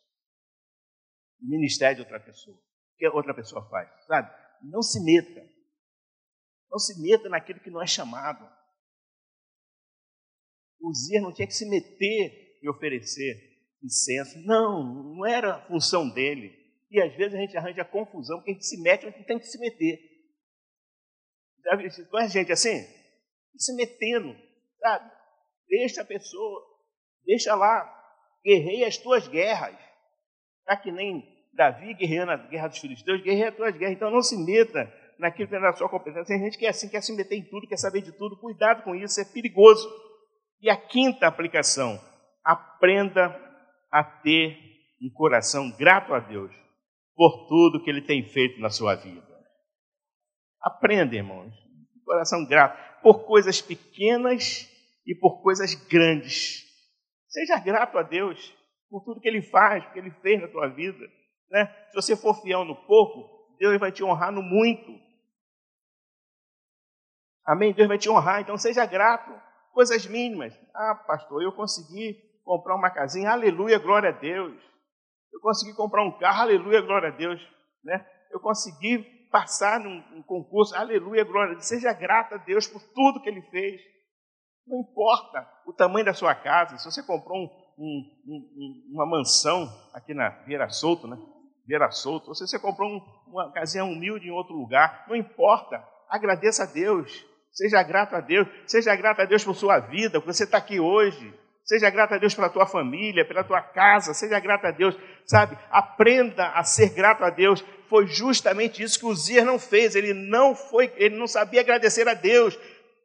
O 1.41 1.49
ministério 1.49 1.97
de 1.97 2.03
outra 2.03 2.21
pessoa. 2.21 2.57
O 2.57 2.97
que 2.97 3.09
outra 3.09 3.35
pessoa 3.35 3.69
faz, 3.69 3.89
sabe? 4.07 4.31
Não 4.63 4.83
se 4.83 5.03
meta. 5.05 5.47
Não 6.71 6.79
se 6.79 7.01
meta 7.03 7.29
naquilo 7.29 7.61
que 7.61 7.71
não 7.71 7.83
é 7.83 7.87
chamado. 7.87 8.51
O 10.81 10.93
Zir 10.93 11.21
não 11.21 11.33
tinha 11.33 11.47
que 11.47 11.55
se 11.55 11.69
meter 11.69 12.59
e 12.63 12.69
oferecer 12.69 13.55
incenso. 13.83 14.39
Não, 14.47 14.83
não 15.17 15.27
era 15.27 15.57
a 15.57 15.67
função 15.67 16.09
dele. 16.09 16.53
E 16.91 17.01
às 17.01 17.15
vezes 17.17 17.35
a 17.35 17.39
gente 17.39 17.57
arranja 17.57 17.85
confusão, 17.85 18.39
porque 18.39 18.53
a 18.53 18.55
gente 18.55 18.67
se 18.67 18.81
mete 18.81 19.07
onde 19.07 19.25
tem 19.25 19.39
que 19.39 19.47
se 19.47 19.59
meter. 19.59 19.99
Conhece 22.11 22.33
gente 22.33 22.53
assim? 22.53 22.85
Se 23.57 23.75
metendo, 23.75 24.37
sabe? 24.81 25.11
Deixa 25.69 26.03
a 26.03 26.05
pessoa, 26.05 26.63
deixa 27.25 27.55
lá, 27.55 27.91
guerrei 28.45 28.85
as 28.85 28.97
tuas 28.97 29.27
guerras. 29.29 29.75
Está 30.61 30.77
que 30.77 30.93
nem 30.93 31.23
Davi 31.53 31.95
guerreando 31.95 32.33
a 32.33 32.37
guerra 32.37 32.69
dos 32.69 32.79
filisteus, 32.79 33.23
guerrei 33.23 33.49
as 33.49 33.57
tuas 33.57 33.77
guerras. 33.77 33.95
Então 33.95 34.11
não 34.11 34.23
se 34.23 34.37
meta 34.37 34.93
naquilo 35.19 35.49
que 35.49 35.57
é 35.57 35.61
da 35.61 35.73
sua 35.73 35.89
competência. 35.89 36.25
Tem 36.25 36.45
gente 36.45 36.59
que 36.59 36.67
é 36.67 36.71
assim, 36.71 36.89
quer 36.89 37.03
se 37.03 37.15
meter 37.15 37.37
em 37.37 37.45
tudo, 37.45 37.69
quer 37.69 37.77
saber 37.77 38.03
de 38.03 38.13
tudo. 38.13 38.39
Cuidado 38.39 38.83
com 38.83 38.95
isso, 38.95 39.21
é 39.21 39.25
perigoso. 39.25 39.89
E 40.61 40.69
a 40.69 40.77
quinta 40.77 41.27
aplicação, 41.27 42.01
aprenda 42.45 43.41
a 43.91 44.03
ter 44.03 44.57
um 45.01 45.11
coração 45.13 45.71
grato 45.71 46.13
a 46.15 46.21
Deus 46.21 46.53
por 47.15 47.47
tudo 47.49 47.83
que 47.83 47.91
Ele 47.91 48.03
tem 48.03 48.25
feito 48.25 48.61
na 48.61 48.71
sua 48.71 48.95
vida. 48.95 49.34
Aprenda, 50.65 51.15
irmãos, 51.15 51.53
coração 52.07 52.43
grato 52.47 53.03
por 53.03 53.27
coisas 53.27 53.61
pequenas 53.61 54.67
e 55.07 55.15
por 55.15 55.43
coisas 55.43 55.75
grandes. 55.75 56.65
Seja 57.29 57.59
grato 57.59 57.99
a 57.99 58.03
Deus 58.03 58.51
por 58.89 59.05
tudo 59.05 59.21
que 59.21 59.29
Ele 59.29 59.43
faz, 59.43 59.85
que 59.93 59.99
Ele 59.99 60.11
fez 60.23 60.41
na 60.41 60.49
tua 60.49 60.69
vida. 60.69 61.05
Né? 61.51 61.67
Se 61.91 61.95
você 61.95 62.17
for 62.17 62.41
fiel 62.41 62.65
no 62.65 62.75
pouco, 62.87 63.57
Deus 63.59 63.79
vai 63.79 63.93
te 63.93 64.03
honrar 64.03 64.33
no 64.33 64.41
muito. 64.41 64.91
Amém? 67.45 67.75
Deus 67.75 67.87
vai 67.87 67.99
te 67.99 68.09
honrar, 68.09 68.41
então 68.41 68.57
seja 68.57 68.87
grato. 68.87 69.39
Coisas 69.71 70.07
mínimas. 70.07 70.59
Ah, 70.75 70.95
pastor, 70.95 71.43
eu 71.43 71.53
consegui 71.53 72.17
comprar 72.43 72.75
uma 72.75 72.91
casinha, 72.91 73.31
aleluia, 73.31 73.79
glória 73.79 74.09
a 74.09 74.13
Deus. 74.13 74.59
Eu 75.31 75.41
consegui 75.41 75.77
comprar 75.77 76.03
um 76.03 76.19
carro, 76.19 76.41
aleluia, 76.41 76.81
glória 76.81 77.09
a 77.11 77.13
Deus. 77.13 77.39
Né? 77.85 78.03
Eu 78.31 78.41
consegui 78.41 79.14
passar 79.35 79.81
num, 79.81 80.23
concurso, 80.23 80.77
aleluia, 80.77 81.25
glória. 81.25 81.59
Seja 81.59 81.93
grato 81.93 82.37
a 82.37 82.39
Deus 82.39 82.69
por 82.69 82.81
tudo 82.81 83.21
que 83.21 83.29
Ele 83.29 83.43
fez. 83.43 83.81
Não 84.65 84.79
importa 84.79 85.45
o 85.67 85.73
tamanho 85.73 86.07
da 86.07 86.15
sua 86.15 86.37
casa, 86.37 86.79
se 86.79 86.85
você 86.85 87.03
comprou 87.03 87.37
um, 87.37 87.51
um, 87.77 88.15
um, 88.29 88.93
uma 88.93 89.05
mansão 89.05 89.69
aqui 89.93 90.15
na 90.15 90.29
Vieira 90.45 90.69
Solto, 90.69 91.09
né? 91.09 91.19
Vieira 91.67 91.91
Solto, 91.91 92.29
ou 92.29 92.35
se 92.37 92.47
você 92.47 92.61
comprou 92.61 93.03
uma 93.27 93.51
casinha 93.51 93.85
humilde 93.85 94.29
em 94.29 94.31
outro 94.31 94.55
lugar, 94.55 95.05
não 95.09 95.17
importa. 95.17 95.85
Agradeça 96.09 96.63
a 96.63 96.73
Deus, 96.73 97.27
seja 97.51 97.83
grato 97.83 98.15
a 98.15 98.21
Deus, 98.21 98.47
seja 98.69 98.95
grato 98.95 99.21
a 99.21 99.25
Deus 99.25 99.43
por 99.43 99.57
sua 99.57 99.81
vida, 99.81 100.21
porque 100.21 100.33
você 100.33 100.45
está 100.45 100.59
aqui 100.59 100.79
hoje. 100.79 101.35
Seja 101.65 101.89
grato 101.89 102.13
a 102.13 102.19
Deus 102.19 102.35
pela 102.35 102.51
tua 102.51 102.67
família, 102.67 103.25
pela 103.25 103.43
tua 103.43 103.63
casa, 103.63 104.13
seja 104.13 104.39
grato 104.39 104.67
a 104.67 104.71
Deus, 104.71 104.95
sabe? 105.25 105.57
Aprenda 105.71 106.51
a 106.51 106.63
ser 106.63 106.91
grato 106.91 107.25
a 107.25 107.31
Deus. 107.31 107.65
Foi 107.89 108.07
justamente 108.07 108.83
isso 108.83 108.99
que 108.99 109.07
o 109.07 109.15
Zier 109.15 109.47
não 109.47 109.59
fez. 109.59 109.95
Ele 109.95 110.13
não 110.13 110.55
foi, 110.55 110.93
ele 110.97 111.17
não 111.17 111.27
sabia 111.27 111.63
agradecer 111.63 112.07
a 112.07 112.13
Deus 112.13 112.59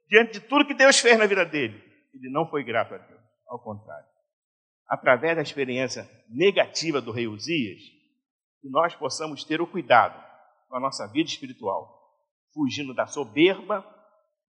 diante 0.09 0.33
de 0.33 0.39
tudo 0.41 0.67
que 0.67 0.73
Deus 0.73 0.99
fez 0.99 1.17
na 1.17 1.25
vida 1.25 1.45
dele. 1.45 1.81
Ele 2.13 2.29
não 2.29 2.49
foi 2.49 2.63
grato 2.63 2.93
a 2.93 2.97
Deus, 2.97 3.21
ao 3.47 3.63
contrário. 3.63 4.07
Através 4.89 5.37
da 5.37 5.41
experiência 5.41 6.09
negativa 6.29 6.99
do 6.99 7.13
rei 7.13 7.27
Uzias, 7.27 7.79
que 8.61 8.69
nós 8.69 8.93
possamos 8.93 9.45
ter 9.45 9.61
o 9.61 9.67
cuidado 9.67 10.21
com 10.67 10.75
a 10.75 10.79
nossa 10.81 11.07
vida 11.07 11.29
espiritual, 11.29 11.87
fugindo 12.53 12.93
da 12.93 13.05
soberba, 13.05 13.85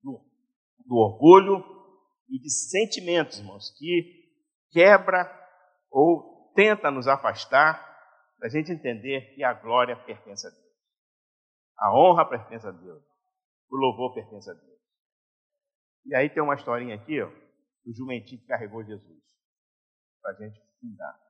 do, 0.02 0.20
do 0.84 0.96
orgulho 0.96 1.79
e 2.30 2.38
de 2.38 2.50
sentimentos, 2.50 3.38
irmãos, 3.38 3.70
que 3.76 4.30
quebra 4.70 5.28
ou 5.90 6.52
tenta 6.54 6.90
nos 6.90 7.08
afastar 7.08 7.88
da 8.38 8.48
gente 8.48 8.72
entender 8.72 9.34
que 9.34 9.42
a 9.42 9.52
glória 9.52 9.96
pertence 10.04 10.46
a 10.46 10.50
Deus. 10.50 10.70
A 11.78 11.94
honra 11.94 12.28
pertence 12.28 12.66
a 12.66 12.70
Deus. 12.70 13.02
O 13.70 13.76
louvor 13.76 14.14
pertence 14.14 14.48
a 14.48 14.54
Deus. 14.54 14.80
E 16.06 16.14
aí 16.14 16.30
tem 16.30 16.42
uma 16.42 16.54
historinha 16.54 16.94
aqui, 16.94 17.20
ó, 17.20 17.28
do 17.84 17.94
jumentinho 17.94 18.40
que 18.40 18.46
carregou 18.46 18.84
Jesus, 18.84 19.22
para 20.22 20.32
a 20.32 20.34
gente 20.34 20.60
fundar. 20.80 21.20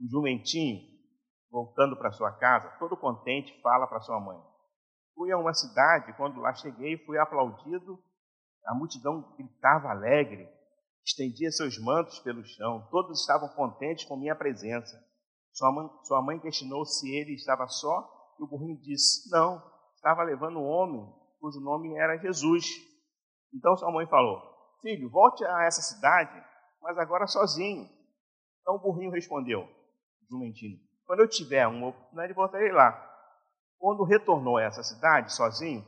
O 0.00 0.08
jumentinho, 0.08 0.80
voltando 1.50 1.96
para 1.96 2.12
sua 2.12 2.32
casa, 2.32 2.68
todo 2.78 2.96
contente, 2.96 3.60
fala 3.60 3.86
para 3.86 4.00
sua 4.00 4.18
mãe. 4.20 4.40
Fui 5.14 5.30
a 5.30 5.38
uma 5.38 5.52
cidade, 5.52 6.16
quando 6.16 6.40
lá 6.40 6.54
cheguei, 6.54 6.98
fui 7.04 7.18
aplaudido, 7.18 8.02
a 8.64 8.74
multidão 8.74 9.34
gritava 9.36 9.88
alegre, 9.88 10.48
estendia 11.04 11.50
seus 11.50 11.78
mantos 11.78 12.18
pelo 12.20 12.44
chão, 12.44 12.86
todos 12.90 13.20
estavam 13.20 13.48
contentes 13.50 14.04
com 14.04 14.16
minha 14.16 14.34
presença. 14.34 14.98
Sua 15.52 15.70
mãe, 15.70 15.88
sua 16.04 16.22
mãe 16.22 16.40
questionou 16.40 16.84
se 16.84 17.14
ele 17.14 17.34
estava 17.34 17.66
só, 17.68 18.34
e 18.38 18.42
o 18.42 18.46
burrinho 18.46 18.80
disse: 18.80 19.30
Não, 19.30 19.62
estava 19.94 20.22
levando 20.22 20.58
um 20.58 20.66
homem 20.66 21.06
cujo 21.40 21.60
nome 21.60 21.94
era 21.96 22.16
Jesus. 22.16 22.64
Então 23.52 23.76
sua 23.76 23.92
mãe 23.92 24.06
falou: 24.06 24.42
Filho, 24.80 25.10
volte 25.10 25.44
a 25.44 25.64
essa 25.64 25.82
cidade, 25.82 26.42
mas 26.80 26.98
agora 26.98 27.26
sozinho. 27.26 27.88
Então 28.60 28.76
o 28.76 28.80
burrinho 28.80 29.10
respondeu: 29.10 29.68
Jumentino. 30.28 30.78
Quando 31.06 31.20
eu 31.20 31.28
tiver 31.28 31.66
uma 31.66 31.88
oportunidade, 31.88 32.32
voltarei 32.32 32.72
lá. 32.72 32.92
Quando 33.78 34.04
retornou 34.04 34.56
a 34.56 34.62
essa 34.62 34.82
cidade, 34.82 35.34
sozinho, 35.34 35.84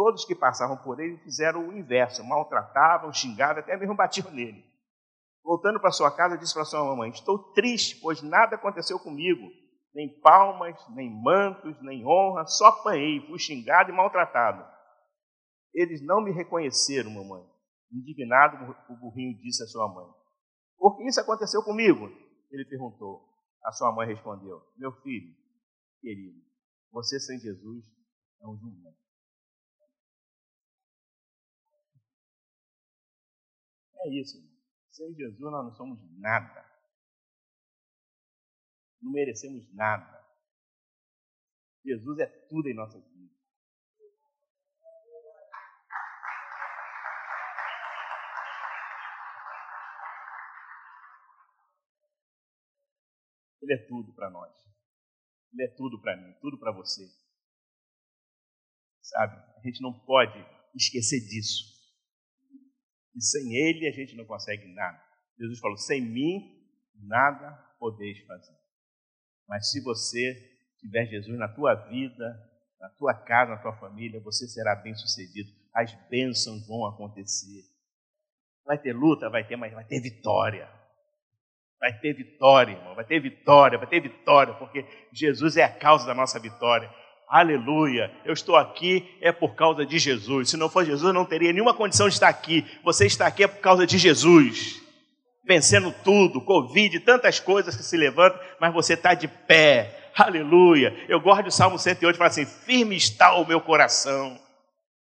todos 0.00 0.24
que 0.24 0.34
passavam 0.34 0.78
por 0.78 0.98
ele 0.98 1.18
fizeram 1.18 1.68
o 1.68 1.76
inverso, 1.76 2.24
maltratavam, 2.24 3.12
xingavam, 3.12 3.58
até 3.58 3.76
mesmo 3.76 3.94
batiam 3.94 4.30
nele. 4.30 4.64
Voltando 5.44 5.78
para 5.78 5.90
sua 5.90 6.10
casa, 6.10 6.38
disse 6.38 6.54
para 6.54 6.64
sua 6.64 6.82
mamãe: 6.82 7.10
Estou 7.10 7.52
triste, 7.52 8.00
pois 8.00 8.22
nada 8.22 8.56
aconteceu 8.56 8.98
comigo. 8.98 9.46
Nem 9.94 10.08
palmas, 10.20 10.74
nem 10.96 11.10
mantos, 11.10 11.76
nem 11.82 12.02
honra, 12.06 12.46
só 12.46 12.68
apanhei, 12.68 13.20
fui 13.26 13.38
xingado 13.38 13.90
e 13.90 13.94
maltratado. 13.94 14.66
Eles 15.74 16.00
não 16.02 16.22
me 16.22 16.32
reconheceram, 16.32 17.10
mamãe. 17.10 17.44
Indignado, 17.92 18.74
o 18.88 18.96
burrinho 18.96 19.38
disse 19.42 19.62
à 19.62 19.66
sua 19.66 19.86
mãe: 19.86 20.06
Por 20.78 20.96
que 20.96 21.08
isso 21.08 21.20
aconteceu 21.20 21.62
comigo? 21.62 22.10
Ele 22.50 22.64
perguntou. 22.64 23.28
A 23.62 23.72
sua 23.72 23.92
mãe 23.92 24.06
respondeu: 24.06 24.62
Meu 24.78 24.92
filho, 25.02 25.36
querido, 26.00 26.40
você 26.90 27.20
sem 27.20 27.38
Jesus 27.38 27.84
é 28.40 28.48
um 28.48 28.56
jumento. 28.56 29.09
É 34.02 34.08
isso. 34.08 34.38
Sem 34.90 35.14
Jesus 35.14 35.40
nós 35.40 35.64
não 35.64 35.74
somos 35.74 35.98
nada. 36.18 36.68
Não 39.00 39.12
merecemos 39.12 39.72
nada. 39.74 40.20
Jesus 41.84 42.18
é 42.18 42.26
tudo 42.48 42.68
em 42.68 42.74
nossas 42.74 43.02
vidas. 43.12 43.38
Ele 53.62 53.74
é 53.74 53.86
tudo 53.86 54.12
para 54.14 54.30
nós. 54.30 54.52
Ele 55.52 55.64
é 55.64 55.68
tudo 55.76 56.00
para 56.00 56.16
mim, 56.16 56.34
tudo 56.40 56.58
para 56.58 56.72
você. 56.72 57.06
Sabe? 59.02 59.36
A 59.36 59.60
gente 59.62 59.80
não 59.82 59.98
pode 60.04 60.38
esquecer 60.74 61.20
disso. 61.20 61.79
E 63.14 63.22
sem 63.22 63.54
Ele 63.54 63.88
a 63.88 63.92
gente 63.92 64.16
não 64.16 64.24
consegue 64.24 64.66
nada. 64.74 65.00
Jesus 65.38 65.58
falou: 65.58 65.76
sem 65.76 66.00
mim 66.00 66.60
nada 66.94 67.50
podeis 67.78 68.18
fazer. 68.26 68.54
Mas 69.48 69.70
se 69.70 69.82
você 69.82 70.34
tiver 70.78 71.06
Jesus 71.06 71.38
na 71.38 71.48
tua 71.48 71.74
vida, 71.74 72.50
na 72.80 72.88
tua 72.90 73.14
casa, 73.14 73.52
na 73.52 73.58
tua 73.58 73.76
família, 73.76 74.20
você 74.20 74.46
será 74.46 74.74
bem 74.76 74.94
sucedido. 74.94 75.50
As 75.74 75.92
bênçãos 76.08 76.66
vão 76.66 76.86
acontecer. 76.86 77.62
Vai 78.64 78.78
ter 78.78 78.92
luta, 78.92 79.28
vai 79.28 79.46
ter, 79.46 79.56
mas 79.56 79.72
vai 79.72 79.84
ter 79.84 80.00
vitória. 80.00 80.68
Vai 81.78 81.98
ter 81.98 82.14
vitória, 82.14 82.72
irmão. 82.72 82.94
Vai 82.94 83.04
ter 83.04 83.20
vitória, 83.20 83.78
vai 83.78 83.88
ter 83.88 84.00
vitória, 84.00 84.54
porque 84.54 84.84
Jesus 85.12 85.56
é 85.56 85.64
a 85.64 85.78
causa 85.78 86.06
da 86.06 86.14
nossa 86.14 86.38
vitória. 86.38 86.90
Aleluia. 87.30 88.10
Eu 88.24 88.32
estou 88.32 88.56
aqui 88.56 89.08
é 89.20 89.30
por 89.30 89.54
causa 89.54 89.86
de 89.86 90.00
Jesus. 90.00 90.50
Se 90.50 90.56
não 90.56 90.68
for 90.68 90.84
Jesus, 90.84 91.04
eu 91.04 91.12
não 91.12 91.24
teria 91.24 91.52
nenhuma 91.52 91.72
condição 91.72 92.08
de 92.08 92.14
estar 92.14 92.28
aqui. 92.28 92.66
Você 92.82 93.06
está 93.06 93.24
aqui 93.28 93.44
é 93.44 93.46
por 93.46 93.60
causa 93.60 93.86
de 93.86 93.96
Jesus. 93.98 94.82
Vencendo 95.46 95.94
tudo, 96.02 96.40
Covid, 96.40 96.98
tantas 97.00 97.38
coisas 97.38 97.76
que 97.76 97.84
se 97.84 97.96
levantam, 97.96 98.40
mas 98.60 98.74
você 98.74 98.94
está 98.94 99.14
de 99.14 99.28
pé. 99.28 100.10
Aleluia. 100.16 100.92
Eu 101.08 101.20
gosto 101.20 101.44
do 101.44 101.50
Salmo 101.52 101.78
108, 101.78 102.18
fala 102.18 102.30
assim: 102.30 102.44
firme 102.44 102.96
está 102.96 103.32
o 103.34 103.46
meu 103.46 103.60
coração. 103.60 104.36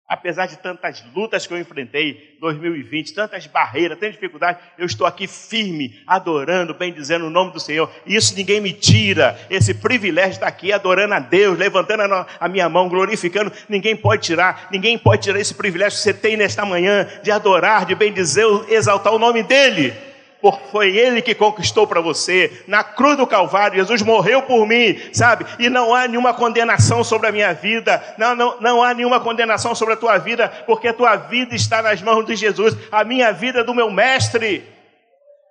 Apesar 0.09 0.47
de 0.47 0.57
tantas 0.57 1.03
lutas 1.15 1.45
que 1.45 1.53
eu 1.53 1.59
enfrentei 1.59 2.35
2020, 2.41 3.13
tantas 3.13 3.45
barreiras, 3.45 3.95
tantas 3.95 4.15
dificuldades, 4.15 4.59
eu 4.75 4.87
estou 4.87 5.05
aqui 5.05 5.27
firme, 5.27 6.01
adorando, 6.07 6.73
bendizendo 6.73 7.27
o 7.27 7.29
nome 7.29 7.53
do 7.53 7.59
Senhor. 7.59 7.91
Isso 8.07 8.35
ninguém 8.35 8.59
me 8.59 8.73
tira. 8.73 9.39
Esse 9.51 9.71
privilégio 9.71 10.31
de 10.31 10.35
estar 10.37 10.47
aqui 10.47 10.73
adorando 10.73 11.13
a 11.13 11.19
Deus, 11.19 11.59
levantando 11.59 12.01
a 12.39 12.47
minha 12.49 12.67
mão, 12.67 12.89
glorificando, 12.89 13.53
ninguém 13.69 13.95
pode 13.95 14.23
tirar. 14.23 14.67
Ninguém 14.71 14.97
pode 14.97 15.21
tirar 15.21 15.39
esse 15.39 15.53
privilégio 15.53 15.95
que 15.95 16.03
você 16.03 16.13
tem 16.13 16.35
nesta 16.35 16.65
manhã 16.65 17.07
de 17.21 17.29
adorar, 17.29 17.85
de 17.85 17.93
bendizer, 17.93 18.47
exaltar 18.67 19.13
o 19.13 19.19
nome 19.19 19.43
dEle 19.43 20.08
porque 20.41 20.69
foi 20.71 20.95
Ele 20.95 21.21
que 21.21 21.35
conquistou 21.35 21.85
para 21.85 22.01
você. 22.01 22.63
Na 22.67 22.83
cruz 22.83 23.17
do 23.17 23.27
Calvário, 23.27 23.77
Jesus 23.77 24.01
morreu 24.01 24.41
por 24.43 24.65
mim, 24.65 24.97
sabe? 25.13 25.45
E 25.59 25.69
não 25.69 25.93
há 25.93 26.07
nenhuma 26.07 26.33
condenação 26.33 27.03
sobre 27.03 27.27
a 27.27 27.31
minha 27.31 27.53
vida, 27.53 28.01
não, 28.17 28.35
não, 28.35 28.61
não 28.61 28.83
há 28.83 28.93
nenhuma 28.93 29.19
condenação 29.19 29.75
sobre 29.75 29.93
a 29.93 29.97
tua 29.97 30.17
vida, 30.17 30.47
porque 30.65 30.87
a 30.87 30.93
tua 30.93 31.15
vida 31.15 31.55
está 31.55 31.81
nas 31.81 32.01
mãos 32.01 32.25
de 32.25 32.35
Jesus, 32.35 32.75
a 32.91 33.03
minha 33.03 33.31
vida 33.31 33.59
é 33.59 33.63
do 33.63 33.75
meu 33.75 33.89
Mestre. 33.89 34.63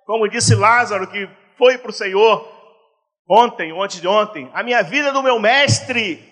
Como 0.05 0.27
disse 0.27 0.55
Lázaro, 0.55 1.07
que 1.07 1.29
foi 1.57 1.77
para 1.77 1.91
o 1.91 1.93
Senhor 1.93 2.47
ontem, 3.29 3.71
ou 3.71 3.83
antes 3.83 4.01
de 4.01 4.07
ontem, 4.07 4.49
a 4.53 4.63
minha 4.63 4.81
vida 4.81 5.09
é 5.09 5.11
do 5.11 5.21
meu 5.21 5.39
Mestre. 5.39 6.28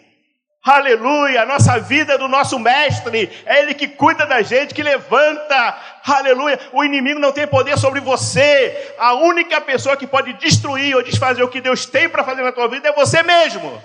Aleluia, 0.63 1.43
a 1.43 1.45
nossa 1.45 1.79
vida 1.79 2.13
é 2.13 2.17
do 2.17 2.27
nosso 2.27 2.59
mestre, 2.59 3.29
é 3.45 3.61
Ele 3.61 3.73
que 3.73 3.87
cuida 3.87 4.25
da 4.25 4.41
gente, 4.41 4.73
que 4.73 4.83
levanta, 4.83 6.01
aleluia. 6.03 6.59
O 6.73 6.83
inimigo 6.83 7.19
não 7.19 7.31
tem 7.31 7.47
poder 7.47 7.77
sobre 7.77 8.01
você, 8.01 8.95
a 8.97 9.13
única 9.13 9.61
pessoa 9.61 9.95
que 9.95 10.05
pode 10.05 10.33
destruir 10.33 10.95
ou 10.95 11.03
desfazer 11.03 11.41
o 11.41 11.49
que 11.49 11.61
Deus 11.61 11.85
tem 11.85 12.09
para 12.09 12.23
fazer 12.23 12.43
na 12.43 12.51
tua 12.51 12.67
vida 12.67 12.89
é 12.89 12.93
você 12.93 13.23
mesmo. 13.23 13.81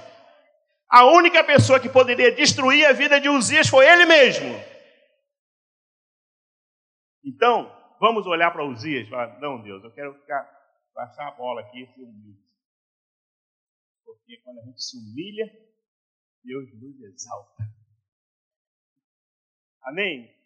A 0.89 1.07
única 1.07 1.43
pessoa 1.45 1.81
que 1.81 1.89
poderia 1.89 2.33
destruir 2.33 2.85
a 2.85 2.93
vida 2.93 3.20
de 3.20 3.29
Uzias 3.29 3.68
foi 3.68 3.89
ele 3.89 4.05
mesmo. 4.05 4.53
Então, 7.25 7.73
vamos 8.01 8.27
olhar 8.27 8.51
para 8.51 8.64
Uzias 8.64 9.07
e 9.07 9.11
falar: 9.11 9.39
não, 9.41 9.62
Deus, 9.62 9.83
eu 9.85 9.93
quero 9.93 10.14
ficar, 10.14 10.43
passar 10.93 11.29
a 11.29 11.31
bola 11.31 11.61
aqui 11.61 11.83
e 11.83 11.87
ser 11.87 12.03
humilde. 12.03 12.43
Porque 14.05 14.37
quando 14.45 14.59
a 14.59 14.64
gente 14.64 14.83
se 14.83 14.99
humilha, 14.99 15.47
Deus 16.45 16.72
nos 16.74 17.01
exalta. 17.01 17.64
Amém? 19.82 20.41